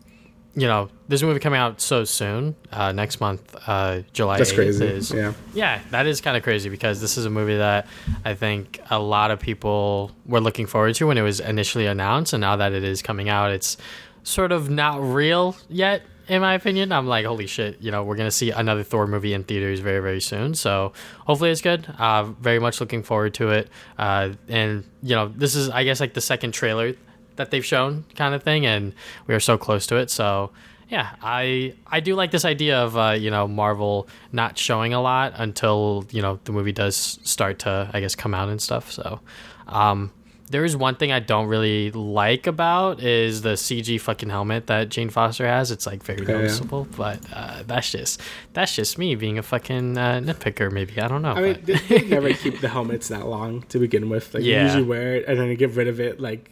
[0.58, 4.54] you know, this movie coming out so soon, uh, next month, uh, July That's 8th
[4.54, 4.86] crazy.
[4.86, 5.34] is yeah.
[5.52, 7.86] yeah, that is kind of crazy because this is a movie that
[8.24, 12.32] I think a lot of people were looking forward to when it was initially announced,
[12.32, 13.76] and now that it is coming out, it's
[14.22, 16.02] sort of not real yet.
[16.26, 17.80] In my opinion, I'm like, holy shit!
[17.80, 20.54] You know, we're gonna see another Thor movie in theaters very, very soon.
[20.54, 20.92] So
[21.26, 21.86] hopefully, it's good.
[21.98, 23.68] Uh, very much looking forward to it.
[23.98, 26.94] Uh, and you know, this is, I guess, like the second trailer
[27.36, 28.92] that they've shown kind of thing and
[29.26, 30.50] we are so close to it so
[30.88, 35.00] yeah i i do like this idea of uh, you know marvel not showing a
[35.00, 38.90] lot until you know the movie does start to i guess come out and stuff
[38.90, 39.20] so
[39.68, 40.10] um
[40.50, 44.88] there is one thing I don't really like about is the CG fucking helmet that
[44.88, 45.70] Jane Foster has.
[45.70, 46.96] It's like very noticeable, yeah.
[46.96, 48.20] but uh, that's just
[48.52, 50.70] that's just me being a fucking uh, nitpicker.
[50.70, 51.32] Maybe I don't know.
[51.32, 54.34] I mean, they, never keep the helmets that long to begin with.
[54.34, 54.58] Like yeah.
[54.58, 56.20] you usually wear it and then you get rid of it.
[56.20, 56.50] Like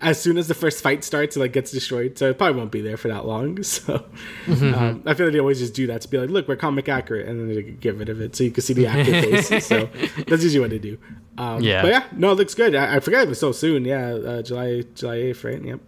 [0.00, 2.18] as soon as the first fight starts, it like gets destroyed.
[2.18, 3.58] So it probably won't be there for that long.
[3.62, 4.04] So
[4.48, 6.88] um, I feel like they always just do that to be like, look, we're comic
[6.88, 9.66] accurate, and then they get rid of it so you can see the actor face.
[9.66, 9.88] So
[10.26, 10.98] that's usually what they do.
[11.38, 11.82] Um, Yeah.
[11.82, 12.74] but yeah, no, it looks good.
[12.74, 13.84] I, I forgot it was so soon.
[13.84, 15.62] Yeah, uh, July July eighth, right?
[15.62, 15.80] Yep.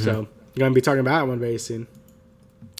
[0.00, 1.86] So you're gonna be talking about that one very soon.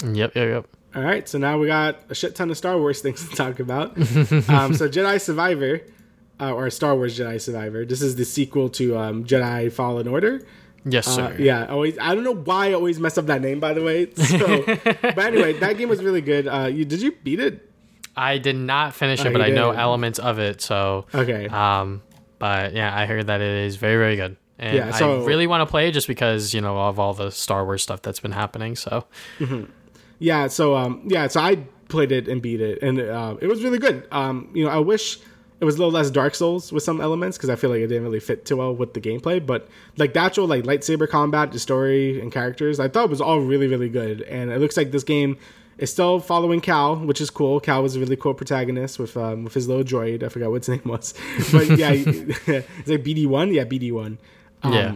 [0.03, 0.67] Yep, yep, yep.
[0.97, 3.59] All right, so now we got a shit ton of Star Wars things to talk
[3.61, 3.97] about.
[4.49, 5.81] um, so Jedi Survivor,
[6.41, 7.85] uh, or Star Wars Jedi Survivor.
[7.85, 10.43] This is the sequel to um, Jedi Fallen Order.
[10.85, 11.33] Yes, sir.
[11.33, 11.97] Uh, yeah, always.
[11.99, 14.07] I don't know why I always mess up that name, by the way.
[14.17, 16.47] So, but anyway, that game was really good.
[16.47, 17.71] Uh, you did you beat it?
[18.17, 20.61] I did not finish Oh, it, but you I know elements of it.
[20.61, 21.49] So, Okay.
[21.49, 22.03] um,
[22.39, 24.37] but yeah, I heard that it is very, very good.
[24.59, 27.15] And Yeah, so- I really want to play it just because you know of all
[27.15, 28.77] the Star Wars stuff that's been happening.
[28.77, 29.05] So,
[30.19, 31.57] Yeah, so um, yeah, so I
[31.89, 34.07] played it and beat it, and uh, it was really good.
[34.13, 35.19] Um, you know, I wish
[35.65, 37.87] it was a little less Dark Souls with some elements because I feel like it
[37.87, 39.45] didn't really fit too well with the gameplay.
[39.45, 39.67] But
[39.97, 43.41] like the actual like lightsaber combat, the story and characters, I thought it was all
[43.41, 44.21] really really good.
[44.23, 45.39] And it looks like this game
[45.79, 47.59] is still following Cal, which is cool.
[47.61, 50.23] Cal was a really cool protagonist with um, with his little droid.
[50.23, 51.15] I forgot what his name was,
[51.51, 53.53] but yeah, it's like BD one.
[53.55, 54.19] Yeah, BD one.
[54.63, 54.89] Um, Yeah.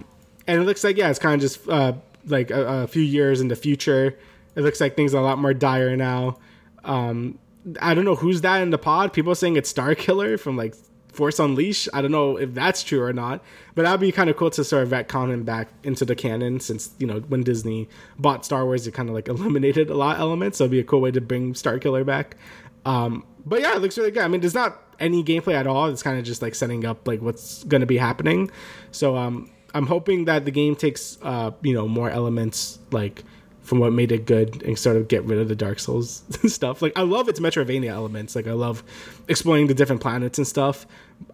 [0.47, 1.95] and it looks like yeah, it's kind of just uh,
[2.27, 4.17] like a, a few years in the future.
[4.55, 6.39] It looks like things are a lot more dire now.
[6.85, 7.39] Um,
[7.81, 9.13] I don't know who's that in the pod.
[9.13, 10.75] People saying it's Starkiller from like
[11.13, 11.89] Force Unleashed.
[11.93, 13.43] I don't know if that's true or not,
[13.75, 16.61] but that'd be kind of cool to sort of retcon him back into the canon
[16.61, 17.89] since you know when Disney
[18.19, 20.59] bought Star Wars, it kind of like eliminated a lot of elements.
[20.59, 22.37] So it'd be a cool way to bring Starkiller back.
[22.85, 24.23] Um, but yeah, it looks really good.
[24.23, 25.87] I mean, there's not any gameplay at all.
[25.89, 28.51] It's kind of just like setting up like what's going to be happening.
[28.91, 33.25] So um, I'm hoping that the game takes uh, you know more elements like
[33.69, 36.23] from what made it good and sort of get rid of the Dark Souls
[36.53, 36.81] stuff.
[36.81, 38.35] Like I love its Metroidvania elements.
[38.35, 38.83] Like I love
[39.29, 40.87] exploring the different planets and stuff.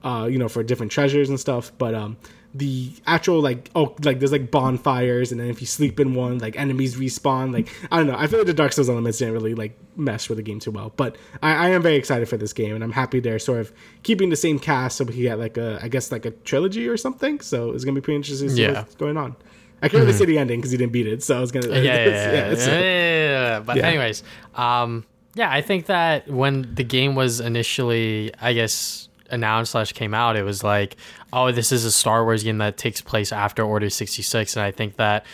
[0.03, 1.71] Uh, you know, for different treasures and stuff.
[1.79, 2.17] But um,
[2.53, 6.39] the actual like oh like there's like bonfires and then if you sleep in one
[6.39, 7.53] like enemies respawn.
[7.53, 8.17] Like I don't know.
[8.19, 10.73] I feel like the Dark Souls elements didn't really like mesh with the game too
[10.73, 10.93] well.
[10.97, 13.73] But I, I am very excited for this game and I'm happy they're sort of
[14.03, 16.89] keeping the same cast so we can get like a I guess like a trilogy
[16.89, 17.39] or something.
[17.41, 18.73] So it's gonna be pretty interesting to see Yeah.
[18.81, 19.37] what's going on.
[19.85, 21.69] I can't really say the ending because he didn't beat it, so I was gonna.
[21.69, 23.61] yeah, yeah, yeah, yeah, so- yeah, yeah.
[23.61, 24.23] But anyways,
[24.55, 25.05] um,
[25.35, 30.37] yeah, I think that when the game was initially, I guess, announced slash came out,
[30.37, 30.97] it was like,
[31.33, 34.65] oh, this is a Star Wars game that takes place after Order sixty six, and
[34.65, 35.25] I think that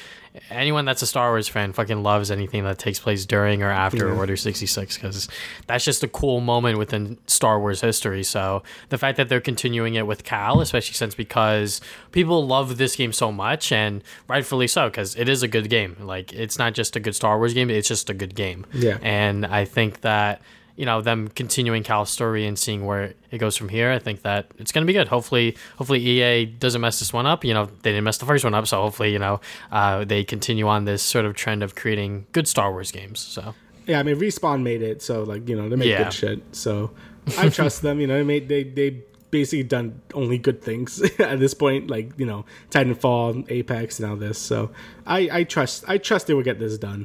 [0.49, 4.09] anyone that's a Star Wars fan fucking loves anything that takes place during or after
[4.09, 4.15] Yeah.
[4.15, 5.29] Order sixty six because
[5.67, 8.23] that's just a cool moment within Star Wars history.
[8.23, 11.81] So the fact that they're continuing it with Cal, especially since because
[12.13, 15.97] people love this game so much and rightfully so because it is a good game.
[16.01, 18.67] Like it's not just a good Star Wars game; it's just a good game.
[18.73, 18.99] Yeah.
[19.03, 20.41] And I think that
[20.81, 23.93] you know them continuing Cal's story and seeing where it goes from here.
[23.93, 25.09] I think that it's going to be good.
[25.09, 27.45] Hopefully, hopefully EA doesn't mess this one up.
[27.45, 29.41] You know they didn't mess the first one up, so hopefully you know
[29.71, 33.21] uh, they continue on this sort of trend of creating good Star Wars games.
[33.21, 33.55] So
[33.87, 36.05] yeah, I mean, respawn made it, so like you know they make Yeah.
[36.05, 36.41] good shit.
[36.53, 36.93] So
[37.39, 38.01] I trust them.
[38.01, 41.91] You know, they made they they basically done only good things at this point.
[41.91, 44.39] Like you know, Titanfall, Apex, now this.
[44.39, 44.71] So
[45.07, 47.05] I I trust I trust they will get this done.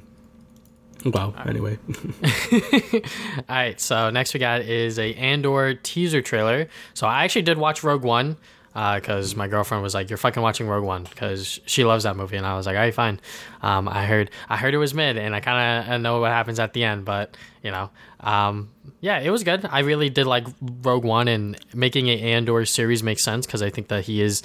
[1.05, 1.77] Well, anyway,
[2.53, 3.01] All
[3.47, 6.67] right, so next we got is a Andor teaser trailer.
[6.95, 8.37] So I actually did watch Rogue One
[8.73, 12.37] because my girlfriend was like, "You're fucking watching Rogue One" because she loves that movie,
[12.37, 13.21] and I was like, "All right, fine."
[13.61, 16.59] Um, I heard I heard it was mid, and I kind of know what happens
[16.59, 18.69] at the end, but you know, um,
[18.99, 19.65] yeah, it was good.
[19.69, 23.69] I really did like Rogue One, and making a Andor series makes sense because I
[23.69, 24.41] think that he is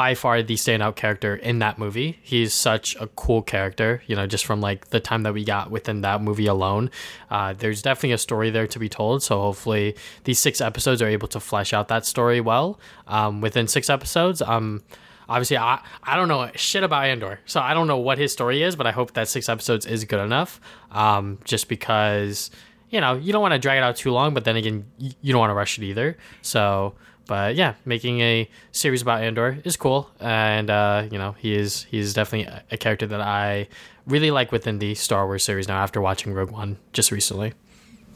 [0.00, 2.18] by far the standout character in that movie.
[2.22, 5.70] He's such a cool character, you know, just from like the time that we got
[5.70, 6.90] within that movie alone.
[7.28, 9.22] Uh, there's definitely a story there to be told.
[9.22, 9.94] So hopefully
[10.24, 12.80] these six episodes are able to flesh out that story well.
[13.08, 14.82] Um, within six episodes, um,
[15.28, 18.62] obviously I, I don't know shit about Andor, so I don't know what his story
[18.62, 20.62] is, but I hope that six episodes is good enough.
[20.92, 22.50] Um, just because
[22.88, 25.34] you know you don't want to drag it out too long, but then again you
[25.34, 26.16] don't want to rush it either.
[26.40, 26.94] So
[27.30, 31.84] but yeah, making a series about Andor is cool, and uh, you know he is
[31.84, 33.68] he is definitely a, character that I
[34.04, 35.80] really like within the Star Wars series now.
[35.80, 37.52] After watching Rogue One just recently,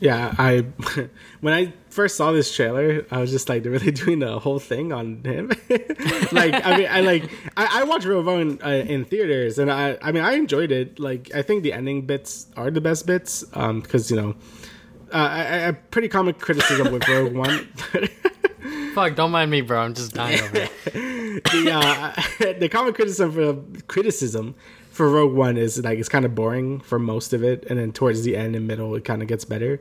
[0.01, 0.67] yeah, I
[1.41, 4.59] when I first saw this trailer, I was just like, they're really doing the whole
[4.59, 5.53] thing on him.
[6.33, 9.97] like, I mean, I like I, I watched Rogue One uh, in theaters, and I
[10.03, 10.99] I mean I enjoyed it.
[10.99, 14.35] Like, I think the ending bits are the best bits, um, because you know.
[15.13, 17.69] Uh, I, pretty common criticism with Rogue One
[18.95, 19.81] fuck, don't mind me, bro.
[19.81, 20.71] I'm just dying over it.
[21.45, 24.55] the uh, the common criticism for criticism
[24.91, 27.93] for Rogue One is like it's kind of boring for most of it, and then
[27.93, 29.81] towards the end and middle it kind of gets better.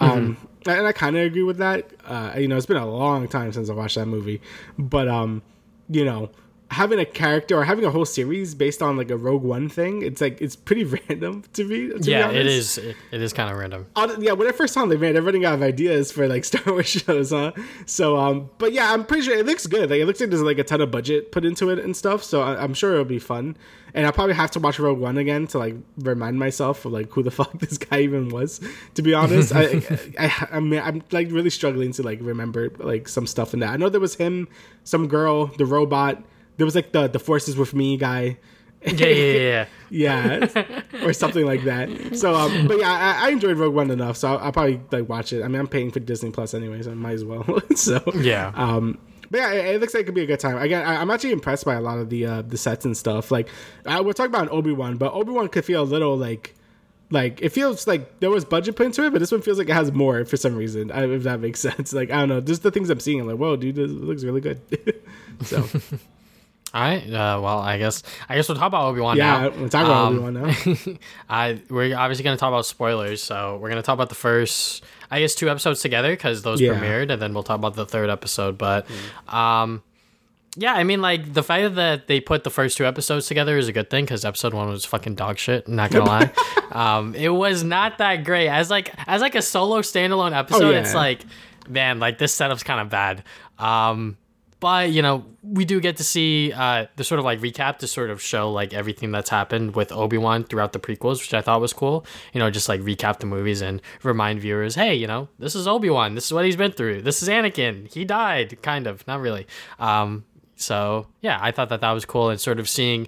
[0.00, 0.36] Um,
[0.66, 1.90] and I kind of agree with that.
[2.04, 4.40] Uh, you know, it's been a long time since I watched that movie,
[4.78, 5.42] but um,
[5.88, 6.30] you know,
[6.70, 10.02] having a character or having a whole series based on like a Rogue One thing,
[10.02, 11.88] it's like it's pretty random to me.
[11.88, 12.78] To yeah, be it is.
[12.78, 13.86] It, it is kind of random.
[14.18, 16.62] Yeah, when I first saw them, man, I'm running out of ideas for like Star
[16.66, 17.52] Wars shows, huh?
[17.86, 19.90] So, um, but yeah, I'm pretty sure it looks good.
[19.90, 22.24] Like, it looks like there's like a ton of budget put into it and stuff.
[22.24, 23.56] So I, I'm sure it'll be fun.
[23.96, 27.10] And I'll probably have to watch Rogue One again to like remind myself of like
[27.10, 28.60] who the fuck this guy even was.
[28.94, 29.82] To be honest, I,
[30.18, 33.70] I, I, mean, I'm like really struggling to like remember like some stuff in that.
[33.70, 34.48] I know there was him,
[34.82, 36.24] some girl, the robot.
[36.56, 38.38] There was like the the forces with me guy.
[38.86, 40.48] Yeah, yeah, yeah.
[40.66, 42.16] yeah, or something like that.
[42.18, 45.08] So, um, but yeah, I, I enjoyed Rogue One enough, so I'll, I'll probably like
[45.08, 45.42] watch it.
[45.42, 47.44] I mean, I'm paying for Disney Plus anyways, so I might as well.
[47.76, 48.52] so, Yeah.
[48.54, 48.98] um,
[49.30, 50.58] but yeah, it, it looks like it could be a good time.
[50.58, 53.30] Again, I, I'm actually impressed by a lot of the uh, the sets and stuff.
[53.30, 53.48] Like,
[53.86, 56.54] uh, we're talking about Obi Wan, but Obi Wan could feel a little like.
[57.10, 59.68] Like it feels like there was budget put into it, but this one feels like
[59.68, 60.90] it has more for some reason.
[60.92, 63.36] If that makes sense, like I don't know, just the things I'm seeing, I'm like,
[63.36, 64.60] whoa, dude, this looks really good.
[65.42, 65.64] so
[66.74, 67.06] All right.
[67.06, 69.50] Uh, well, I guess I guess we'll talk about Obi Wan yeah, now.
[69.50, 70.92] we'll talk about Um, Obi Wan now.
[71.30, 74.16] I we're obviously going to talk about spoilers, so we're going to talk about the
[74.16, 76.72] first, I guess, two episodes together because those Yeah.
[76.74, 78.58] premiered, and then we'll talk about the third episode.
[78.58, 78.86] But,
[79.28, 79.84] um,
[80.56, 83.68] yeah, I mean, like the fact that they put the first two episodes together is
[83.68, 85.68] a good thing because episode one was fucking dog shit.
[85.68, 86.30] Not gonna lie,
[86.72, 90.64] um, it was not that great as like as like a solo standalone episode.
[90.64, 90.80] Oh, yeah.
[90.80, 91.20] It's like,
[91.68, 93.22] man, like this setup's kind of bad.
[93.60, 94.16] Um,
[94.64, 97.86] but you know we do get to see uh, the sort of like recap to
[97.86, 101.60] sort of show like everything that's happened with obi-wan throughout the prequels which i thought
[101.60, 102.06] was cool.
[102.32, 105.68] You know just like recap the movies and remind viewers hey you know this is
[105.68, 106.14] obi-wan.
[106.14, 107.02] This is what he's been through.
[107.02, 107.92] This is anakin.
[107.92, 109.06] He died kind of.
[109.06, 109.46] Not really.
[109.78, 110.24] Um,
[110.56, 113.06] so yeah i thought that that was cool and sort of seeing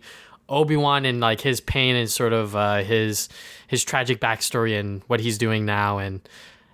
[0.50, 3.30] obi-wan and like his pain and sort of uh, his
[3.66, 6.28] his tragic backstory and what he's doing now and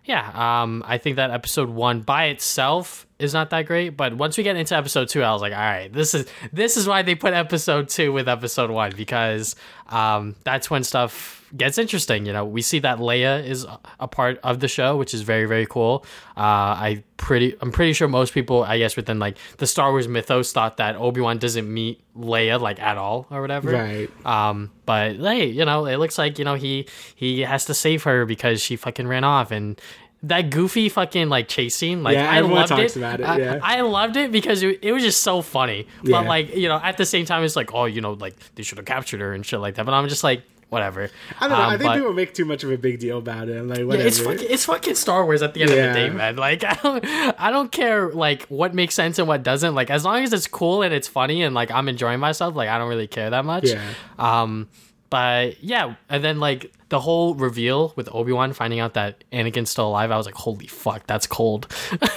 [0.05, 4.37] yeah, um, I think that episode one by itself is not that great, but once
[4.37, 7.03] we get into episode two, I was like, all right, this is this is why
[7.03, 9.57] they put episode two with episode one because
[9.89, 12.27] um, that's when stuff gets interesting.
[12.27, 13.67] You know, we see that Leia is
[14.01, 16.05] a part of the show, which is very very cool.
[16.37, 20.09] Uh, I pretty I'm pretty sure most people, I guess, within like the Star Wars
[20.09, 23.73] mythos, thought that Obi Wan doesn't meet Leia like at all or whatever.
[23.73, 24.27] Right.
[24.27, 28.03] Um, but hey, you know, it looks like you know he he has to save
[28.05, 29.81] her because she fucking ran off and.
[30.25, 32.97] That goofy fucking like chase scene, like Yeah, I loved it.
[32.97, 33.59] it, I- yeah.
[33.61, 35.89] I, loved it because it, it was just so funny.
[36.03, 36.21] But Yeah.
[36.21, 38.79] like you know, at the same time, it's like oh, you know, like they should
[38.79, 39.85] have captured her and shit like that.
[39.87, 41.11] But I'm just like whatever.
[41.41, 41.65] I don't know.
[41.65, 43.59] Um, I think but- people make too much of a big deal about it.
[43.59, 44.07] I'm like, yeah, whatever.
[44.09, 46.37] it's fucking it's fucking Star Wars at the end of the day, man.
[46.37, 47.05] Like I don't
[47.41, 49.75] I don't care like what makes sense and what doesn't.
[49.75, 52.69] Like as long as it's cool and it's funny and like I'm enjoying myself, like
[52.69, 53.65] I don't really care that much.
[53.71, 53.83] Yeah.
[54.21, 54.69] Um
[55.13, 59.89] but yeah, and then like the whole reveal with Obi-Wan finding out that Anakin's still
[59.89, 61.67] alive, I was like, holy fuck, that's cold.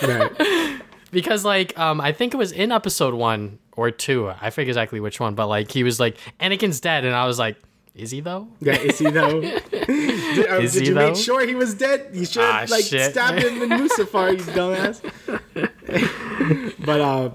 [0.01, 0.31] right.
[1.11, 4.29] because like um I think it was in episode 1 or 2.
[4.41, 7.37] I forget exactly which one, but like he was like Anakin's dead and I was
[7.37, 7.57] like,
[7.95, 8.47] is he though?
[8.61, 9.41] Yeah, is he though?
[9.71, 11.07] did uh, Is did he, you though?
[11.07, 12.09] make sure he was dead?
[12.13, 13.11] You should Ah, like shit.
[13.11, 14.99] stabbed him in Mustafar, you dumbass.
[16.85, 17.29] but uh,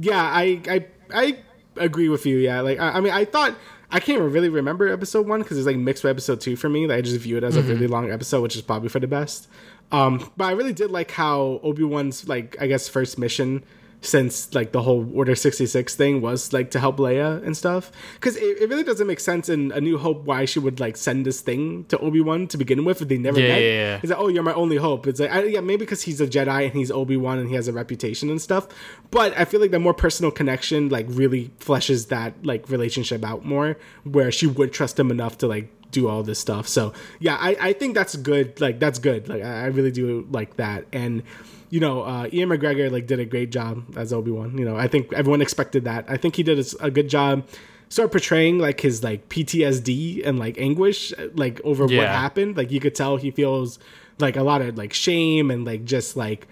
[0.00, 1.38] yeah, I I I
[1.76, 2.36] agree with you.
[2.38, 3.54] Yeah, like I, I mean, I thought
[3.92, 6.86] I can't really remember episode one because it's like mixed with episode two for me.
[6.86, 9.08] Like, I just view it as a really long episode, which is probably for the
[9.08, 9.48] best.
[9.92, 13.64] Um, but I really did like how Obi Wan's like I guess first mission
[14.02, 17.92] since like the whole Order sixty six thing was like to help Leia and stuff.
[18.14, 20.96] Because it, it really doesn't make sense in A New Hope why she would like
[20.96, 23.60] send this thing to Obi Wan to begin with if they never Yeah, met.
[23.62, 23.98] yeah, yeah.
[24.00, 25.06] He's like, oh, you're my only hope.
[25.06, 27.54] It's like, I, yeah, maybe because he's a Jedi and he's Obi Wan and he
[27.56, 28.68] has a reputation and stuff.
[29.10, 33.44] But I feel like the more personal connection like really fleshes that like relationship out
[33.44, 36.68] more, where she would trust him enough to like do all this stuff.
[36.68, 38.60] So yeah, I, I think that's good.
[38.60, 39.28] Like that's good.
[39.28, 40.86] Like I, I really do like that.
[40.92, 41.22] And
[41.70, 44.58] you know, uh, Ewan McGregor like did a great job as Obi Wan.
[44.58, 46.04] You know, I think everyone expected that.
[46.08, 47.46] I think he did a, a good job.
[47.88, 52.56] Sort of portraying like his like PTSD and like anguish like over what happened.
[52.56, 53.78] Like you could tell he feels
[54.18, 56.46] like a lot of like shame and like just like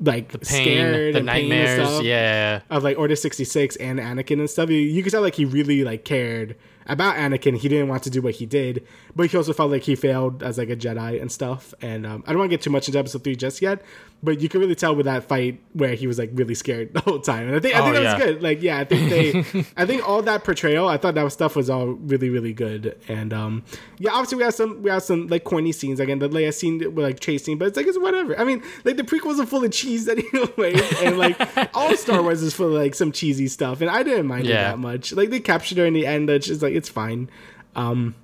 [0.00, 2.60] like Pain, scared the and pain and nightmares, stuff yeah.
[2.70, 4.70] of like Order 66 and Anakin and stuff.
[4.70, 6.56] You, you could tell like he really like cared
[6.86, 7.56] about Anakin.
[7.56, 10.42] He didn't want to do what he did, but he also felt like he failed
[10.42, 11.74] as like a Jedi and stuff.
[11.82, 13.82] And um, I don't want to get too much into episode three just yet,
[14.22, 17.00] but you can really tell with that fight where he was like really scared the
[17.00, 17.46] whole time.
[17.48, 18.14] And I think I Oh, think that yeah.
[18.16, 18.42] was good.
[18.42, 21.70] Like yeah, I think they, I think all that portrayal, I thought that stuff was
[21.70, 22.98] all really really good.
[23.08, 23.64] And um,
[23.98, 26.18] yeah, obviously we have some we have some like corny scenes again.
[26.18, 28.38] The Leia scene with like chasing, but it's like it's whatever.
[28.38, 31.38] I mean, like the prequels are full of cheese anyway, and like
[31.74, 34.52] all Star Wars is full of like some cheesy stuff, and I didn't mind it
[34.52, 35.12] that much.
[35.12, 37.30] Like they captured her in the end, it's just like it's fine.
[37.74, 38.14] Um,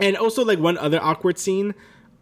[0.00, 1.74] and also like one other awkward scene.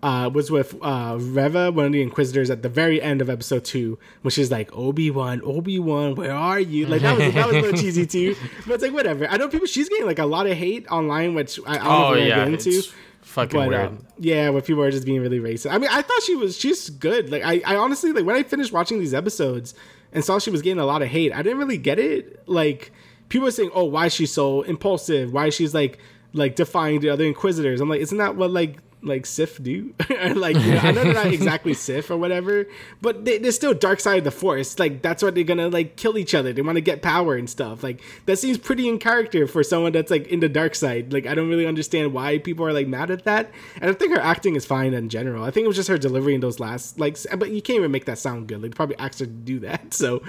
[0.02, 3.64] Uh, was with uh, Reva, one of the Inquisitors, at the very end of episode
[3.64, 6.86] two, which is like Obi Wan, Obi Wan, where are you?
[6.86, 8.34] Like that was that was a little cheesy too,
[8.66, 9.28] but it's like whatever.
[9.28, 9.66] I know people.
[9.66, 12.18] She's getting like a lot of hate online, which I, I don't know Oh if
[12.20, 12.70] we're yeah, get into.
[12.70, 13.80] it's fucking But weird.
[13.80, 15.70] uh, yeah, where people are just being really racist.
[15.72, 17.30] I mean, I thought she was she's good.
[17.30, 19.74] Like I, I honestly like when I finished watching these episodes
[20.12, 21.32] and saw she was getting a lot of hate.
[21.32, 22.42] I didn't really get it.
[22.48, 22.90] Like
[23.28, 25.32] people were saying, "Oh, why is she so impulsive?
[25.32, 25.98] Why she's like
[26.32, 29.94] like defying the other Inquisitors?" I'm like, isn't that what like like Sith do?
[30.22, 32.66] Or, like you know, I know they're not exactly Sith or whatever,
[33.00, 34.78] but they, they're still dark side of the Force.
[34.78, 36.52] Like that's what they're gonna like kill each other.
[36.52, 37.82] They want to get power and stuff.
[37.82, 41.12] Like that seems pretty in character for someone that's like in the dark side.
[41.12, 43.50] Like I don't really understand why people are like mad at that.
[43.80, 45.44] And I think her acting is fine in general.
[45.44, 47.90] I think it was just her delivery in those last like, but you can't even
[47.90, 48.62] make that sound good.
[48.62, 49.80] Like they probably asked her to do that.
[50.02, 50.22] So,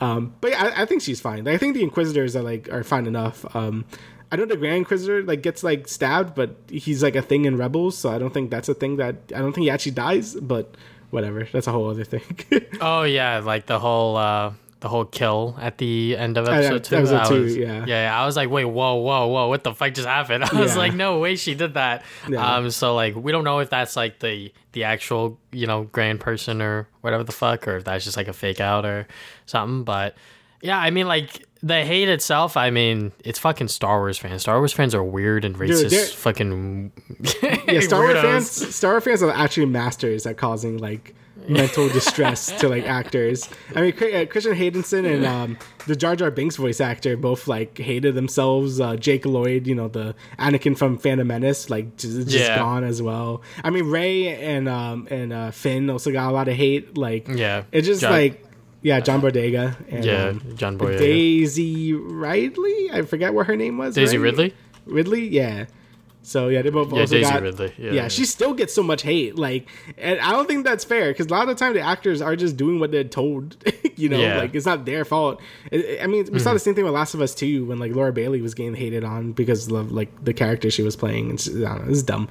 [0.00, 1.44] um, but yeah, I, I think she's fine.
[1.44, 3.44] Like, I think the Inquisitors are like are fine enough.
[3.56, 3.84] Um,
[4.32, 7.56] I know the Grand Inquisitor like gets like stabbed, but he's like a thing in
[7.56, 10.34] Rebels, so I don't think that's a thing that I don't think he actually dies.
[10.34, 10.74] But
[11.10, 12.22] whatever, that's a whole other thing.
[12.80, 16.84] Oh yeah, like the whole uh the whole kill at the end of yeah, episode
[16.84, 16.96] two.
[16.96, 17.84] episode I two, was, yeah.
[17.86, 20.44] yeah, I was like, wait, whoa, whoa, whoa, what the fuck just happened?
[20.52, 20.78] I was Yeah.
[20.78, 22.04] like, no way, she did that.
[22.28, 22.56] Yeah.
[22.56, 26.20] Um, so like, we don't know if that's like the the actual you know grand
[26.20, 29.06] person or whatever the fuck, or if that's just like a fake out or
[29.46, 29.84] something.
[29.84, 30.14] But
[30.60, 32.56] yeah, I mean, like the hate itself.
[32.56, 34.42] I mean, it's fucking Star Wars fans.
[34.42, 35.90] Star Wars fans are weird and racist.
[35.90, 36.92] they're- fucking
[37.68, 41.14] yeah, Star Wars fans, Star Wars fans are actually masters at causing like
[41.48, 43.48] mental distress to like actors.
[43.74, 47.78] I mean, uh, Christian Haydenson and um, the Jar Jar Binks voice actor both like
[47.78, 48.80] hated themselves.
[48.80, 52.56] Uh, Jake Lloyd, you know, the Anakin from Phantom Menace, like just, just Yeah.
[52.56, 53.42] gone as well.
[53.62, 56.96] I mean, Rey and um, and uh, Finn also got a lot of hate.
[56.98, 57.64] Like, Yeah.
[57.72, 58.42] it's just John- like
[58.86, 60.98] yeah, John Bodega and Yeah, um, John Boyega.
[60.98, 62.90] Daisy Ridley.
[62.92, 63.96] I forget what her name was.
[63.96, 64.22] Daisy right?
[64.24, 64.54] Ridley.
[64.86, 65.66] Ridley, yeah.
[66.22, 67.92] So yeah, they both Yeah, Daisy got, Ridley, yeah.
[67.92, 69.36] Yeah, she still gets so much hate.
[69.36, 69.68] Like,
[69.98, 72.34] and I don't think that's fair because a lot of the time the actors are
[72.36, 73.56] just doing what they're told.
[73.96, 74.30] you know, Yeah.
[74.30, 74.38] Mm-hmm.
[74.38, 75.40] like it's not their fault.
[75.72, 77.92] I I mean, we saw the same thing with Last of Us too, when like
[77.92, 81.30] Laura Bailey was getting hated on because of like the character she was playing.
[81.32, 82.28] It's, I don't know, it's dumb.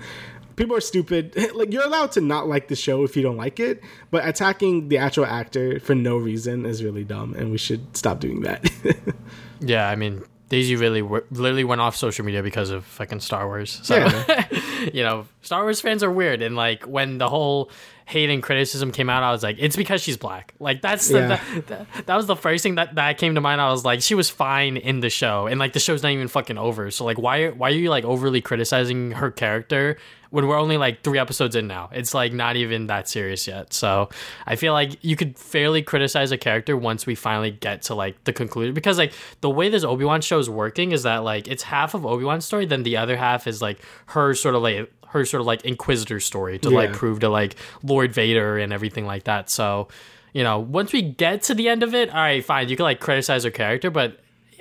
[0.56, 1.36] People are stupid.
[1.56, 4.90] like you're allowed to not like the show if you don't like it, but attacking
[4.90, 8.70] the actual actor for no reason is really dumb, and we should stop doing that.
[9.62, 13.48] Yeah, I mean, Daisy really w- literally went off social media because of fucking Star
[13.48, 13.80] Wars.
[13.84, 14.48] So, Yeah.
[14.94, 16.42] you know, Star Wars fans are weird.
[16.42, 17.72] And like when the whole
[18.06, 20.54] hate and criticism came out, I was like, it's because she's black.
[20.60, 21.28] Like that's the, Yeah.
[21.28, 23.60] that, that, that was the first thing that, that came to mind.
[23.60, 26.28] I was like, she was fine in the show, and like the show's not even
[26.28, 26.92] fucking over.
[26.92, 29.98] So like, why why are you like overly criticizing her character?
[30.32, 33.72] When we're only like three episodes in now, it's like not even that serious yet.
[33.72, 34.10] So
[34.46, 38.22] I feel like you could fairly criticize a character once we finally get to like
[38.26, 41.48] the conclusion because like the way this Obi Wan show is working is that like
[41.48, 44.62] it's half of Obi Wan's story, then the other half is like her sort of
[44.62, 48.72] like her sort of like Inquisitor story to like prove to like Lord Vader and
[48.72, 49.50] everything like that.
[49.50, 49.88] So
[50.34, 52.84] you know, once we get to the end of it, all right, fine, you can
[52.84, 54.20] like criticize her character, but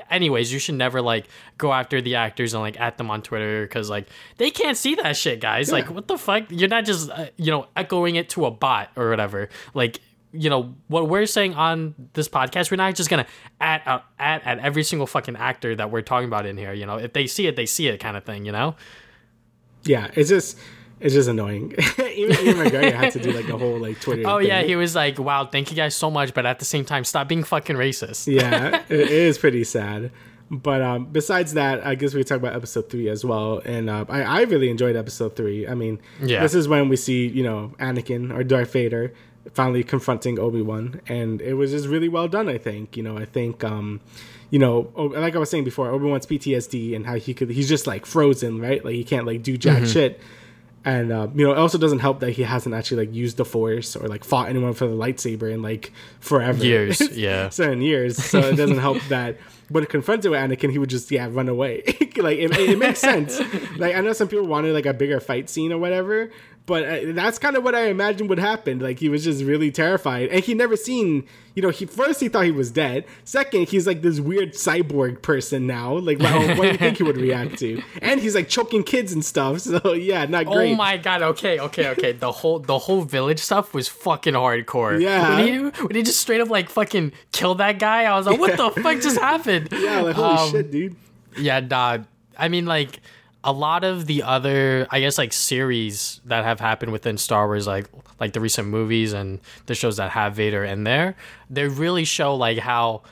[0.09, 1.27] anyways, you should never like
[1.59, 4.07] go after the actors and like at them on Twitter because like
[4.37, 5.73] they can't see that shit, guys.
[5.73, 6.45] Like, what the fuck?
[6.51, 9.49] You're not just uh, you know echoing it to a bot or whatever.
[9.75, 10.01] Like,
[10.33, 13.27] you know what we're saying on this podcast, we're not just gonna
[13.61, 16.73] at uh, at at every single fucking actor that we're talking about in here.
[16.73, 18.45] You know, if they see it, they see it, kind of thing.
[18.45, 18.77] You know?
[19.85, 20.59] Yeah, it's just
[21.01, 21.75] it's just annoying.
[21.99, 24.23] even Ewan McGregor had to do like a whole like Twitter.
[24.27, 24.49] Oh thing.
[24.49, 27.05] yeah, he was like, "Wow, thank you guys so much," but at the same time,
[27.05, 28.27] stop being fucking racist.
[28.33, 30.11] yeah, it it is pretty sad.
[30.51, 33.61] But um, besides that, I guess we could talk about episode three as well.
[33.65, 35.67] And uh, I, I really enjoyed episode three.
[35.67, 36.43] I mean, Yeah.
[36.43, 39.13] this is when we see you know Anakin or Darth Vader
[39.53, 42.49] finally confronting Obi Wan, and it was just really well done.
[42.49, 44.01] I think you know I think um,
[44.51, 47.69] you know like I was saying before, Obi Wan's PTSD and how he could he's
[47.69, 48.85] just like frozen, right?
[48.85, 50.21] Like he can't like do jack shit.
[50.87, 53.45] And uh, you know, it also doesn't help that he hasn't actually like used the
[53.45, 57.49] force or like fought anyone for the lightsaber in like forever Years, yeah.
[57.49, 58.23] seven years.
[58.23, 59.39] So it doesn't help that
[59.71, 61.83] when confronted with Anakin, he would just yeah run away.
[62.17, 63.41] like it, it makes sense.
[63.79, 66.31] Like I know some people wanted like a bigger fight scene or whatever,
[66.67, 68.79] but uh, that's kind of what I imagined would happen.
[68.79, 71.27] Like he was just really terrified, and he never seen.
[71.55, 73.05] You know, he first he thought he was dead.
[73.25, 75.95] Second, he's like this weird cyborg person now.
[75.99, 77.81] Like, wow, what do you think he would react to?
[78.03, 79.61] And he's like choking kids and stuff.
[79.61, 80.73] So yeah, not great.
[80.73, 81.23] Oh my god!
[81.23, 82.13] Okay, okay, okay.
[82.13, 85.01] The whole the whole village stuff was fucking hardcore.
[85.01, 85.37] Yeah.
[85.37, 88.41] When he when he just straight up like fucking killed that guy, I was like,
[88.41, 89.69] what the fuck just happened?
[89.85, 90.97] Yeah, like holy Um, shit, dude.
[91.39, 91.99] Yeah, nah.
[92.39, 93.01] I mean, like
[93.45, 97.67] a lot of the other, I guess, like series that have happened within Star Wars,
[97.67, 97.87] like
[98.19, 101.15] like the recent movies and the shows that have Vader in there,
[101.51, 103.03] they really show like how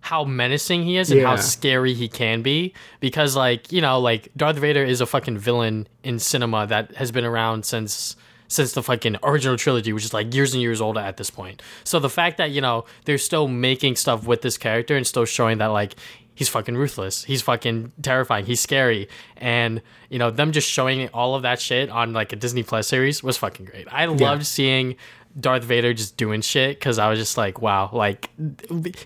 [0.00, 4.28] how menacing he is and how scary he can be because like you know like
[4.36, 8.16] Darth Vader is a fucking villain in cinema that has been around since
[8.48, 11.62] since the fucking original trilogy, which is like years and years old at this point.
[11.84, 15.24] So the fact that you know they're still making stuff with this character and still
[15.24, 15.94] showing that like
[16.34, 21.34] he's fucking ruthless, he's fucking terrifying, he's scary, and you know them just showing all
[21.34, 23.86] of that shit on like a Disney Plus series was fucking great.
[23.90, 24.96] I loved seeing.
[25.40, 28.28] Darth Vader just doing shit because I was just like, wow, like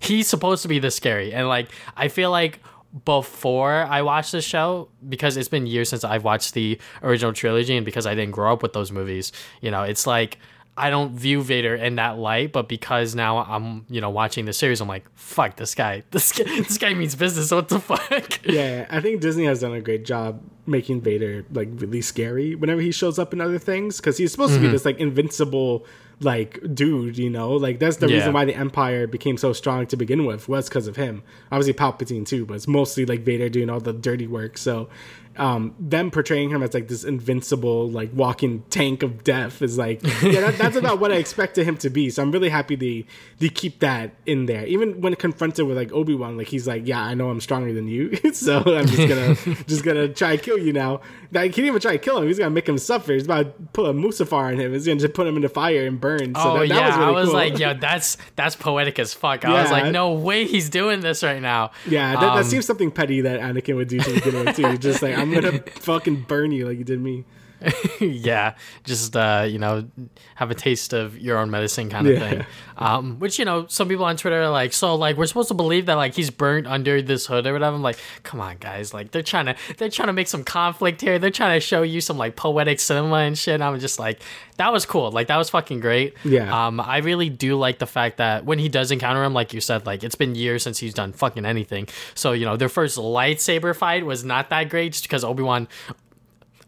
[0.03, 2.59] he's supposed to be this scary, and like I feel like
[3.05, 7.77] before I watched the show because it's been years since I've watched the original trilogy
[7.77, 10.39] and because I didn't grow up with those movies, you know, it's like
[10.79, 14.53] I don't view Vader in that light, but because now I'm, you know, watching the
[14.53, 16.03] series, I'm like, fuck this guy.
[16.11, 17.51] This guy, this guy means business.
[17.51, 18.41] What the fuck?
[18.47, 22.81] Yeah, I think Disney has done a great job making Vader like really scary whenever
[22.81, 24.73] he shows up in other things because he's supposed to be mm-hmm.
[24.73, 25.87] this like invincible
[26.21, 28.17] like dude, you know, like that's the Yeah.
[28.17, 31.23] reason why the Empire became so strong to begin with was because of him.
[31.53, 34.59] Obviously Palpatine too, but it's mostly like Vader doing all the dirty work.
[34.59, 34.89] So
[35.39, 40.03] um, them portraying him as like this invincible, like walking tank of death is like,
[40.23, 42.11] yeah, that, that's about what I expected him to be.
[42.11, 43.07] So I'm really happy they
[43.39, 44.67] they keep that in there.
[44.67, 47.73] Even when confronted with like Obi Wan, like he's like, yeah, I know I'm stronger
[47.73, 49.35] than you, so I'm just gonna
[49.65, 51.01] just gonna try kill you now.
[51.33, 52.27] Like, he didn't even try to kill him.
[52.29, 53.13] He's gonna make him suffer.
[53.13, 54.73] He's about to put a Mustafar on him.
[54.73, 56.35] He's gonna just put him in the fire and burn.
[56.35, 57.35] So oh that, that yeah, was really I was cool.
[57.35, 59.45] like, yo, that's that's poetic as fuck.
[59.45, 61.71] I was like, no way, he's doing this right now.
[61.87, 64.77] Yeah, that, Um, that seems something petty that Anakin would do to begin with too.
[64.79, 67.25] Just like I'm gonna fucking burn you like you did me.
[68.01, 68.55] yeah,
[68.85, 69.89] just uh, you know,
[70.35, 72.29] have a taste of your own medicine kind of Yeah.
[72.31, 72.47] thing.
[72.79, 75.55] Um, which you know, some people on Twitter are like, so like we're supposed to
[75.55, 77.75] believe that like he's burnt under this hood or whatever.
[77.75, 81.01] I'm like, come on, guys, like they're trying to they're trying to make some conflict
[81.01, 81.19] here.
[81.19, 83.61] They're trying to show you some like poetic cinema and shit.
[83.63, 84.21] I'm just like,
[84.59, 85.11] that was cool.
[85.11, 86.15] Like that was fucking great.
[86.25, 86.67] Yeah.
[86.67, 89.61] Um, I really do like the fact that when he does encounter him, like you
[89.63, 91.89] said, like it's been years since he's done fucking anything.
[92.15, 95.69] So you know, their first lightsaber fight was not that great just because Obi Wan.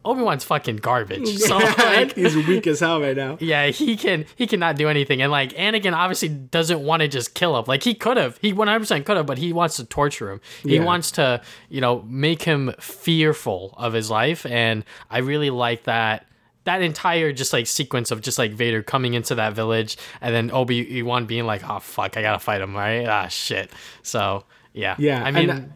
[0.04, 1.28] Obi Wan's fucking garbage.
[1.38, 3.36] So like, he's weak as hell right now.
[3.40, 7.34] yeah, he can he cannot do anything, and like Anakin obviously doesn't want to just
[7.34, 7.64] kill him.
[7.66, 10.30] Like he could have, he one hundred percent could have, but he wants to torture
[10.30, 10.40] him.
[10.62, 10.84] He Yeah.
[10.84, 16.24] wants to, you know, make him fearful of his life, and I really like that.
[16.64, 20.50] That entire just like sequence of just like Vader coming into that village, and then
[20.50, 23.06] Obi Wan being like, "Oh fuck, I gotta fight him!" Right?
[23.06, 23.70] Ah shit.
[24.02, 24.44] So
[24.74, 25.72] yeah, Yeah, I mean.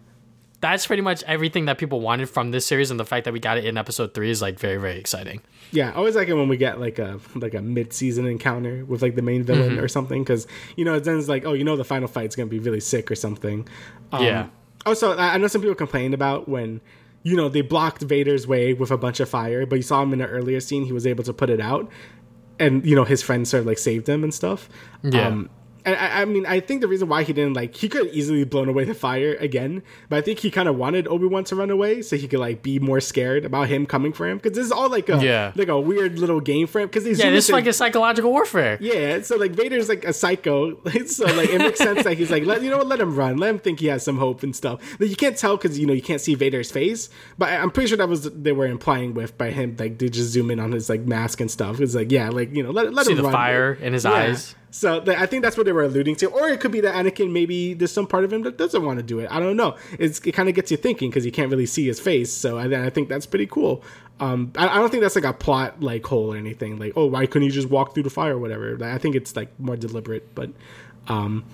[0.63, 3.33] That- that's pretty much everything that people wanted from this series, and the fact that
[3.35, 5.43] we got it in episode three is like very, very exciting.
[5.73, 8.85] Yeah, I always like it when we get like a like a mid season encounter
[8.87, 9.85] with like the main villain Mm-hmm.
[9.85, 12.49] or something because you know then it's like oh you know the final fight's gonna
[12.49, 13.67] be really sick or something.
[14.13, 14.47] Um, Yeah.
[14.87, 16.81] Also, I I know some people complained about when
[17.23, 20.13] you know they blocked Vader's way with a bunch of fire, but you saw him
[20.13, 21.89] in an earlier scene he was able to put it out,
[22.59, 24.69] and you know his friends sort of like saved him and stuff.
[25.03, 25.27] Yeah.
[25.29, 25.51] Um,
[25.85, 28.69] I, I mean, I think the reason why he didn't like he could easily blown
[28.69, 31.71] away the fire again, but I think he kind of wanted Obi Wan to run
[31.71, 34.65] away so he could like be more scared about him coming for him because this
[34.67, 35.53] is all like a Yeah.
[35.57, 38.79] like a weird little game for him because Yeah, this is like a psychological warfare.
[38.81, 40.77] yeah, so like Vader's like a psycho,
[41.07, 43.39] so like it makes sense that he's like, let you know, what, let him run,
[43.39, 44.81] let him think he has some hope and stuff.
[45.01, 47.89] Like, you can't tell because you know you can't see Vader's face, but I'm pretty
[47.89, 50.73] sure that was they were implying with by him like they just zoom in on
[50.73, 51.81] his like mask and stuff.
[51.81, 53.33] It's like yeah, like you know, let, let See him the run.
[53.33, 54.13] fire in his Yeah.
[54.13, 54.55] eyes.
[54.73, 56.95] So th- I think that's what they were alluding to, or it could be that
[56.95, 59.29] Anakin maybe there's some part of him that doesn't want to do it.
[59.31, 59.77] I don't know.
[59.99, 62.33] It's, it kind of gets you thinking because you can't really see his face.
[62.33, 63.85] So I, I think that's pretty cool.
[64.19, 66.79] Um, I, I don't think that's like a plot like hole or anything.
[66.79, 68.83] Like oh, why couldn't he just walk through the fire or whatever?
[68.83, 70.51] I think it's like more deliberate, but.
[71.09, 71.45] Um,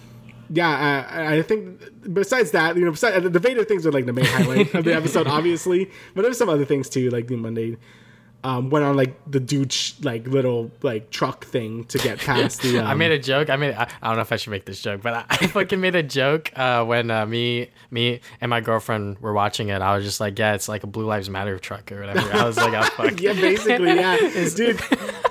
[0.50, 1.82] yeah, I, I think
[2.12, 4.94] besides that, you know, besides, the Vader things are like the main highlight of the
[4.96, 5.90] episode, obviously.
[6.14, 7.76] But there's some other things too, like when they
[8.44, 12.62] um, went on like the dude sh- like little like truck thing to get past
[12.62, 12.78] the.
[12.78, 13.50] Um, I made a joke.
[13.50, 13.74] I made.
[13.74, 15.96] I, I don't know if I should make this joke, but I, I fucking made
[15.96, 19.82] a joke uh, when uh, me, me and my girlfriend were watching it.
[19.82, 22.44] I was just like, "Yeah, it's like a Blue Lives Matter truck or whatever." I
[22.44, 24.16] was like, "Oh fuck." yeah, basically, yeah,
[24.54, 24.78] dude.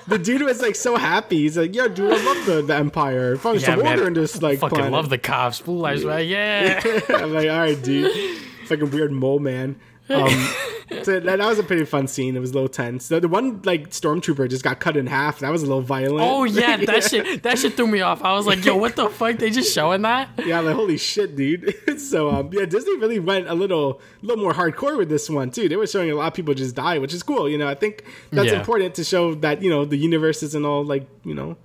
[0.08, 1.38] The dude was like so happy.
[1.38, 3.38] He's like, "Yeah, dude, I love the, the Empire.
[3.38, 5.62] Find Yeah, some man, in this like fucking planet." love the cops.
[5.62, 6.24] Blue Lives Matter.
[6.24, 6.82] Yeah.
[7.10, 8.38] I'm like, all right, dude.
[8.68, 9.80] Fucking weird mole man.
[10.10, 10.30] Um,
[11.04, 12.36] so that, that was a pretty fun scene.
[12.36, 13.10] It was a little tense.
[13.10, 15.40] The, the one like stormtrooper just got cut in half.
[15.40, 16.22] That was a little violent.
[16.22, 17.44] Oh yeah, that shit.
[17.44, 18.24] That shit threw me off.
[18.24, 19.38] I was like, "Yo, what the fuck?
[19.38, 21.76] They just showing that?" Yeah, like holy shit, dude.
[22.00, 25.68] so um, yeah, Disney really went a little, little more hardcore with this one too.
[25.68, 27.50] They were showing a lot of people just die, which is cool.
[27.50, 28.60] You know, I think that's Yeah.
[28.60, 31.58] important to show that you know the universe isn't all like you know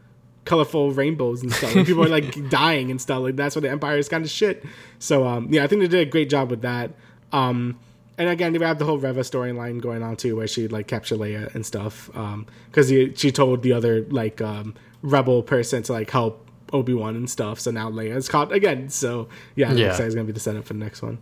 [0.44, 1.72] colorful rainbows and stuff.
[1.76, 3.22] Like, people are like dying and stuff.
[3.22, 4.64] Like that's what the Empire is kind of shit.
[4.98, 6.90] So um, yeah, I think they did a great job with that.
[7.32, 7.78] Um,
[8.18, 11.18] and again, they have the whole Reva storyline going on too, where she like captured
[11.18, 12.10] Leia and stuff.
[12.16, 17.16] Um, because she told the other like um rebel person to like help Obi Wan
[17.16, 17.60] and stuff.
[17.60, 18.88] So now Leia is caught again.
[18.88, 19.92] So yeah, Yeah.
[19.92, 21.18] like it's gonna be the setup for the next one.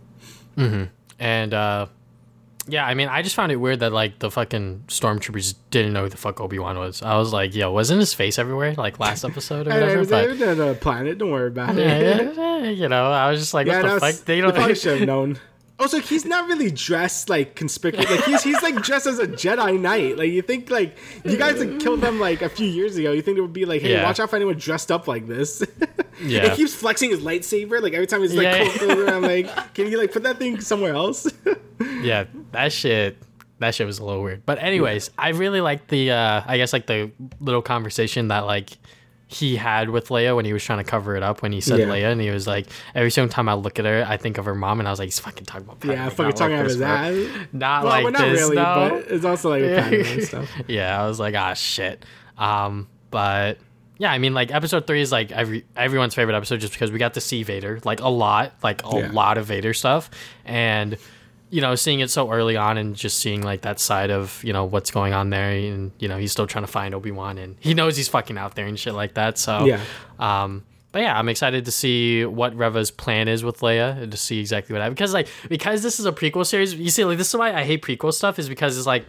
[1.19, 1.87] And uh,
[2.67, 6.03] yeah, I mean, I just found it weird that like the fucking stormtroopers didn't know
[6.03, 7.01] who the fuck Obi Wan was.
[7.01, 9.93] I was like, yo, wasn't his face everywhere like last episode or whatever?
[9.95, 11.17] it was But, on a planet.
[11.17, 12.35] Don't worry about it.
[12.35, 14.25] yeah, yeah, you know, I was just like, Yeah, what the was- fuck?
[14.25, 14.53] They they don't.
[14.55, 15.39] probably should have known.
[15.81, 18.09] Also, he's not really dressed like conspicuous.
[18.09, 20.17] Like he's he's like dressed as a Jedi Knight.
[20.17, 20.95] Like you think like
[21.25, 23.11] you guys like killed them like a few years ago.
[23.11, 24.03] You think it would be like, hey, Yeah.
[24.03, 25.63] watch out for anyone dressed up like this.
[26.23, 26.49] Yeah.
[26.51, 27.81] he keeps flexing his lightsaber.
[27.81, 28.57] Like every time he's like, Yeah.
[28.63, 31.27] it, I'm like, can you like put that thing somewhere else?
[32.03, 33.17] yeah, that shit.
[33.57, 34.45] That shit was a little weird.
[34.45, 36.11] But anyways, I really liked the.
[36.11, 38.71] uh I guess like the little conversation that like
[39.33, 41.79] he had with Leia when he was trying to cover it up when he said
[41.79, 41.85] Yeah.
[41.85, 44.45] Leia and he was like every single time I look at her I think of
[44.45, 45.87] her mom and I was like he's fucking talking about that.
[45.87, 47.47] yeah, Padme, fucking not talking about out his ass.
[47.53, 48.89] not Well, like well, not this really, no.
[49.03, 50.49] but it's also like Padme stuff.
[50.67, 52.05] yeah, I was like, ah, shit.
[52.37, 53.57] Um, but
[53.97, 56.97] yeah, I mean, like episode three is like every everyone's favorite episode just because we
[56.99, 59.11] got to see Vader like a lot, like a Yeah.
[59.11, 60.09] lot of Vader stuff,
[60.43, 60.97] and
[61.51, 64.53] you know, seeing it so early on and just seeing like that side of you
[64.53, 67.37] know what's going on there, and you know, he's still trying to find Obi Wan,
[67.37, 69.37] and he knows he's fucking out there and shit like that.
[69.37, 69.81] So Yeah.
[70.19, 70.63] um,
[70.93, 74.39] but yeah, I'm excited to see what Reva's plan is with Leia and to see
[74.39, 74.95] exactly what happens.
[74.95, 77.63] Because like because this is a prequel series, you see, like this is why I
[77.63, 79.05] hate prequel stuff is because it's like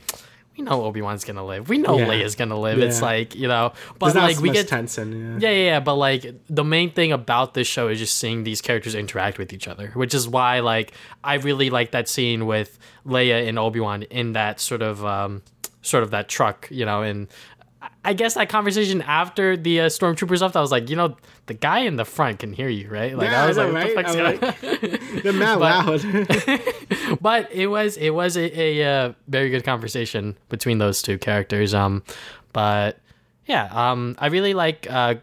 [0.57, 2.07] we know Obi Wan's gonna live, we know Yeah.
[2.07, 2.79] Leia's gonna live.
[2.79, 5.41] It's like you know, but like we get tension.
[5.41, 5.81] yeah, yeah, yeah.
[5.81, 9.53] But like the main thing about this show is just seeing these characters interact with
[9.53, 10.93] each other, which is why like
[11.25, 15.43] I really like that scene with Leia and Obi Wan in that sort of um,
[15.81, 17.29] sort of that truck, you know, and.
[18.05, 21.17] I guess that conversation after the uh, stormtroopers left, I was like, you know,
[21.47, 23.17] the guy in the front can hear you, right?
[23.17, 24.41] Like, Yeah, I was I like, what the right?
[24.41, 27.19] fuck's going like- They're mad loud.
[27.21, 31.75] but it was it was a, a, uh very good conversation between those two characters.
[31.75, 32.03] Um,
[32.53, 32.99] but
[33.47, 35.15] yeah, um, I really like uh,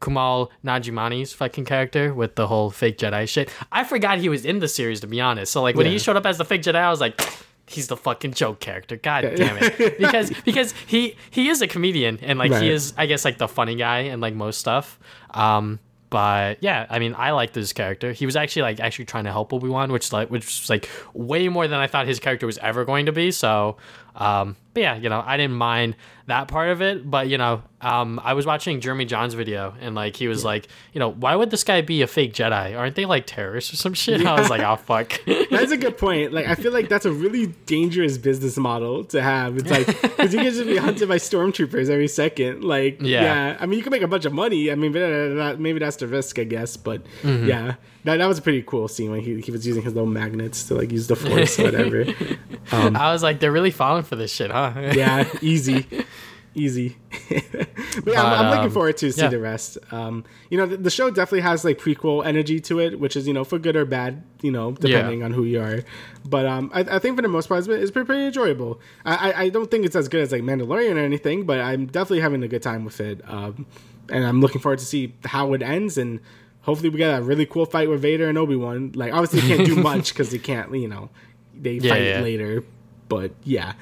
[0.00, 3.50] Kumail Nanjiani's fucking character with the whole fake Jedi shit.
[3.72, 5.52] I forgot he was in the series to be honest.
[5.52, 7.20] So like when he showed up as the fake Jedi, I was like.
[7.68, 8.96] He's the fucking joke character.
[8.96, 9.98] God damn it.
[9.98, 12.62] Because because he he is a comedian and like Right.
[12.62, 14.98] he is I guess like the funny guy and like most stuff.
[15.30, 18.12] Um but yeah, I mean I liked this character.
[18.12, 21.48] He was actually like actually trying to help Obi-Wan, which like which was like way
[21.48, 23.32] more than I thought his character was ever going to be.
[23.32, 23.76] So
[24.16, 27.62] um but yeah, you know, I didn't mind that part of it, but you know,
[27.80, 31.34] um I was watching Jeremy Jahns video and like he was like, you know, why
[31.34, 32.76] would this guy be a fake Jedi?
[32.78, 34.26] Aren't they like terrorists or some shit?
[34.26, 35.12] I was like, oh fuck.
[35.50, 36.32] That's a good point.
[36.32, 39.56] Like, I feel like that's a really dangerous business model to have.
[39.56, 42.62] It's like because you can just be hunted by stormtroopers every second.
[42.62, 43.22] Like, Yeah.
[43.22, 43.56] yeah.
[43.58, 44.70] I mean, you can make a bunch of money.
[44.70, 46.76] I mean, uh, maybe that's the risk, I guess.
[46.76, 47.46] But Mm-hmm.
[47.48, 47.74] yeah,
[48.06, 50.64] that, that was a pretty cool scene when he, he was using his little magnets
[50.68, 52.06] to like use the force or whatever.
[52.72, 54.72] I was like, they're really falling for this shit, huh?
[54.94, 55.86] yeah, easy,
[56.54, 56.96] easy.
[57.28, 59.28] but yeah, I'm, I'm looking um, forward to see yeah.
[59.28, 59.78] the rest.
[59.90, 63.26] Um, you know, the, the show definitely has like prequel energy to it, which is
[63.26, 65.82] you know for good or bad, you know, depending on who you are.
[66.24, 68.80] But um, I, I think for the most part, it's, been, it's been pretty enjoyable.
[69.04, 71.86] I, I I don't think it's as good as like Mandalorian or anything, but I'm
[71.86, 73.20] definitely having a good time with it.
[73.28, 73.66] Um,
[74.08, 76.20] and I'm looking forward to see how it ends and.
[76.66, 78.92] Hopefully we get a really cool fight with Vader and Obi Wan.
[78.94, 81.08] Like obviously they can't do much because they can't, you know,
[81.54, 82.20] they Yeah, fight yeah.
[82.20, 82.64] later.
[83.08, 83.74] But yeah,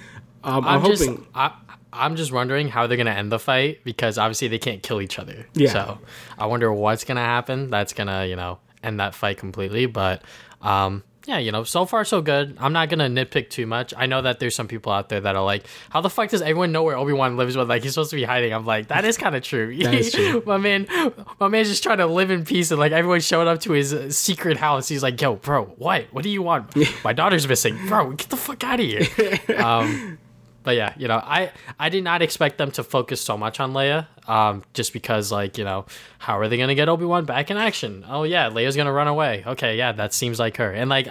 [0.45, 1.27] um, I'm, I'm just hoping.
[1.35, 1.53] I,
[1.93, 5.19] I'm just wondering how they're gonna end the fight because obviously they can't kill each
[5.19, 5.47] other.
[5.55, 5.73] Yeah.
[5.73, 5.99] So
[6.39, 7.71] I wonder what's gonna happen.
[7.71, 9.87] That's gonna you know end that fight completely.
[9.87, 10.23] But
[10.61, 12.57] um, yeah, you know, so far so good.
[12.61, 13.95] I'm not gonna nitpick too much.
[13.97, 16.43] I know that there's some people out there that are like, how the fuck does
[16.43, 17.57] everyone know where Obi Wan lives?
[17.57, 18.53] With like he's supposed to be hiding.
[18.53, 19.75] I'm like, that is kind of true.
[19.85, 20.43] That is true.
[20.47, 20.87] my man,
[21.39, 23.93] my man's just trying to live in peace, and like everyone showed up to his
[23.93, 24.89] uh, secret house.
[24.89, 26.07] He's like, yo, bro, what?
[26.11, 26.75] What do you want?
[27.05, 28.13] My daughter's missing, bro.
[28.13, 29.41] Get the fuck out of here.
[29.59, 30.19] um,
[30.65, 33.73] but yeah, you know, I I did not expect them to focus so much on
[33.73, 35.85] Leia, um, just because like you know,
[36.19, 38.05] how are they gonna get Obi Wan back in action?
[38.09, 39.45] Oh yeah, Leia's gonna run away.
[39.47, 40.73] Okay, yeah, that seems like her.
[40.73, 41.09] And like,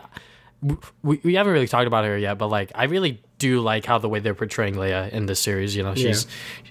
[1.03, 3.97] we we haven't really talked about her yet, but like, I really do like how
[3.97, 5.75] the way they're portraying Leia in this series.
[5.75, 6.25] You know, she's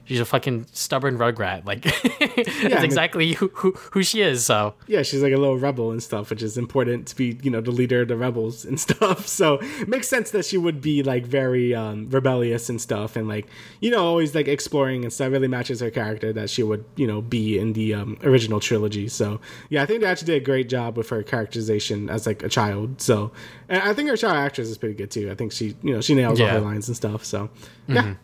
[0.06, 1.64] she's a fucking stubborn rugrat.
[1.66, 1.82] Like,
[2.18, 4.44] that's mean- exactly who, who who she is.
[4.46, 7.50] So yeah, she's like a little rebel and stuff, which is important to be, you
[7.50, 9.26] know, the leader of the rebels and stuff.
[9.26, 13.28] So it makes sense that she would be like very um, rebellious and stuff, and
[13.28, 13.46] like,
[13.80, 15.30] you know, always like exploring and stuff.
[15.32, 19.08] Really matches her character that she would, you know, be in the um, original trilogy.
[19.08, 22.42] So yeah, I think they actually did a great job with her characterization as like
[22.42, 23.00] a child.
[23.00, 23.32] So,
[23.68, 25.30] and I think her child actress is pretty good too.
[25.30, 26.54] I think she, you know, she nails all Yeah.
[26.54, 27.24] her lines and stuff.
[27.24, 27.50] So
[27.88, 28.14] yeah, Really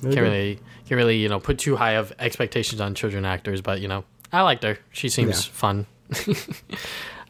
[0.00, 0.20] can't good.
[0.20, 0.54] really
[0.86, 4.04] can't really you know put too high of expectations on children actors, but you know
[4.32, 4.78] I liked her.
[4.92, 5.52] She seems Yeah.
[5.52, 5.86] fun.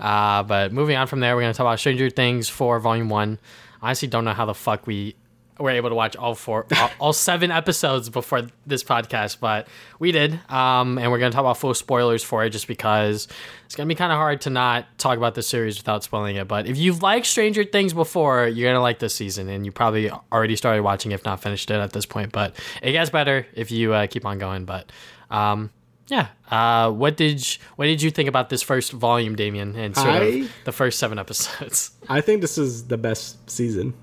[0.01, 3.39] uh, but moving on from there, we're gonna talk about Stranger Things for Volume One.
[3.83, 5.15] I honestly don't know how the fuck we
[5.59, 9.67] were able to watch all four, all, all seven episodes before this podcast, but
[9.99, 10.39] we did.
[10.51, 13.29] Um, and we're gonna talk about full spoilers for it, just because
[13.67, 16.47] it's gonna be kind of hard to not talk about the series without spoiling it.
[16.49, 20.11] But if you've liked Stranger Things before, you're gonna like this season, and you probably
[20.33, 22.33] already started watching, if not finished it at this point.
[22.33, 24.65] But it gets better if you uh, keep on going.
[24.65, 24.91] But
[25.31, 25.71] um,
[26.07, 26.29] yeah.
[26.51, 30.09] Uh, what did you, what did you think about this first volume, Damien, and sort
[30.09, 31.91] I- of the first seven episodes?
[32.09, 33.95] I think this is the best season.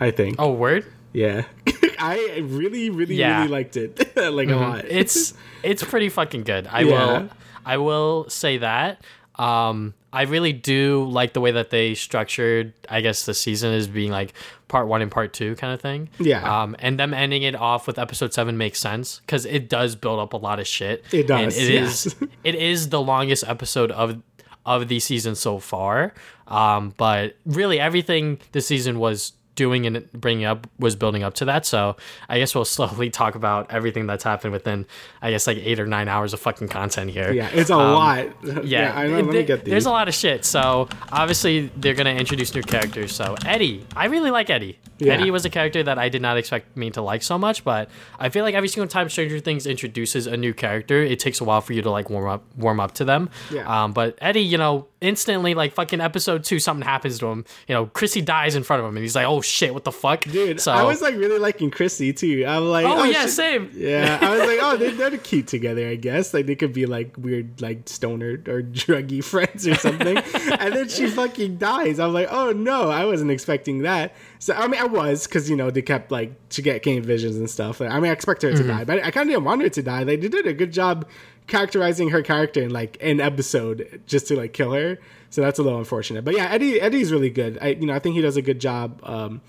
[0.00, 0.36] I think.
[0.38, 0.86] Oh, word.
[1.18, 1.44] Yeah.
[1.98, 3.30] I really, really, Yeah.
[3.30, 3.38] Mm-hmm.
[3.42, 4.16] really liked it.
[4.32, 4.84] like a lot.
[4.86, 6.66] It's it's pretty fucking good.
[6.70, 6.90] I Yeah.
[7.20, 7.28] will
[7.66, 9.02] I will say that.
[9.34, 12.72] Um, I really do like the way that they structured.
[12.88, 14.32] I guess the season is being like
[14.68, 16.08] part one and part two kind of thing.
[16.18, 16.42] Yeah.
[16.62, 20.18] Um, and them ending it off with episode seven makes sense because it does build
[20.18, 21.04] up a lot of shit.
[21.12, 22.14] It does, And it is yes.
[22.44, 24.22] it is the longest episode of
[24.66, 26.14] of the season so far.
[26.48, 31.44] Um, but really everything this season was doing and bringing up was building up to
[31.46, 31.66] that.
[31.66, 31.96] So
[32.28, 34.86] I guess we'll slowly talk about everything that's happened within,
[35.20, 37.32] I guess, like eight or nine hours of fucking content here.
[37.32, 38.26] yeah, it's a lot.
[38.48, 39.16] Um, Yeah, I know.
[39.20, 39.72] Let me get these.
[39.72, 40.44] there's a lot of shit.
[40.44, 43.14] So obviously they're gonna introduce new characters.
[43.14, 44.78] So Eddie, I really like Eddie.
[44.98, 45.12] Yeah.
[45.14, 47.88] Eddie was a character that I did not expect me to like so much, but
[48.18, 51.44] I feel like every single time Stranger Things introduces a new character, it takes a
[51.44, 53.30] while for you to like warm up warm up to them.
[53.52, 53.66] Yeah.
[53.84, 57.44] Um, but Eddie, you know, instantly like fucking episode two, something happens to him.
[57.68, 59.92] You know, Chrissy dies in front of him, and he's like, "Oh shit, what the
[59.92, 62.44] fuck?" Dude, so I was like really liking Chrissy too.
[62.46, 63.30] I'm like, oh, yeah, shit.
[63.30, 63.70] same.
[63.74, 66.32] Yeah, I was like, oh, they're, they're cute together, I guess.
[66.34, 70.16] Like they could be like weird, like stoner or druggy friends or something.
[70.18, 71.98] and then she fucking dies.
[71.98, 74.14] I'm like, oh no, I wasn't expecting that.
[74.38, 77.36] So I mean, I was because you know they kept like she get came visions
[77.36, 77.80] and stuff.
[77.80, 78.68] I mean, I expect her to Mm-hmm.
[78.68, 80.02] die, but I kind of didn't want her to die.
[80.02, 81.06] Like they did a good job
[81.46, 84.98] characterizing her character in like an episode just to like kill her.
[85.30, 86.24] So that's a little unfortunate.
[86.24, 87.58] But yeah, Eddie Eddie's really good.
[87.60, 89.00] I you know I think he does a good job.
[89.02, 89.40] Um,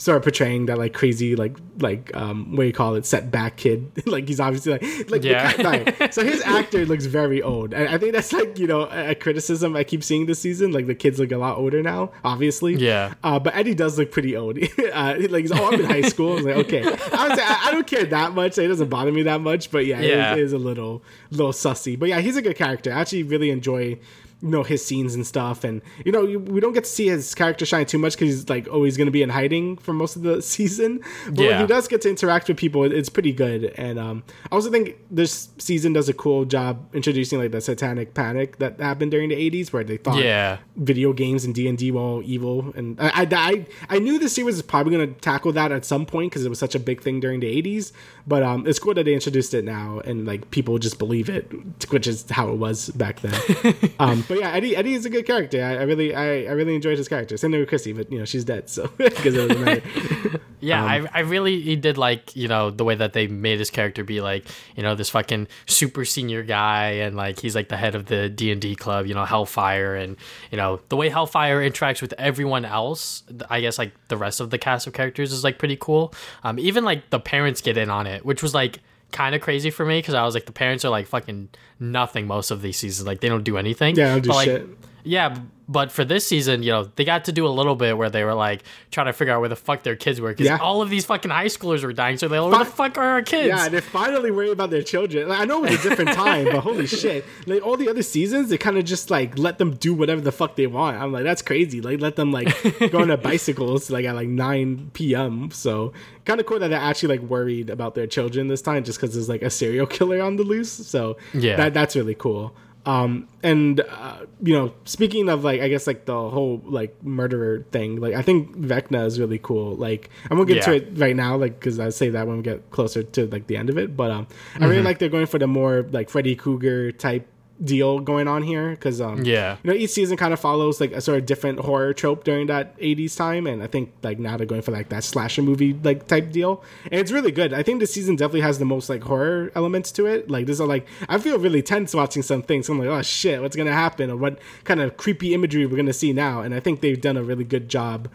[0.00, 3.56] sort of portraying that like crazy like like um what do you call it setback
[3.56, 5.52] kid like he's obviously like like Yeah.
[5.96, 9.10] guy- so his actor looks very old and i think that's like you know a,
[9.10, 12.12] a criticism i keep seeing this season like the kids look a lot older now
[12.22, 13.14] obviously Yeah.
[13.24, 14.56] uh but eddie does look pretty old
[14.92, 17.62] uh like he's oh i'm in high school i was like okay i was I,
[17.64, 20.34] I don't care that much it doesn't bother me that much but yeah, Yeah.
[20.34, 21.02] It, is, it is a little
[21.32, 23.98] little sussy but yeah he's a good character i actually really enjoy
[24.40, 27.34] you know his scenes and stuff and you know we don't get to see his
[27.34, 30.14] character shine too much because he's like always going to be in hiding for most
[30.16, 31.00] of the season.
[31.26, 33.64] But when he does get to interact with people it's pretty good.
[33.76, 38.14] And um i also think this season does a cool job introducing like the satanic
[38.14, 40.58] panic that happened during the 80s where they thought Yeah.
[40.76, 42.72] video games and D&D were all evil.
[42.76, 46.06] And I, I, I, knew the series was probably going to tackle that at some
[46.06, 47.92] point because it was such a big thing during the 80s
[48.26, 51.50] but um, it's cool that they introduced it now and like people just believe it
[51.90, 53.34] which is how it was back then.
[54.00, 55.62] Um, but yeah Eddie Eddie is a good character.
[55.64, 57.36] I, I really I, I really enjoyed his character.
[57.36, 60.40] Same thing with Chrissy but you know she's dead so because it doesn't matter.
[60.60, 63.60] Yeah, Um, I, I really he did like you know the way that they made
[63.60, 64.44] his character be like
[64.74, 68.28] you know this fucking super senior guy and like he's like the head of the
[68.28, 70.16] D and D club you know Hellfire and
[70.50, 74.50] you know the way Hellfire interacts with everyone else I guess like the rest of
[74.50, 76.12] the cast of characters is like pretty cool.
[76.42, 78.80] Um, even like the parents get in on it, which was like
[79.12, 81.48] kind of crazy for me because I was like the parents are like fucking
[81.80, 83.96] nothing most of these seasons like they don't do anything.
[83.96, 84.68] Yeah, don't do But, like, shit.
[85.04, 87.98] yeah, b- but for this season, you know, they got to do a little bit
[87.98, 90.46] where they were like trying to figure out where the fuck their kids were because
[90.46, 90.56] Yeah.
[90.58, 92.16] all of these fucking high schoolers were dying.
[92.16, 93.48] So they're like, where the fuck are our kids?
[93.48, 95.28] Yeah, they're finally worried about their children.
[95.28, 97.24] Like, I know it was a different time, but holy shit!
[97.46, 100.32] Like all the other seasons, they kind of just like let them do whatever the
[100.32, 100.96] fuck they want.
[100.96, 101.80] I'm like, that's crazy.
[101.80, 102.48] Like let them like
[102.90, 105.50] go on their bicycles like at like 9 p.m.
[105.50, 105.92] So
[106.24, 109.14] kind of cool that they're actually like worried about their children this time, just because
[109.14, 110.70] there's like a serial killer on the loose.
[110.72, 111.56] So Yeah.
[111.56, 112.54] that that's really cool.
[112.88, 117.66] Um, and uh, you know, speaking of like, I guess like the whole like murderer
[117.70, 119.74] thing, like I think Vecna is really cool.
[119.76, 122.42] Like I'm gonna get to it right now, like because I say that when we
[122.42, 123.94] get closer to like the end of it.
[123.94, 124.68] But um, I Mm-hmm.
[124.70, 127.28] really like they're going for the more like Freddy Krueger type
[127.64, 129.56] deal going on here because um Yeah.
[129.64, 132.46] you know each season kind of follows like a sort of different horror trope during
[132.46, 135.72] that 80s time and i think like now they're going for like that slasher movie
[135.82, 136.62] like type deal.
[136.84, 137.52] And it's really good.
[137.52, 140.30] I think the season definitely has the most like horror elements to it.
[140.30, 142.68] Like there's a like i feel really tense watching some things.
[142.68, 144.10] I'm like oh shit what's gonna happen?
[144.10, 146.42] Or what kind of creepy imagery we're gonna see now?
[146.42, 148.08] And i think they've done a really good job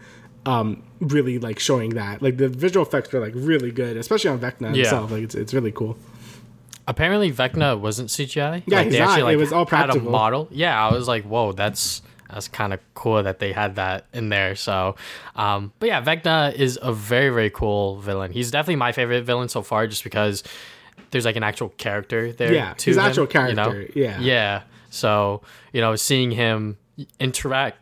[0.46, 2.22] um really like showing that.
[2.22, 4.82] Like the visual effects were like really good especially on vecna Yeah.
[4.84, 5.10] itself.
[5.10, 5.96] Like it's, it's really cool
[6.86, 8.62] Apparently, Vecna wasn't CGI.
[8.66, 9.10] Yeah, like, they not.
[9.10, 10.48] actually It was all had a model.
[10.50, 14.28] Yeah, I was like, whoa, that's that's kind of cool that they had that in
[14.28, 14.54] there.
[14.54, 14.96] So,
[15.36, 18.32] um, but yeah, Vecna is a very very cool villain.
[18.32, 20.42] He's definitely my favorite villain so far, just because
[21.10, 22.52] there's like an actual character there.
[22.52, 23.70] Yeah, he's him, actual you know?
[23.70, 24.20] character, yeah.
[24.20, 24.62] yeah.
[24.90, 25.42] So
[25.72, 26.76] you know, seeing him
[27.18, 27.78] interact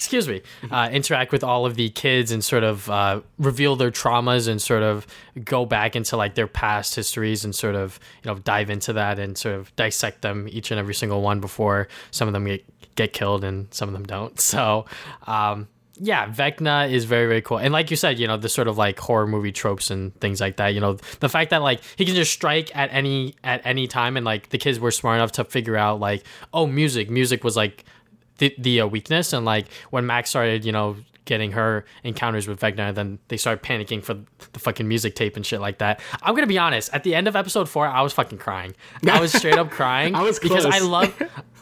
[0.00, 0.40] excuse me,
[0.70, 4.60] uh, interact with all of the kids and sort of uh, reveal their traumas and
[4.60, 5.06] sort of
[5.44, 9.18] go back into like their past histories and sort of you know dive into that
[9.18, 12.64] and sort of dissect them each and every single one before some of them get
[12.96, 14.40] get killed and some of them don't.
[14.50, 14.86] So.
[15.26, 15.68] Um,
[16.02, 18.78] yeah, Vecna is very very cool, and like you said, you know the sort of
[18.78, 20.68] like horror movie tropes and things like that.
[20.68, 24.16] You know the fact that like he can just strike at any at any time,
[24.16, 26.24] and like the kids were smart enough to figure out like,
[26.54, 27.84] oh, music, music was like
[28.40, 30.96] the the uh, weakness, and like when Max started, you know,
[31.26, 34.14] getting her encounters with Vecna, then they started panicking for
[34.52, 36.00] the fucking music tape and shit like that.
[36.22, 36.92] I'm gonna be honest.
[36.92, 38.74] At the end of episode four, I was fucking crying.
[39.08, 40.16] I was straight up crying.
[40.16, 41.14] I was because I love,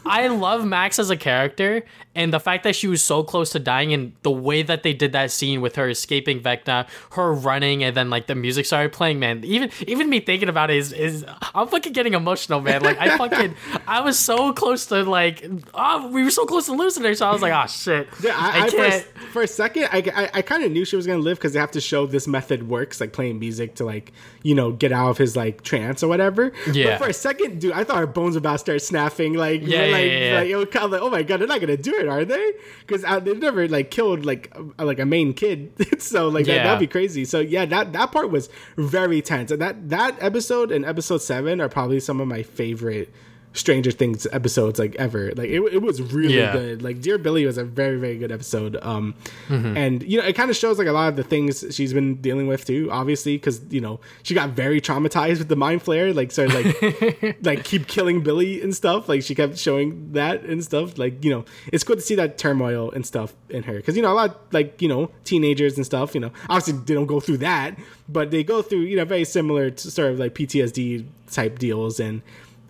[0.05, 1.83] I love Max as a character,
[2.15, 4.93] and the fact that she was so close to dying, and the way that they
[4.93, 8.91] did that scene with her escaping Vecna, her running, and then like the music started
[8.91, 9.19] playing.
[9.19, 12.81] Man, even even me thinking about it is is I'm fucking getting emotional, man.
[12.81, 13.55] Like I fucking
[13.87, 17.27] I was so close to like oh we were so close to losing her, so
[17.27, 19.05] I was like oh shit, Yeah, I, I, for, can't.
[19.05, 21.53] a, for a second, I, I, I kind of knew she was gonna live because
[21.53, 24.11] they have to show this method works, like playing music to like
[24.43, 26.51] you know get out of his like trance or whatever.
[26.71, 26.91] Yeah.
[26.97, 29.33] But for a second, dude, I thought her bones were about to start snapping.
[29.33, 30.39] Like, Yeah, like, yeah, yeah, yeah.
[30.39, 32.25] like it was kind of like, oh my god, they're not gonna do it, are
[32.25, 32.53] they?
[32.85, 36.63] Because uh, they've never like killed like a, like a main kid, so like that,
[36.63, 37.25] that'd be crazy.
[37.25, 41.61] So yeah, that that part was very tense, and that that episode and episode seven
[41.61, 43.13] are probably some of my favorite.
[43.53, 45.31] Stranger Things episodes like ever.
[45.35, 46.53] Like it, it was really Yeah.
[46.53, 46.81] good.
[46.83, 48.77] Like Dear Billy was a very very good episode.
[48.81, 49.15] Um
[49.47, 49.75] Mm-hmm.
[49.77, 52.15] and you know it kind of shows like a lot of the things she's been
[52.21, 56.13] dealing with too obviously because you know she got very traumatized with the Mind Flayer
[56.13, 59.09] like so like like keep killing Billy and stuff.
[59.09, 60.97] Like she kept showing that and stuff.
[60.99, 61.43] Like you know
[61.73, 63.73] it's good to see that turmoil and stuff in her.
[63.77, 66.93] Because you know a lot like you know teenagers and stuff you know obviously they
[66.93, 67.75] don't go through that
[68.07, 71.99] but they go through you know very similar to sort of like PTSD type deals
[71.99, 72.21] and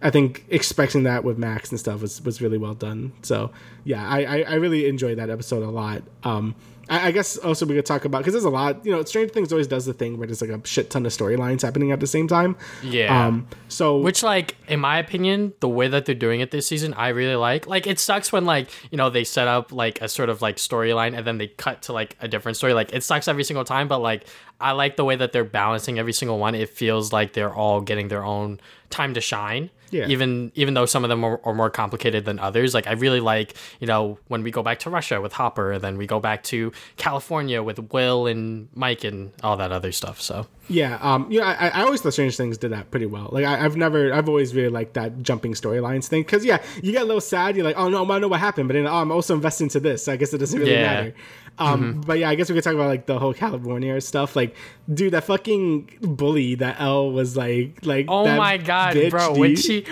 [0.01, 3.11] I think expecting that with Max and stuff was, was really well done.
[3.21, 3.51] So
[3.83, 6.03] yeah, I, I, I really enjoyed that episode a lot.
[6.23, 6.55] Um,
[6.89, 8.85] I, I guess also we could talk about because there's a lot.
[8.85, 11.11] You know, Stranger Things always does the thing where there's like a shit ton of
[11.11, 12.55] storylines happening at the same time.
[12.81, 13.27] Yeah.
[13.27, 13.47] Um.
[13.67, 17.09] So Which, like, in my opinion, the way that they're doing it this season, I
[17.09, 17.67] really like.
[17.67, 20.55] Like, it sucks when, like, you know, they set up, like, a sort of, like,
[20.55, 22.73] storyline and then they cut to, like, a different story.
[22.73, 24.25] Like, it sucks every single time, but, like,
[24.59, 26.55] I like the way that they're balancing every single one.
[26.55, 28.59] It feels like they're all getting their own
[28.89, 29.69] time to shine.
[29.91, 30.07] Yeah.
[30.07, 33.19] Even even though some of them are, are more complicated than others, like I really
[33.19, 36.19] like you know when we go back to Russia with Hopper, and then we go
[36.19, 40.21] back to California with Will and Mike and all that other stuff.
[40.21, 43.29] So Yeah, um, you know, I, I always thought Strange Things did that pretty well.
[43.31, 46.21] Like, I, I've never, I've always really liked that jumping storylines thing.
[46.21, 47.55] Because yeah, you get a little sad.
[47.55, 49.63] You're like, oh no, I don't know what happened, but then oh, I'm also invested
[49.63, 50.05] into this.
[50.05, 50.81] So I guess it doesn't really Yeah.
[50.93, 51.15] matter.
[51.59, 54.35] Um, but yeah, I guess we could talk about like the whole California stuff.
[54.35, 54.55] Like,
[54.91, 59.33] dude, that fucking bully that El was like, like, Oh my god, bitch, bro!
[59.33, 59.85] When she,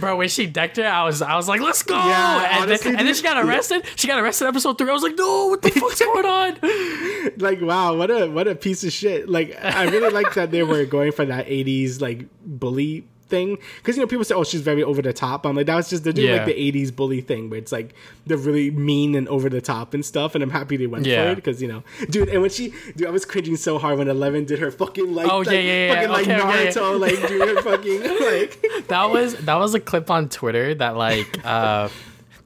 [0.00, 1.96] bro, when she decked her, I was, I was like, let's go!
[1.96, 3.84] Yeah, and, honestly, then, and then she got arrested.
[3.96, 4.90] She got arrested episode three.
[4.90, 6.58] I was like, no, what the fuck's going on?
[7.38, 10.62] like wow what a what a piece of shit like i really like that they
[10.62, 14.60] were going for that 80s like bully thing because you know people say oh she's
[14.62, 16.36] very over the top i'm like that was just they're doing Yeah.
[16.44, 17.94] like the 80s bully thing where it's like
[18.26, 21.24] they're really mean and over the top and stuff and i'm happy they went Yeah.
[21.24, 23.98] for it because you know dude and when she dude i was cringing so hard
[23.98, 25.94] when 11 did her fucking like Oh, like, yeah, yeah, yeah.
[25.94, 26.70] fucking like Okay, okay.
[26.70, 28.00] naruto like doing her fucking
[28.32, 31.88] like That was that was a clip on Twitter that like uh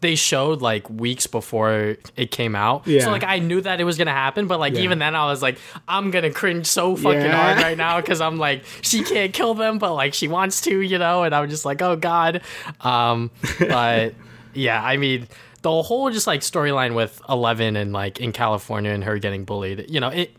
[0.02, 2.86] they showed like weeks before it came out.
[2.86, 3.04] Yeah.
[3.04, 4.80] So like I knew that it was gonna happen, but like Yeah.
[4.82, 5.58] even then I was like,
[5.88, 7.36] I'm gonna cringe so fucking Yeah.
[7.54, 10.80] hard right now because I'm like, she can't kill them, but like she wants to,
[10.80, 12.42] you know, and I'm just like, oh god.
[12.82, 14.14] Um but
[14.54, 15.28] yeah, I mean
[15.62, 19.86] the whole just like storyline with Eleven and like in California and her getting bullied,
[19.88, 20.36] you know, it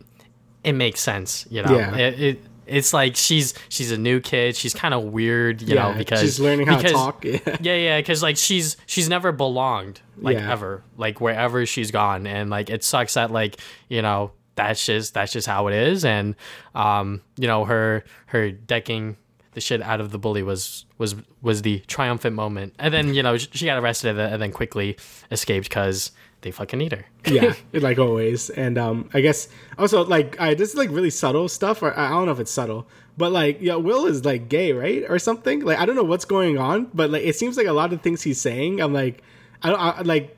[0.63, 1.75] it makes sense, you know.
[1.77, 1.95] Yeah.
[1.95, 4.55] It, it it's like she's she's a new kid.
[4.55, 7.57] She's kind of weird, you yeah know, because she's learning how because, to talk yeah
[7.61, 10.51] Yeah, yeah, because like she's she's never belonged like Yeah.
[10.51, 13.57] ever, like wherever she's gone, and like it sucks that like
[13.89, 16.35] you know that's just that's just how it is, and
[16.75, 19.17] um you know her her decking
[19.53, 23.21] the shit out of the bully was was was the triumphant moment, and then you
[23.23, 24.97] know she got arrested and then quickly
[25.31, 26.11] escaped because
[26.43, 27.05] they fucking need her.
[27.25, 28.49] yeah, like always.
[28.49, 32.09] And um, I guess also like I this is like really subtle stuff, or I
[32.09, 32.87] don't know if it's subtle,
[33.17, 35.61] but like yeah, Will is like gay, right, or something.
[35.61, 38.01] Like I don't know what's going on, but like it seems like a lot of
[38.01, 38.81] things he's saying.
[38.81, 39.23] I'm like,
[39.63, 40.37] I don't I, like,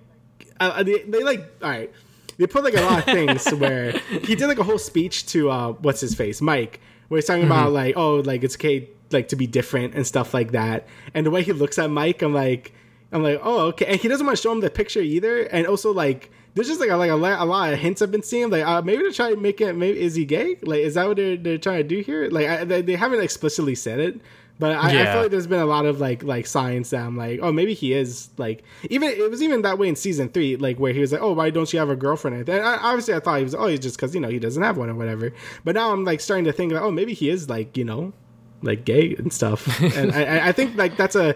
[0.59, 1.91] I, they, they like all right.
[2.37, 5.49] They put like a lot of things where he did like a whole speech to
[5.49, 9.27] uh, what's his face, Mike, where he's talking about like oh like it's okay like
[9.29, 10.87] to be different and stuff like that.
[11.13, 12.73] And the way he looks at Mike, I'm like.
[13.15, 13.85] I'm like, oh, okay.
[13.85, 15.43] And he doesn't want to show him the picture either.
[15.43, 18.11] And also, like, there's just like a, like a, lot, a lot of hints I've
[18.11, 18.49] been seeing.
[18.49, 19.73] Like, uh, maybe they're trying to make it.
[19.73, 20.57] Maybe is he gay?
[20.61, 22.29] Like, is that what they're, they're trying to do here?
[22.29, 24.19] Like, I, they, they haven't explicitly said it,
[24.57, 27.17] But I, I feel like there's been a lot of like like signs that I'm
[27.17, 30.55] like, oh, maybe he is like even it was even that way in season three,
[30.55, 32.47] like where he was like, oh, why don't you have a girlfriend?
[32.47, 34.63] And I, obviously, I thought he was, oh, he's just because you know he doesn't
[34.63, 35.33] have one or whatever.
[35.65, 38.13] But now I'm like starting to think like, oh, maybe he is like you know,
[38.61, 39.67] like gay and stuff.
[39.97, 41.35] and I, I- I think like that's a.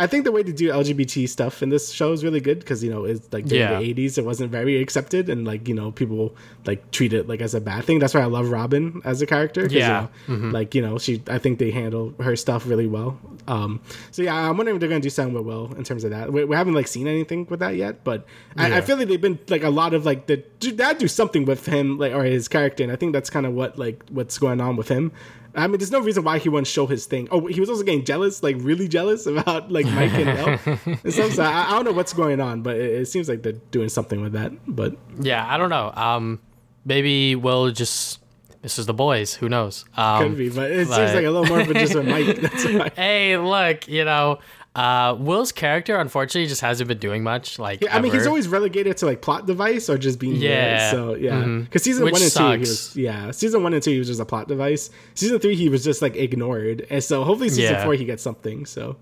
[0.00, 2.84] I think the way to do LGBT stuff in this show is really good because
[2.84, 3.80] you know it's like during Yeah.
[3.80, 7.40] the '80s it wasn't very accepted and like you know people like treat it like
[7.40, 7.98] as a bad thing.
[7.98, 9.62] That's why I love Robin as a character.
[9.62, 10.06] 'cause, you Yeah.
[10.28, 10.50] Mm-hmm.
[10.52, 13.18] like you know she i think they handle her stuff really well
[13.48, 13.80] um
[14.10, 16.32] so yeah i'm wondering if they're gonna do something with will in terms of that
[16.32, 18.26] we, we haven't like seen anything with that yet but
[18.56, 20.42] I, I feel like they've been like a lot of like the
[20.74, 23.52] that do something with him like or his character and i think that's kind of
[23.54, 25.10] what like what's going on with him
[25.58, 27.28] I mean, there's no reason why he wouldn't show his thing.
[27.30, 30.48] Oh, he was also getting jealous, like really jealous about like Mike and El.
[31.04, 31.32] and stuff.
[31.32, 33.88] So I, I don't know what's going on, but it, it seems like they're doing
[33.88, 34.52] something with that.
[34.66, 35.92] But Yeah, I don't know.
[35.94, 36.40] Um,
[36.84, 38.20] maybe Will just
[38.62, 39.34] this is the boys.
[39.34, 39.84] Who knows?
[39.96, 40.50] Um, could be.
[40.50, 42.40] But it seems like a little more for just with Mike.
[42.40, 42.90] That's why.
[42.96, 44.40] hey, look, you know,
[44.78, 47.58] uh, Will's character unfortunately just hasn't been doing much.
[47.58, 50.90] Like, Yeah, I mean, he's always relegated to like plot device or just being Yeah.
[50.92, 53.90] So yeah, because season Which one and two, he was yeah, season one and two,
[53.90, 54.90] he was just a plot device.
[55.14, 57.84] Season three, he was just like ignored, and so hopefully season Yeah.
[57.84, 58.66] four, he gets something.
[58.66, 58.96] So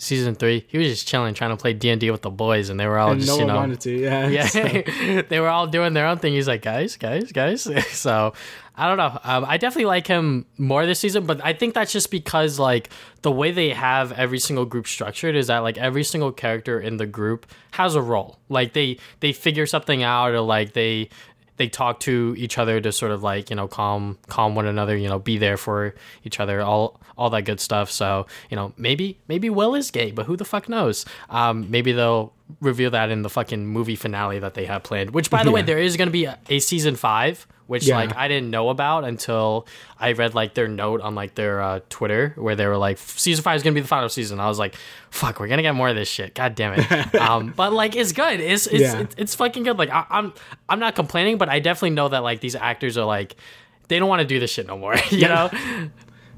[0.00, 0.64] season three.
[0.68, 2.86] He was just chilling, trying to play D and D with the boys, and they
[2.86, 3.60] were all and just no you one know.
[3.60, 3.90] wanted to.
[3.98, 6.32] Yeah, so- Yeah, they were all doing their own thing.
[6.34, 7.68] He's like, guys, guys, guys.
[7.90, 8.32] So
[8.78, 9.18] I don't know.
[9.24, 12.90] Um, I definitely like him more this season, but I think that's just because like
[13.22, 16.96] the way they have every single group structured is that like every single character in
[16.96, 18.38] the group has a role.
[18.48, 21.08] Like they they figure something out, or like they
[21.56, 24.96] they talk to each other to sort of like you know calm calm one another
[24.96, 25.94] you know be there for
[26.24, 30.12] each other all all that good stuff so you know maybe maybe will is gay
[30.12, 34.38] but who the fuck knows um maybe they'll reveal that in the fucking movie finale
[34.38, 36.58] that they have planned which by the way there is going to be a, a
[36.58, 37.96] season five which Yeah.
[37.96, 39.66] like i didn't know about until
[40.00, 43.42] i read like their note on like their uh, twitter where they were like season
[43.42, 44.74] five is going to be the final season i was like
[45.10, 48.12] fuck we're gonna get more of this shit god damn it um but like it's
[48.12, 49.00] good it's it's, Yeah.
[49.00, 49.76] it's it's fucking good.
[49.78, 50.32] Like I, I'm
[50.70, 53.36] I'm not complaining, but I definitely know that like these actors are like
[53.88, 54.94] they don't want to do this shit no more.
[55.10, 55.50] You know?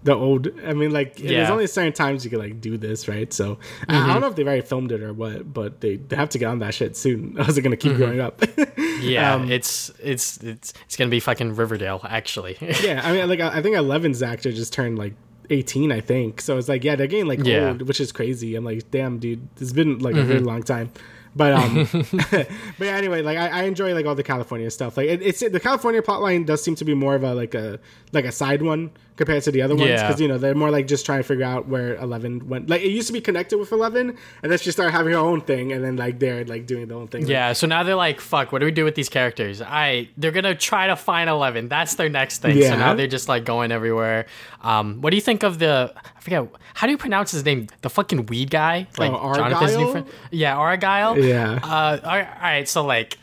[0.02, 0.48] The old.
[0.64, 3.32] I mean, like there's only certain times you can like do this, right?
[3.32, 3.58] So
[3.88, 4.10] I, Mm-hmm.
[4.10, 6.38] I don't know if they've already filmed it or what, but they, they have to
[6.38, 7.36] get on that shit soon.
[7.40, 7.98] Is it gonna keep Mm-hmm.
[8.02, 8.42] growing up?
[9.00, 12.56] Yeah, Um, it's it's it's it's gonna be fucking Riverdale actually.
[12.82, 15.14] yeah, I mean, like I I think Eleven's actor just turned like
[15.48, 16.40] 18, I think.
[16.40, 17.58] So it's like, yeah, they're getting like Yeah.
[17.60, 17.68] Mm-hmm.
[17.68, 18.54] old, which is crazy.
[18.56, 20.92] I'm like, damn, dude, it's been like a very long time.
[21.34, 21.88] But um,
[22.30, 22.48] but
[22.80, 24.96] yeah, anyway, like I, I enjoy like all the California stuff.
[24.96, 27.78] Like it, it's the California plotline does seem to be more of a like a
[28.12, 28.90] like a side one
[29.20, 30.06] compared to the other ones Yeah.
[30.08, 32.70] because you know they're more like just trying to figure out where Eleven went.
[32.70, 35.42] Like it used to be connected with Eleven, and then she started having her own
[35.42, 37.26] thing, and then like they're like doing their own thing.
[37.26, 39.60] yeah, so now they're like, fuck, what do we do with these characters?
[39.60, 41.68] I they're gonna try to find Eleven.
[41.68, 42.56] That's their next thing.
[42.56, 42.70] Yeah.
[42.70, 44.24] So now they're just like going everywhere.
[44.62, 45.92] Um, what do you think of the?
[46.16, 47.66] I forget how do you pronounce his name?
[47.82, 50.06] The fucking weed guy, like Oh, Jonathan's new friend.
[50.30, 51.18] Yeah, Argyle.
[51.18, 51.60] Yeah.
[51.62, 53.18] Uh, all right, all right, so like,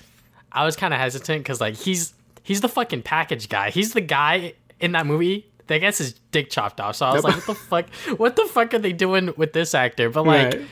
[0.52, 2.14] I was kind of hesitant because like he's
[2.44, 3.72] he's the fucking package guy.
[3.72, 6.96] He's the guy in that movie that gets his dick chopped off.
[6.96, 7.90] So I was like, what the fuck?
[8.20, 10.10] What the fuck are they doing with this actor?
[10.10, 10.54] But like.
[10.54, 10.66] Right.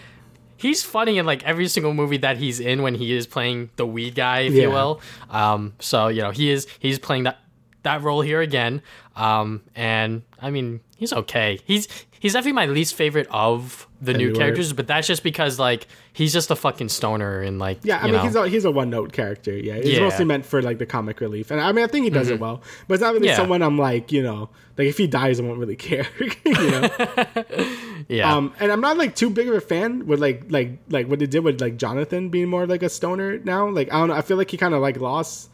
[0.57, 3.85] He's funny in like every single movie that he's in when he is playing the
[3.85, 4.63] weed guy, if Yeah.
[4.63, 5.01] you will.
[5.29, 7.39] Um, so you know he is he's playing that
[7.83, 8.81] that role here again.
[9.17, 11.59] Um, and I mean he's okay.
[11.65, 11.89] He's
[12.21, 16.33] he's definitely my least favorite of the new characters, but that's just because like he's
[16.33, 18.21] just a fucking stoner and like Yeah, I mean know.
[18.23, 19.55] he's a he's a one note character.
[19.57, 19.93] Yeah, he's Yeah.
[19.95, 20.03] Mm-hmm.
[20.03, 22.39] mostly meant for like the comic relief, and I mean I think he does it
[22.39, 22.61] well.
[22.87, 23.35] But it's not really Yeah.
[23.37, 26.05] someone I'm like you know like if he dies I won't really care.
[26.45, 26.89] you know,
[28.07, 28.33] yeah.
[28.35, 31.19] um, and I'm not like too big of a fan with like like like what
[31.19, 33.69] they did with like Jonathan being more like a stoner now.
[33.69, 35.49] Like I don't know, I feel like he kind of like lost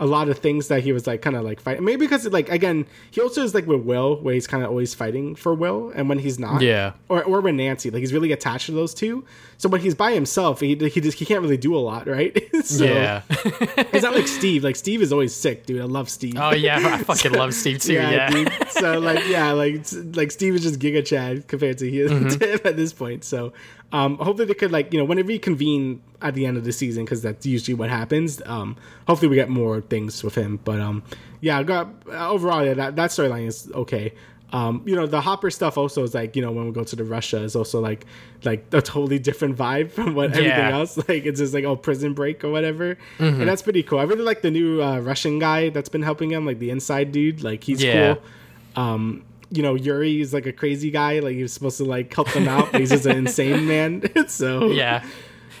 [0.00, 1.84] a lot of things that he was like kind of like fighting.
[1.84, 4.94] Maybe because like again he also is like with Will where he's kind of always
[4.94, 6.94] fighting for Will, and when he's not, Yeah.
[7.08, 9.24] or or with Nancy, like he's really attached to those two.
[9.58, 12.32] So when he's by himself, he he just he can't really do a lot, right?
[12.64, 13.22] so, yeah.
[13.92, 14.64] It's not like Steve.
[14.64, 15.80] Like Steve is always sick, dude.
[15.82, 16.34] I love Steve.
[16.38, 17.92] oh yeah, I fucking love Steve too.
[17.92, 18.30] Yeah.
[18.30, 18.50] dude.
[18.70, 19.84] So like yeah, like
[20.16, 22.66] like Steve is just Giga Chad compared to he Mm-hmm.
[22.66, 23.22] at this point.
[23.24, 23.52] So
[23.92, 26.72] um, hopefully they could like you know when they reconvene at the end of the
[26.72, 28.40] season because that's usually what happens.
[28.46, 28.76] Um,
[29.06, 30.60] hopefully we get more things with him.
[30.64, 31.02] But um,
[31.40, 34.12] yeah, I got overall yeah, that that storyline is okay.
[34.52, 36.96] Um, you know the Hopper stuff also is like you know when we go to
[36.96, 38.04] the Russia is also like
[38.44, 40.70] like a totally different vibe from what everything Yeah.
[40.78, 40.96] else.
[40.96, 43.40] Like it's just like oh prison break or whatever, Mm-hmm.
[43.40, 43.98] and that's pretty cool.
[44.00, 47.12] I really like the new uh, Russian guy that's been helping him, like the inside
[47.12, 47.42] dude.
[47.44, 48.14] Like he's Yeah.
[48.16, 48.22] cool.
[48.82, 51.18] Um, you know Yuri is like a crazy guy.
[51.20, 54.02] Like he was supposed to like help them out, but he's just an insane man.
[54.28, 55.04] so yeah.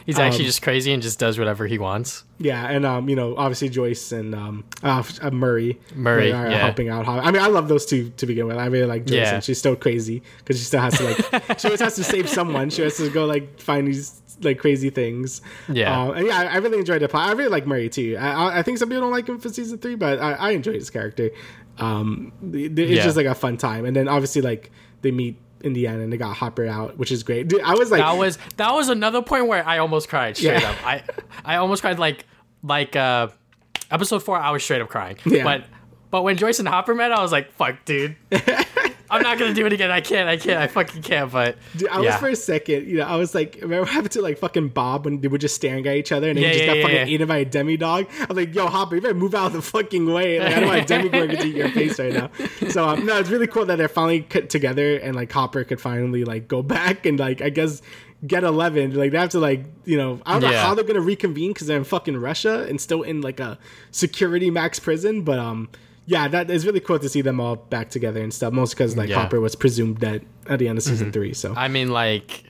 [0.06, 2.24] He's actually Um, just crazy and just does whatever he wants.
[2.38, 6.56] Yeah, and um, you know, obviously Joyce and um, uh, uh, Murray, Murray, are yeah.
[6.58, 7.06] helping out.
[7.06, 8.56] I mean, I love those two to begin with.
[8.56, 9.34] I really like Joyce, Yeah.
[9.34, 12.30] and she's still crazy because she still has to like, she always has to save
[12.30, 12.70] someone.
[12.70, 15.42] She has to go like find these like crazy things.
[15.70, 16.00] Yeah.
[16.00, 17.28] uh, and yeah, I, I really enjoyed the plot.
[17.28, 18.16] I really like Murray too.
[18.18, 20.50] I, I- I think some people don't like him for season three, but I, I
[20.52, 21.30] enjoyed his character.
[21.78, 23.02] Um, it's Yeah.
[23.02, 24.70] just like a fun time, and then obviously like
[25.02, 27.48] they meet in the end and they got Hopper out, which is great.
[27.48, 30.60] Dude, I was like, That was that was another point where I almost cried straight
[30.62, 30.70] Yeah.
[30.70, 30.86] up.
[30.86, 31.02] I
[31.44, 32.24] I almost cried like
[32.62, 33.28] like uh
[33.90, 34.36] episode four.
[34.38, 35.16] I was straight up crying.
[35.26, 35.44] Yeah.
[35.44, 35.64] But
[36.10, 38.16] but when Joyce and Hopper met, I was like, "Fuck, dude,
[39.10, 39.90] I'm not gonna do it again.
[39.90, 40.28] I can't.
[40.28, 40.58] I can't.
[40.58, 43.56] I fucking can't." But Dude, I was for a second, you know, I was like,
[43.56, 46.30] remember what happened to like fucking Bob when they were just staring at each other
[46.30, 47.06] and Yeah, he just yeah, got yeah, fucking yeah.
[47.06, 48.08] eaten by a demodog?
[48.20, 50.38] I was like, yo, Hopper, you better move out of the fucking way.
[50.40, 52.30] Like, I don't want a demodog to eat your face right now.
[52.68, 55.80] So, um, no, it's really cool that they're finally cut together and like Hopper could
[55.80, 57.82] finally like go back and like, I guess,
[58.26, 58.94] get 11.
[58.94, 61.52] Like, they have to like, you know, I don't know how they're going to reconvene
[61.52, 63.58] because they're in fucking Russia and still in like a
[63.90, 65.68] security max prison, but, um,
[66.10, 68.52] yeah, that is really cool to see them all back together and stuff.
[68.52, 69.20] Mostly because like Yeah.
[69.20, 71.32] Hopper was presumed dead at the end of season three.
[71.34, 72.42] So I mean, like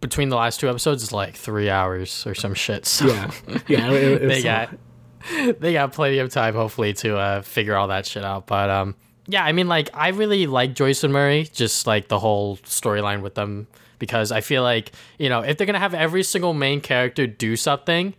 [0.00, 2.84] between the last two episodes, it's like three hours or some shit.
[2.84, 3.30] So yeah,
[3.68, 3.90] yeah.
[3.92, 4.70] It, it, they got
[5.60, 8.94] they got plenty of time hopefully to uh, figure all that shit out but um
[9.26, 13.22] yeah i mean like i really like joyce and murray just like the whole storyline
[13.22, 13.66] with them
[13.98, 17.56] because i feel like you know if they're gonna have every single main character do
[17.56, 18.12] something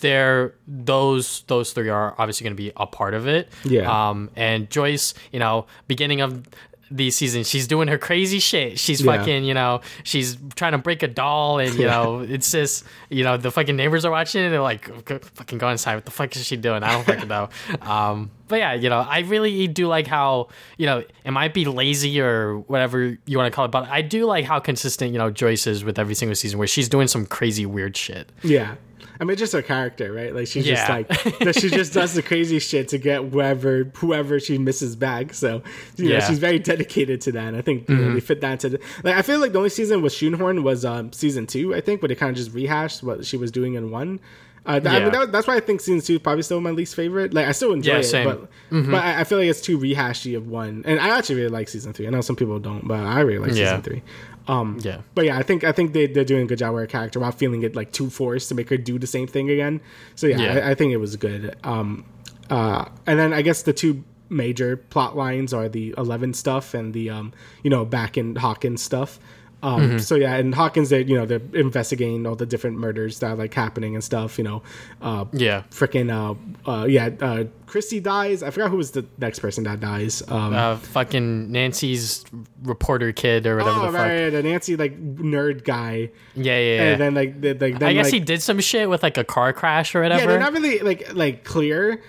[0.00, 3.48] they're those those three are obviously going to be a part of it.
[3.64, 4.10] Yeah.
[4.10, 6.44] um and joyce you know beginning of
[6.92, 8.76] the season she's doing her crazy shit.
[8.76, 9.16] She's Yeah.
[9.16, 13.22] fucking you know she's trying to break a doll and you know it's just you
[13.22, 15.94] know the fucking neighbors are watching and they're like "Go- fucking go inside.
[15.94, 16.82] What the fuck is she doing?
[16.82, 17.48] I don't fucking know.
[17.82, 21.66] Um but yeah you know i really do like how you know it might be
[21.66, 25.18] lazy or whatever you want to call it but i do like how consistent you
[25.18, 28.28] know joyce is with every single season where she's doing some crazy weird shit.
[28.42, 28.74] Yeah.
[29.20, 30.34] I mean, just her character, right?
[30.34, 31.12] Like she's just like.
[31.60, 35.34] She just does the crazy shit to get whoever whoever she misses back.
[35.34, 35.62] So
[35.96, 36.18] you know, Yeah.
[36.20, 36.28] Mm-hmm.
[36.28, 37.48] she's very dedicated to that.
[37.48, 39.14] And I think you know, they fit that into the like.
[39.16, 41.74] I feel like the only season with Shoehorn was um, season two.
[41.74, 44.20] I think, but they kind of just rehashed what she was doing in one.
[44.66, 46.70] Uh, th- I mean, that, that's why I think season two is probably still my
[46.70, 47.32] least favorite.
[47.32, 48.28] Like, I still enjoy Yeah, it, same.
[48.28, 48.82] Mm-hmm.
[48.82, 50.82] but but I, I feel like it's too rehashy of one.
[50.86, 52.06] And I actually really like season three.
[52.06, 53.68] I know some people don't, but I really like Yeah.
[53.70, 54.02] season three.
[54.50, 56.82] Um, yeah but yeah, I think I think they they're doing a good job with
[56.82, 59.48] her character without feeling it like too forced to make her do the same thing
[59.50, 59.80] again.
[60.16, 60.52] So yeah, Yeah.
[60.66, 61.56] I, I think it was good.
[61.62, 62.04] Um,
[62.50, 66.92] uh, and then I guess the two major plot lines are the Eleven stuff and
[66.94, 67.32] the um,
[67.62, 69.20] you know, back in Hawkins stuff.
[69.62, 69.98] Um, Mm-hmm.
[69.98, 73.36] so yeah, and Hawkins, they you know they're investigating all the different murders that are
[73.36, 74.38] like happening and stuff.
[74.38, 74.62] You know,
[75.02, 78.42] uh, yeah freaking uh, uh, yeah, uh, Christy dies.
[78.42, 80.22] I forgot who was the next person that dies.
[80.28, 82.24] Um, uh fucking nancy's
[82.62, 86.10] reporter kid or whatever oh the fuck right, the Nancy like nerd guy.
[86.34, 86.82] yeah yeah, yeah.
[86.92, 89.18] And then like, the, like then, i guess like, he did some shit with like
[89.18, 92.02] a car crash or whatever Yeah, they're not really like like clear,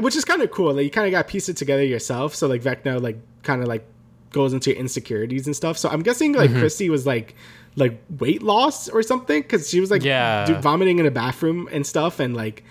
[0.00, 0.74] which is kind of cool.
[0.74, 2.34] Like you kind of got to piece it together yourself.
[2.34, 3.86] So like Vecna like kind of like
[4.34, 5.78] goes into insecurities and stuff.
[5.78, 6.58] So I'm guessing like Mm-hmm.
[6.60, 7.34] Christy was like
[7.76, 10.60] like weight loss or something because she was like Yeah.
[10.60, 12.62] vomiting in a bathroom and stuff and like.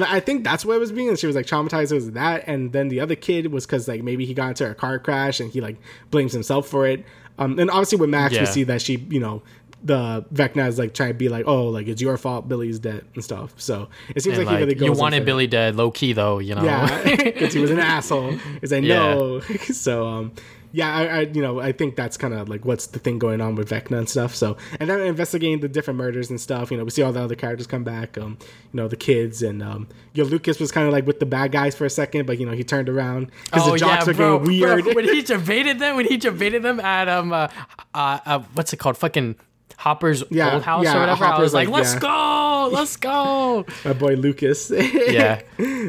[0.00, 1.90] I think that's what it was being, and she was like traumatized.
[1.90, 4.70] It was that, and then the other kid was because like maybe he got into
[4.70, 5.76] a car crash and he like
[6.12, 7.04] blames himself for it.
[7.36, 9.42] Um, and obviously with Max, we see that she, you know,
[9.82, 13.06] the Vecna is like trying to be like, oh, like it's your fault, Billy's dead
[13.14, 13.54] and stuff.
[13.56, 14.86] So it seems And, like, he really like, goes.
[14.86, 16.62] you wanted Billy dead, low key though, you know.
[16.62, 18.38] yeah, because he was an asshole.
[18.62, 19.14] Is I Yeah.
[19.14, 19.40] know.
[19.72, 20.32] so um,
[20.72, 23.40] yeah, I, I you know I think that's kind of like what's the thing going
[23.40, 24.34] on with Vecna and stuff.
[24.34, 26.70] So and then investigating the different murders and stuff.
[26.70, 28.18] You know, we see all the other characters come back.
[28.18, 28.38] Um,
[28.72, 31.52] you know, the kids and um, yo Lucas was kind of like with the bad
[31.52, 34.12] guys for a second, but you know he turned around because Oh the jocks yeah,
[34.12, 34.84] were bro, getting weird.
[34.84, 37.48] bro, when he debated them, when he debated them at um, uh,
[37.94, 39.36] uh, uh what's it called, fucking
[39.78, 41.24] Hopper's Yeah, old house yeah, or whatever.
[41.24, 42.00] I was like, like, let's yeah.
[42.00, 43.64] go, let's go.
[43.84, 44.70] My boy Lucas.
[45.08, 45.40] Yeah.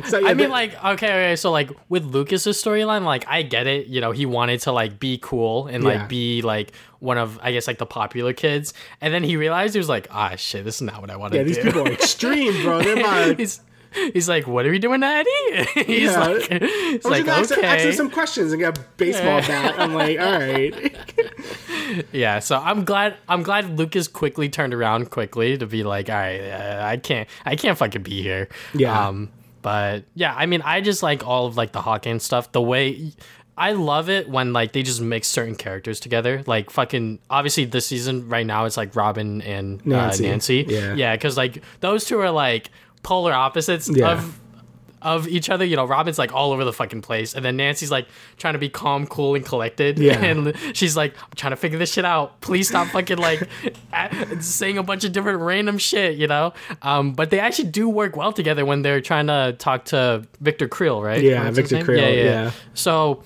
[0.06, 3.66] so yeah, I mean, like, okay, okay, so like with Lucas's storyline, like I get
[3.66, 3.88] it.
[3.88, 6.06] You know, he wanted to like be cool and like Yeah.
[6.08, 9.80] be like one of, I guess, like the popular kids, and then he realized he
[9.80, 11.54] was like, ah, shit, this is not what I want to yeah, do.
[11.54, 12.84] these people are extreme, bro.
[12.84, 13.38] They're about
[14.14, 15.30] he's, like, what are we doing, Eddie?
[15.86, 16.20] he's Yeah.
[16.20, 17.96] like, he's I was like, just asking, asking okay.
[17.98, 19.76] some questions and got a baseball bat.
[19.80, 20.96] I'm like, all right.
[22.12, 26.16] Yeah, so I'm glad I'm glad Lucas quickly turned around quickly to be like, all
[26.16, 28.48] right, uh, I can't I can't fucking be here.
[28.76, 29.08] Yeah.
[29.08, 29.32] Um,
[29.64, 32.52] but yeah, I mean, I just like all of like the Hawkins stuff.
[32.52, 33.12] The way
[33.58, 36.44] I love it when like they just mix certain characters together.
[36.46, 40.28] Like fucking obviously this season right now it's like Robin and Nancy.
[40.28, 40.66] Uh, Nancy.
[40.68, 40.94] Yeah.
[40.94, 42.70] yeah, because like those two are like
[43.04, 44.12] polar opposites Yeah.
[44.14, 44.40] of
[45.02, 45.64] of each other.
[45.64, 48.08] You know, Robin's like all over the fucking place, and then Nancy's like
[48.38, 49.98] trying to be calm, cool, and collected.
[49.98, 50.20] Yeah.
[50.24, 52.42] and she's like, I'm trying to figure this shit out.
[52.42, 53.48] Please stop fucking like
[54.42, 56.18] saying a bunch of different random shit.
[56.18, 59.86] You know, um, but they actually do work well together when they're trying to talk
[59.86, 61.24] to Victor Creel, right?
[61.24, 61.82] Yeah, Victor?
[61.84, 62.52] Creel, yeah.
[62.74, 63.24] So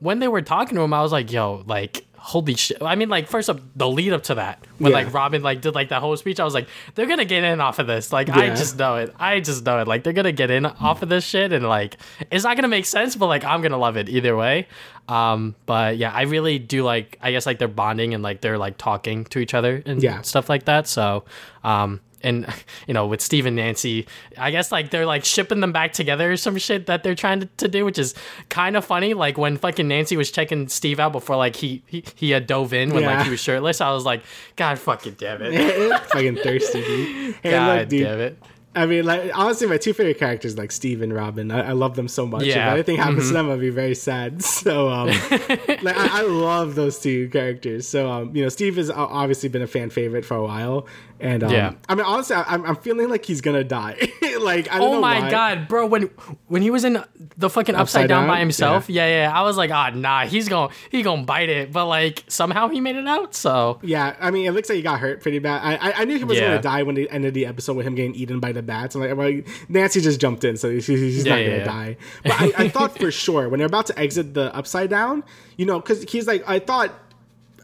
[0.00, 2.04] when they were talking to him, I was like, yo, like.
[2.26, 2.78] Holy shit!
[2.80, 4.96] I mean, like first up, the lead up to that when Yeah.
[4.98, 7.60] like Robin like did like that whole speech, I was like, they're gonna get in
[7.60, 8.14] off of this.
[8.14, 9.14] Like, I just know it.
[9.20, 9.86] I just know it.
[9.86, 11.98] Like, they're gonna get in off of this shit, and like,
[12.30, 14.66] it's not gonna make sense, but like, I'm gonna love it either way.
[15.06, 17.18] Um, but yeah, I really do like.
[17.20, 20.22] I guess like they're bonding and like they're like talking to each other and Yeah.
[20.22, 20.88] stuff like that.
[20.88, 21.24] So,
[21.62, 22.46] um, and
[22.88, 24.06] you know, with Steve and Nancy,
[24.36, 27.40] I guess like they're like shipping them back together or some shit that they're trying
[27.40, 28.14] to, to do, which is
[28.48, 29.14] kind of funny.
[29.14, 32.72] Like when fucking Nancy was checking Steve out before like he he, he had dove
[32.72, 33.16] in when Yeah.
[33.18, 34.22] like he was shirtless, I was like,
[34.56, 36.00] God fucking damn it.
[36.10, 37.34] fucking thirsty, dude.
[37.42, 38.02] Hey, God look, dude.
[38.06, 38.42] damn it.
[38.76, 41.52] I mean, like honestly, my two favorite characters like Steve and Robin.
[41.52, 42.42] I, I love them so much.
[42.42, 42.54] Yeah.
[42.56, 42.66] Mm-hmm.
[42.66, 44.42] If anything happens to them, I'd be very sad.
[44.64, 47.86] So, um, like, I, I love those two characters.
[47.86, 50.86] So, um, you know, Steve has obviously been a fan favorite for a while,
[51.24, 51.72] and um, Yeah.
[51.88, 53.96] I mean, honestly, I, I'm, I'm feeling like he's gonna die.
[54.40, 55.30] like, I don't Oh know my why.
[55.30, 55.86] god, bro!
[55.86, 56.02] When
[56.48, 57.02] when he was in
[57.36, 58.28] the fucking upside, Upside down, Down?
[58.28, 59.06] by himself, yeah.
[59.24, 62.68] yeah, I was like, ah, nah, he's gonna he gonna bite it, but like somehow
[62.68, 63.34] he made it out.
[63.34, 65.62] So Yeah, I mean, it looks like he got hurt pretty bad.
[65.64, 66.48] I I, I knew he was Yeah.
[66.50, 68.94] gonna die when they ended the episode with him getting eaten by the bats.
[68.94, 71.64] I'm like, well, Nancy just jumped in, so he- he's Yeah, not yeah, gonna yeah.
[71.64, 71.96] die.
[72.22, 75.24] But I, I thought for sure when they're about to exit the upside down,
[75.56, 76.92] you know, because he's like, I thought,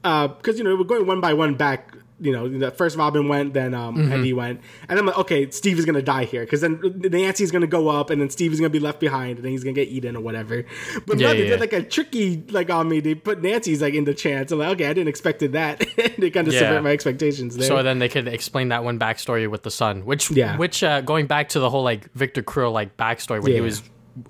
[0.03, 1.95] because you know we're going one by one back.
[2.23, 4.13] You know, the first Robin went, then um, Mm-hmm.
[4.13, 7.67] Eddie went, and I'm like, okay, Steve is gonna die here because then Nancy's gonna
[7.67, 9.89] go up, and then Steve is gonna be left behind, and then he's gonna get
[9.89, 10.65] eaten or whatever.
[11.07, 11.51] But Yeah, no, they yeah.
[11.51, 13.01] did like a tricky like on me.
[13.01, 14.53] They put Nancy's like in the chance.
[14.53, 15.79] I'm like, okay, I didn't expect that.
[16.19, 16.61] they kind of Yeah.
[16.61, 17.67] subvert my expectations there.
[17.67, 20.57] so then they could explain that one backstory with the son, which Yeah.
[20.59, 23.83] which uh, going back to the whole like Victor Creel like backstory when he was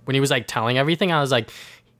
[0.04, 1.50] when he was like telling everything, I was like,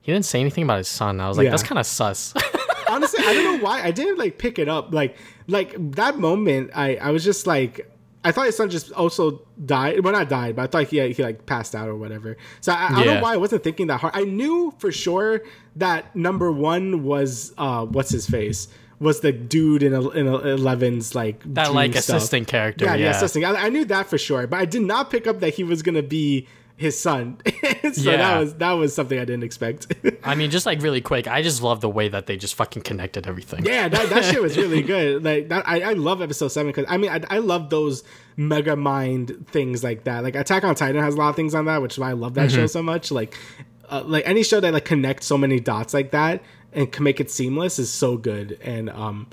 [0.01, 1.19] he didn't say anything about his son.
[1.19, 2.33] I was like, that's kind of sus.
[2.91, 4.93] honestly, I don't know why I didn't like pick it up.
[4.93, 7.89] Like, like that moment, I I was just like,
[8.23, 10.01] I thought his son just also died.
[10.03, 12.37] Well, not died, but I thought he he like passed out or whatever.
[12.59, 14.13] So I, I don't know why I wasn't thinking that hard.
[14.15, 15.41] I knew for sure
[15.75, 18.67] that number one was uh what's his face
[18.99, 22.17] was the dude in in Eleven's like that like stuff.
[22.17, 22.85] assistant character.
[22.85, 23.45] Yeah, Yeah, yeah, assistant.
[23.45, 25.81] I, I knew that for sure, but I did not pick up that he was
[25.81, 26.47] gonna be
[26.77, 27.37] his son.
[27.93, 28.17] so Yeah.
[28.17, 29.93] that was that was something I didn't expect.
[30.23, 32.81] I mean, just like really quick, I just love the way that they just fucking
[32.83, 33.65] connected everything.
[33.65, 35.23] Yeah, that, that shit was really good.
[35.23, 38.03] Like that, I, I love episode seven because I mean I, I love those
[38.37, 40.23] mega mind things like that.
[40.23, 42.13] Like Attack on Titan has a lot of things on that, which is why I
[42.13, 42.57] love that Mm-hmm.
[42.61, 43.11] show so much.
[43.11, 43.35] Like,
[43.89, 46.41] uh, like any show that like connects so many dots like that
[46.73, 48.57] and can make it seamless is so good.
[48.61, 49.27] And um,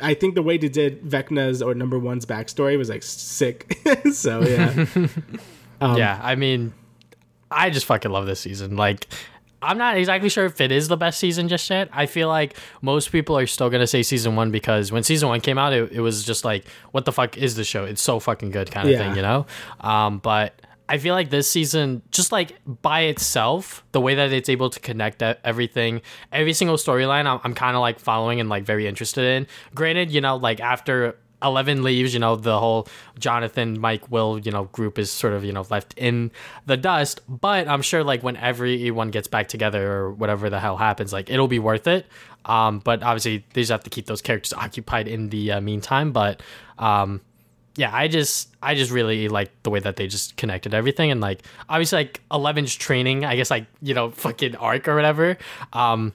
[0.00, 3.78] I think the way they did Vecna's or number one's backstory was like sick.
[4.12, 4.86] so yeah,
[5.80, 6.74] Um, yeah, I mean,
[7.54, 8.76] I just fucking love this season.
[8.76, 9.06] Like,
[9.60, 11.88] I'm not exactly sure if it is the best season just yet.
[11.92, 15.40] I feel like most people are still gonna say season one because when season one
[15.40, 17.84] came out, it, it was just like, what the fuck is the show?
[17.84, 18.98] It's so fucking good, kind of Yeah.
[18.98, 19.46] thing, you know.
[19.80, 24.48] Um, but I feel like this season, just like by itself, the way that it's
[24.48, 26.02] able to connect everything,
[26.32, 29.46] every single storyline, I'm, I'm kind of like following and like very interested in.
[29.76, 32.88] Granted, you know, like after Eleven leaves, you know, the whole
[33.18, 36.30] Jonathan, Mike, Will, you know, group is sort of, you know, left in
[36.66, 37.20] the dust.
[37.28, 41.30] But I'm sure like when everyone gets back together or whatever the hell happens, like
[41.30, 42.06] it'll be worth it.
[42.44, 46.12] Um, but obviously they just have to keep those characters occupied in the uh, meantime.
[46.12, 46.42] But
[46.78, 47.20] um,
[47.76, 51.20] yeah, I just I just really like the way that they just connected everything and
[51.20, 55.38] like obviously like Eleven's training, I guess like, you know, fucking arc or whatever.
[55.72, 56.12] Um,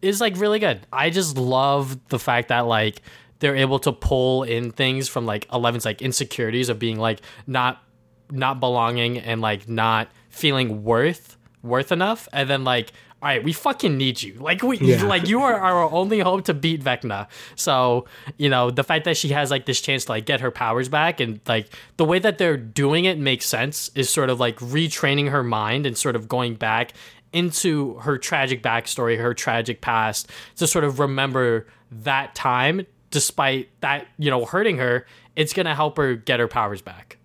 [0.00, 0.86] is like really good.
[0.92, 3.02] I just love the fact that like
[3.42, 7.82] they're able to pull in things from like Eleven's like insecurities of being like not
[8.30, 12.28] not belonging and like not feeling worth worth enough.
[12.32, 14.34] And then like all right we fucking need you.
[14.34, 15.02] Like we Yeah.
[15.06, 17.26] like you are our only hope to beat Vecna.
[17.56, 18.04] So
[18.38, 20.88] you know the fact that she has like this chance to like get her powers
[20.88, 24.56] back and like the way that they're doing it makes sense is sort of like
[24.60, 26.92] retraining her mind and sort of going back
[27.32, 34.08] into her tragic backstory her tragic past to sort of remember that time despite that
[34.18, 35.06] you know hurting her
[35.36, 37.18] it's gonna help her get her powers back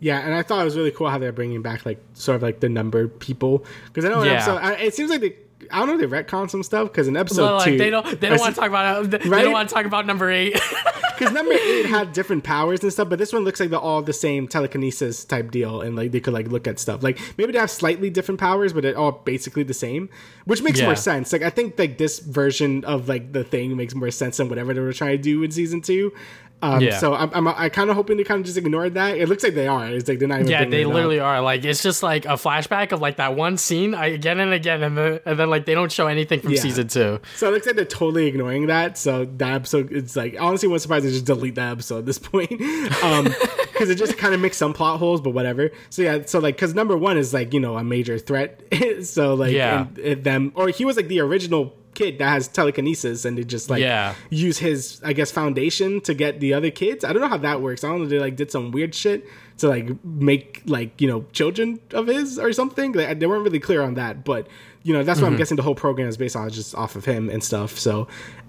[0.00, 2.42] Yeah, and I thought it was really cool how they're bringing back like sort of
[2.42, 4.32] like the number people because I know Yeah.
[4.34, 5.34] episode I, it seems like they
[5.70, 7.90] I don't know if they retcon some stuff because in episode So, like, two they
[7.90, 9.42] don't they don't want to talk about uh, they Right?
[9.42, 10.52] don't want to talk about number eight.
[11.18, 14.02] because number eight had different powers and stuff, but this one looks like they're all
[14.02, 17.02] the same telekinesis type deal, and like they could like look at stuff.
[17.02, 20.08] Like maybe they have slightly different powers, but they're all basically the same,
[20.44, 20.86] which makes Yeah.
[20.86, 21.32] more sense.
[21.32, 24.72] Like I think like this version of like the thing makes more sense than whatever
[24.74, 26.12] they were trying to do in season two.
[26.60, 26.98] Um, Yeah.
[26.98, 29.16] So I'm, I'm I kind of hoping they kind of just ignore that.
[29.16, 29.86] It looks like they are.
[29.86, 30.50] It's like they're not even.
[30.50, 30.92] Yeah, they it up.
[30.94, 31.40] literally are.
[31.40, 34.98] Like it's just like a flashback of like that one scene again and again, and
[34.98, 36.60] then and then like they don't show anything from Yeah.
[36.60, 37.20] season two.
[37.36, 38.98] So it looks like they're totally ignoring that.
[38.98, 42.18] So that episode, it's like honestly, one surprise they just delete that episode at this
[42.18, 45.70] point, because it just kind of makes some plot holes, but whatever.
[45.90, 48.60] So yeah, so like because number one is like you know a major threat.
[49.02, 49.82] so like Yeah.
[49.82, 53.44] and, and them or he was like the original kid that has telekinesis and they
[53.44, 54.14] just like Yeah.
[54.30, 57.04] use his I guess foundation to get the other kids.
[57.04, 57.82] I don't know how that works.
[57.84, 59.26] I don't know they like did some weird shit
[59.58, 62.92] to like make like you know children of his or something.
[62.92, 64.46] Like, they weren't really clear on that, but
[64.84, 67.04] you know that's what I'm guessing the whole program is based on, just off of
[67.04, 67.76] him and stuff.
[67.78, 68.06] So,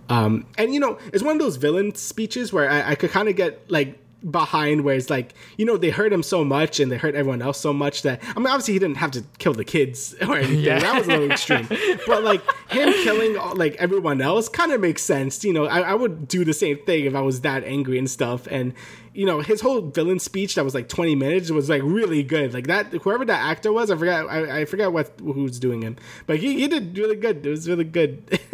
[0.10, 3.28] um, and you know it's one of those villain speeches where I, I could kind
[3.28, 3.98] of get like
[4.30, 7.42] behind where it's like you know they hurt him so much and they hurt everyone
[7.42, 10.38] else so much that I mean obviously he didn't have to kill the kids or
[10.38, 10.60] anything.
[10.60, 10.80] Yeah.
[10.80, 11.68] that was a little extreme.
[12.06, 15.66] But like him killing all, like everyone else kind of makes sense you know.
[15.66, 18.48] I, I would do the same thing if I was that angry and stuff.
[18.52, 18.74] And
[19.14, 22.54] you know his whole villain speech that was like 20 minutes was like really good.
[22.54, 25.96] Like that whoever that actor was I forgot I, I forgot what who's doing him.
[26.28, 27.46] But he, he did really good.
[27.46, 28.40] It was really good.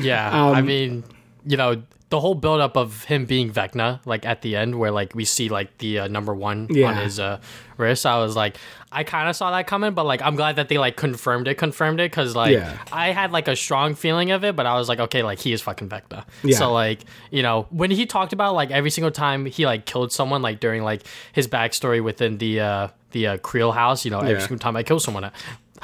[0.00, 1.02] Yeah, Um, I mean,
[1.44, 5.14] you know, the whole buildup of him being Vecna, like at the end, where like
[5.14, 6.94] we see like the uh, number one on Yeah.
[6.94, 7.38] his uh,
[7.76, 8.56] wrist, I was like,
[8.90, 11.56] I kind of saw that coming, but like I'm glad that they like confirmed it,
[11.56, 12.78] confirmed it, because like Yeah.
[12.90, 15.52] I had like a strong feeling of it, but I was like, okay, like he
[15.52, 16.24] is fucking Vecna.
[16.42, 16.56] Yeah.
[16.56, 20.10] So like you know when he talked about like every single time he like killed
[20.10, 21.02] someone, like during like
[21.32, 24.82] his backstory within the uh the uh, Creel house, you know, every single time I
[24.82, 25.24] kill someone.
[25.24, 25.32] I-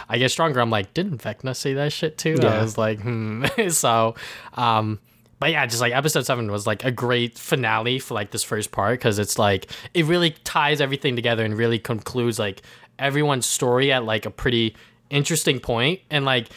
[0.09, 0.59] I get stronger.
[0.59, 2.37] I'm like, didn't Vecna say that shit too?
[2.43, 2.59] Yeah.
[2.59, 3.45] I was like, hmm.
[3.69, 4.17] so,
[4.55, 4.99] um,
[5.39, 8.73] but yeah, just like episode seven was like a great finale for like this first
[8.73, 12.63] part because it's like it really ties everything together and really concludes like
[12.99, 14.77] everyone's story at like a pretty
[15.11, 16.01] interesting point.
[16.11, 16.49] And like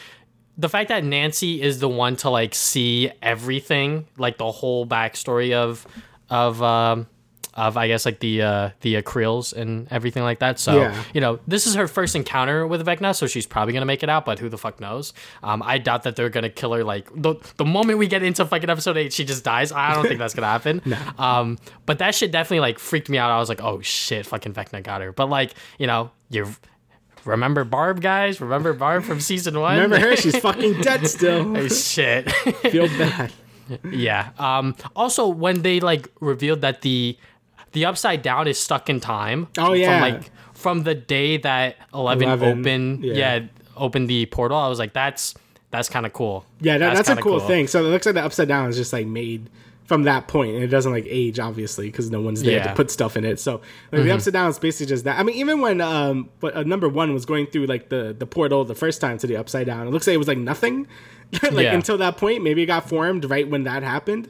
[0.57, 5.53] the fact that Nancy is the one to like see everything, like the whole backstory
[5.53, 5.87] of
[6.29, 7.07] of um
[7.57, 10.59] of I guess like the uh the Acryls and everything like that.
[10.59, 11.03] So Yeah.
[11.13, 14.09] you know, this is her first encounter with Vecna, so she's probably gonna make it
[14.09, 15.11] out, but who the fuck knows?
[15.43, 18.45] Um, I doubt that they're gonna kill her like the the moment we get into
[18.45, 19.71] fucking episode eight, she just dies.
[19.73, 20.81] I don't think that's gonna happen.
[21.17, 21.57] Um,
[21.88, 23.31] but that shit definitely like freaked me out.
[23.31, 25.11] I was like, oh shit, fucking Vecna got her.
[25.11, 26.45] But like, you know, you
[27.25, 28.39] remember Barb, guys?
[28.39, 29.75] Remember Barb from season one?
[29.79, 32.31] remember her she's fucking dead still Oh, shit.
[32.71, 33.34] feel bad
[33.91, 34.29] yeah.
[34.38, 34.75] Um.
[34.95, 37.17] Also, when they like revealed that the
[37.73, 39.48] the upside down is stuck in time.
[39.57, 39.99] Oh, yeah.
[39.99, 43.03] From like from the day that Eleven, 11, opened.
[43.03, 43.14] yeah.
[43.14, 43.45] Yeah.
[43.76, 44.57] Opened the portal.
[44.57, 45.35] I was like, that's
[45.69, 46.45] that's kind of cool.
[46.61, 47.68] Yeah, that, that's, a kinda cool, thing.
[47.68, 49.49] So it looks like the upside down is just like made
[49.85, 52.60] from that point, and it doesn't like age obviously because no one's there Yeah.
[52.60, 52.69] Mm-hmm.
[52.69, 53.39] to put stuff in it.
[53.39, 53.61] So
[53.91, 55.19] like, the upside down is basically just that.
[55.19, 58.26] I mean, even when um, but uh, number one was going through like the the
[58.26, 60.88] portal the first time to the upside down, it looks like it was like nothing,
[61.44, 61.73] like Yeah.
[61.76, 62.44] until that point.
[62.44, 64.30] Maybe it got formed right when that happened.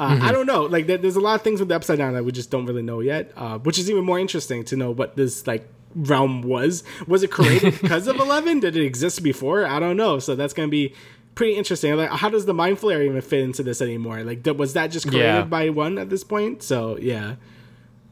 [0.00, 0.24] Uh, Mm-hmm.
[0.24, 0.62] I don't know.
[0.64, 2.82] Like, there's a lot of things with the upside down that we just don't really
[2.82, 6.82] know yet, uh, which is even more interesting to know what this like realm was.
[7.06, 8.58] Was it created because of Eleven?
[8.60, 9.64] Did it exist before?
[9.66, 10.18] I don't know.
[10.18, 10.94] So that's gonna be
[11.36, 11.94] pretty interesting.
[11.96, 14.24] Like, how does the Mind Flayer even fit into this anymore?
[14.24, 15.42] Like, was that just created Yeah.
[15.42, 16.62] by one at this point?
[16.64, 17.36] So yeah,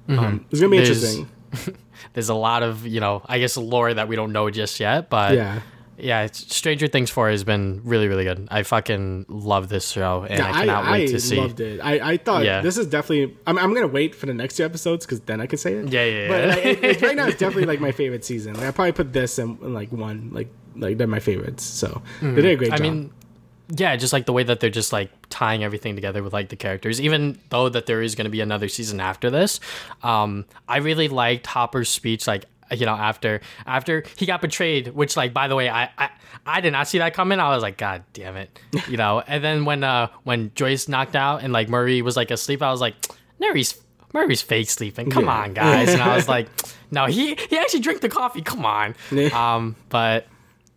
[0.08, 1.28] um, it's gonna be There's- interesting.
[2.14, 5.10] There's a lot of you know, I guess lore that we don't know just yet,
[5.10, 5.60] but Yeah.
[5.98, 8.48] Yeah, it's, Stranger Things four has been really really good.
[8.50, 11.36] I fucking love this show, and I I, cannot I wait to see.
[11.36, 11.80] loved it.
[11.80, 12.60] I, I thought Yeah.
[12.62, 13.36] this is definitely.
[13.46, 15.92] I'm, I'm gonna wait for the next two episodes because then I can say it.
[15.92, 16.54] Yeah, yeah, But yeah.
[16.54, 18.54] like, it, right now, it's definitely like my favorite season.
[18.54, 20.30] Like, I probably put this in, in, like one.
[20.32, 21.62] Like like they're my favorites.
[21.64, 22.80] So they did a great Mm.
[22.80, 23.10] I mean,
[23.74, 26.56] yeah, just like the way that they're just like tying everything together with like the
[26.56, 29.60] characters, even though that there is going to be another season after this.
[30.02, 35.16] Um, I really liked Hopper's speech, like you know, after after he got betrayed, which
[35.16, 36.10] like by the way, I I,
[36.46, 37.38] I did not see that coming.
[37.40, 38.58] I was like, God damn it,
[38.88, 39.22] you know.
[39.26, 42.70] and then when uh when Joyce knocked out and like Murray was like asleep, I
[42.70, 42.94] was like,
[43.40, 43.78] Murray's.
[44.14, 45.08] Murray's fake sleeping.
[45.10, 45.30] Come Yeah.
[45.40, 45.88] on, guys.
[45.88, 46.46] And I was like,
[46.90, 48.42] no, he he actually drank the coffee.
[48.42, 48.94] Come on.
[49.32, 50.26] Um, but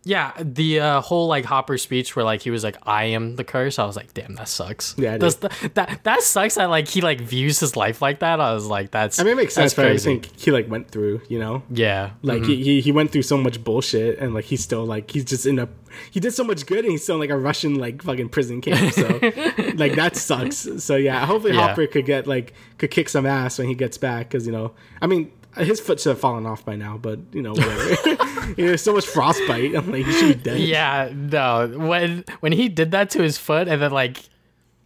[0.06, 3.42] yeah, the uh, whole like Hopper speech where like he was like, "I am the
[3.42, 6.70] curse." I was like, "Damn, that sucks." Yeah, it Does th- that that sucks that
[6.70, 8.38] like he like views his life like that.
[8.40, 11.22] I was like, "That's." I mean, it makes sense for everything he like went through.
[11.28, 14.62] You know, Yeah, like he, he he went through so much bullshit, and like he's
[14.62, 15.68] still like he's just in a
[16.12, 18.60] he did so much good, and he's still in, like a Russian like fucking prison
[18.60, 18.92] camp.
[18.92, 19.08] So
[19.74, 20.68] like that sucks.
[20.84, 21.66] So yeah, hopefully Yeah.
[21.66, 24.72] Hopper could get like could kick some ass when he gets back, because you know,
[25.02, 25.32] I mean.
[25.56, 28.54] His foot should have fallen off by now, but you know, whatever.
[28.56, 29.74] you know, so much frostbite.
[29.74, 30.60] I'm like, he should be dead.
[30.60, 31.10] yeah.
[31.14, 34.18] No, when when he did that to his foot, and then like.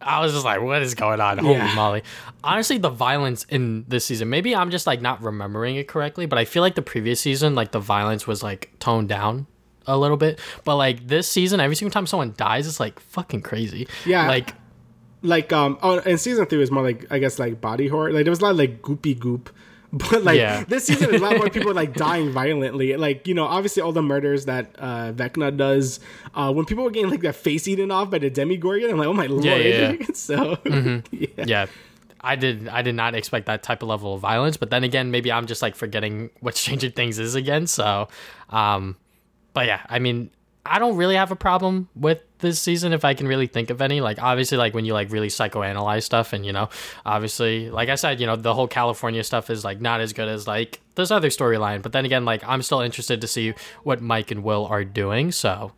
[0.03, 1.37] I was just like, what is going on?
[1.37, 1.75] Holy Yeah.
[1.75, 2.03] moly.
[2.43, 6.39] Honestly, the violence in this season, maybe I'm just like not remembering it correctly, but
[6.39, 9.47] I feel like the previous season, like the violence was like toned down
[9.87, 10.41] a little bit.
[10.65, 13.89] But like this season, every single time someone dies, it's like fucking crazy.
[14.07, 14.27] Yeah.
[14.27, 14.55] Like,
[15.21, 18.11] like um oh in season three was more like I guess like body horror.
[18.11, 19.51] Like there was a lot of like goopy goop.
[20.11, 20.63] But like Yeah.
[20.69, 22.97] this season is a lot more people like dying violently.
[22.97, 25.99] Like, you know, obviously all the murders that uh Vecna does,
[26.35, 29.09] uh when people were getting like their face eaten off by the Demogorgon, I'm like,
[29.09, 29.45] oh my lord.
[29.45, 29.97] yeah, yeah.
[30.15, 30.57] so
[31.11, 31.27] yeah.
[31.47, 31.67] yeah
[32.23, 35.11] i did i did not expect that type of level of violence but then again
[35.11, 38.09] maybe i'm just like forgetting what stranger things is again so
[38.51, 38.95] um
[39.55, 40.29] but yeah i mean
[40.71, 43.83] i don't really have a problem with this season if i can really think of
[43.83, 46.69] any like obviously like when you like really psychoanalyze stuff and you know
[47.05, 50.29] obviously like i said you know the whole california stuff is like not as good
[50.29, 53.53] as like this other storyline but then again like i'm still interested to see
[53.83, 55.73] what mike and will are doing so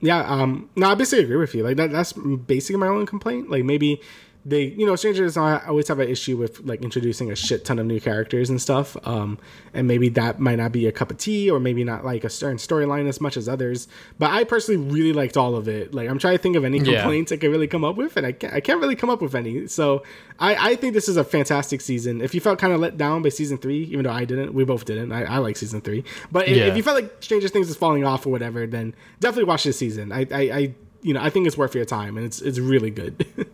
[0.00, 1.64] Yeah, um, no, I basically agree with you.
[1.64, 3.48] Like that, that's basically my only complaint.
[3.50, 4.00] Like maybe
[4.48, 7.80] they, you know, strangers I always have an issue with like introducing a shit ton
[7.80, 8.96] of new characters and stuff.
[9.04, 9.38] Um,
[9.74, 12.30] and maybe that might not be a cup of tea, or maybe not like a
[12.30, 13.88] certain storyline as much as others.
[14.20, 15.92] But I personally really liked all of it.
[15.92, 17.00] Like I'm trying to think of any Yeah.
[17.00, 19.20] complaints I could really come up with, and I can't, I can't really come up
[19.20, 19.66] with any.
[19.66, 20.04] So
[20.38, 22.20] I, I think this is a fantastic season.
[22.20, 24.64] If you felt kind of let down by season three, even though I didn't, we
[24.64, 25.10] both didn't.
[25.10, 26.04] I, I like season three.
[26.30, 26.66] But if, Yeah.
[26.66, 29.76] if you felt like Stranger Things is falling off or whatever, then definitely watch this
[29.76, 30.12] season.
[30.12, 32.90] I, I, I you know, I think it's worth your time, and it's it's really
[32.90, 33.26] good.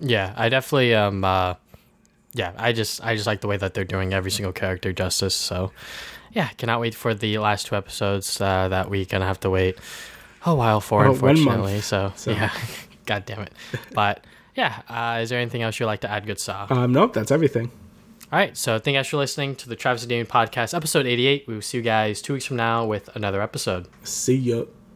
[0.00, 1.54] Yeah, I definitely um uh
[2.32, 5.34] yeah, I just I just like the way that they're doing every single character justice.
[5.34, 5.70] So
[6.32, 9.78] yeah, cannot wait for the last two episodes uh, that week gonna have to wait
[10.44, 11.72] a while for Oh, unfortunately.
[11.74, 11.84] month.
[11.84, 12.32] So, So.
[12.32, 12.50] yeah.
[13.06, 13.52] God damn it.
[13.94, 14.24] But
[14.56, 16.66] yeah, uh, is there anything else you'd like to add, good Saw?
[16.70, 17.70] um, nope, that's everything.
[18.32, 21.06] All right, so thank you guys for listening to the Travis and Damien podcast, episode
[21.06, 21.46] 88.
[21.46, 23.86] We will see you guys two weeks from now with another episode.
[24.02, 24.64] See ya.